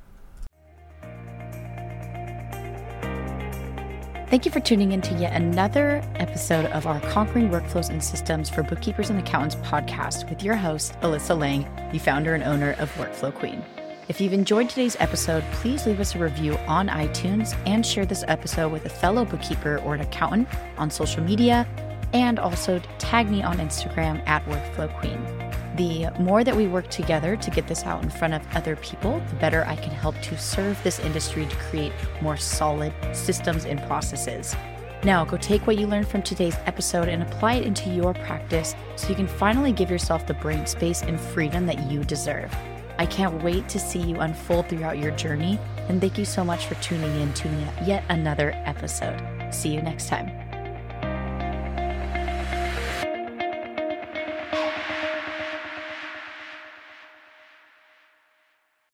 Thank 4.34 4.46
you 4.46 4.50
for 4.50 4.58
tuning 4.58 4.90
in 4.90 5.00
to 5.02 5.14
yet 5.14 5.40
another 5.40 6.02
episode 6.16 6.66
of 6.72 6.88
our 6.88 6.98
Conquering 7.02 7.50
Workflows 7.50 7.88
and 7.88 8.02
Systems 8.02 8.50
for 8.50 8.64
Bookkeepers 8.64 9.08
and 9.08 9.20
Accountants 9.20 9.54
podcast 9.54 10.28
with 10.28 10.42
your 10.42 10.56
host, 10.56 10.98
Alyssa 11.02 11.38
Lang, 11.38 11.64
the 11.92 12.00
founder 12.00 12.34
and 12.34 12.42
owner 12.42 12.72
of 12.80 12.92
Workflow 12.94 13.32
Queen. 13.32 13.64
If 14.08 14.20
you've 14.20 14.32
enjoyed 14.32 14.68
today's 14.68 14.96
episode, 14.98 15.44
please 15.52 15.86
leave 15.86 16.00
us 16.00 16.16
a 16.16 16.18
review 16.18 16.56
on 16.66 16.88
iTunes 16.88 17.56
and 17.64 17.86
share 17.86 18.06
this 18.06 18.24
episode 18.26 18.72
with 18.72 18.84
a 18.86 18.88
fellow 18.88 19.24
bookkeeper 19.24 19.78
or 19.84 19.94
an 19.94 20.00
accountant 20.00 20.48
on 20.78 20.90
social 20.90 21.22
media, 21.22 21.64
and 22.12 22.40
also 22.40 22.82
tag 22.98 23.30
me 23.30 23.40
on 23.44 23.58
Instagram 23.58 24.20
at 24.26 24.44
Workflow 24.46 24.92
Queen. 24.98 25.43
The 25.76 26.10
more 26.20 26.44
that 26.44 26.54
we 26.54 26.68
work 26.68 26.88
together 26.88 27.36
to 27.36 27.50
get 27.50 27.66
this 27.66 27.84
out 27.84 28.02
in 28.02 28.10
front 28.10 28.34
of 28.34 28.42
other 28.54 28.76
people, 28.76 29.20
the 29.28 29.36
better 29.36 29.64
I 29.66 29.74
can 29.74 29.90
help 29.90 30.20
to 30.22 30.38
serve 30.38 30.80
this 30.84 31.00
industry 31.00 31.46
to 31.46 31.56
create 31.56 31.92
more 32.22 32.36
solid 32.36 32.92
systems 33.12 33.64
and 33.64 33.82
processes. 33.82 34.54
Now, 35.02 35.24
go 35.24 35.36
take 35.36 35.66
what 35.66 35.76
you 35.76 35.86
learned 35.86 36.08
from 36.08 36.22
today's 36.22 36.56
episode 36.66 37.08
and 37.08 37.22
apply 37.22 37.54
it 37.54 37.66
into 37.66 37.90
your 37.90 38.14
practice 38.14 38.74
so 38.96 39.08
you 39.08 39.14
can 39.14 39.26
finally 39.26 39.72
give 39.72 39.90
yourself 39.90 40.26
the 40.26 40.34
brain 40.34 40.64
space 40.66 41.02
and 41.02 41.20
freedom 41.20 41.66
that 41.66 41.90
you 41.90 42.04
deserve. 42.04 42.54
I 42.96 43.06
can't 43.06 43.42
wait 43.42 43.68
to 43.70 43.80
see 43.80 43.98
you 43.98 44.20
unfold 44.20 44.68
throughout 44.68 44.98
your 44.98 45.10
journey, 45.12 45.58
and 45.88 46.00
thank 46.00 46.16
you 46.16 46.24
so 46.24 46.44
much 46.44 46.66
for 46.66 46.76
tuning 46.76 47.20
in 47.20 47.34
to 47.34 47.48
yet 47.84 48.04
another 48.08 48.52
episode. 48.64 49.20
See 49.50 49.74
you 49.74 49.82
next 49.82 50.08
time. 50.08 50.43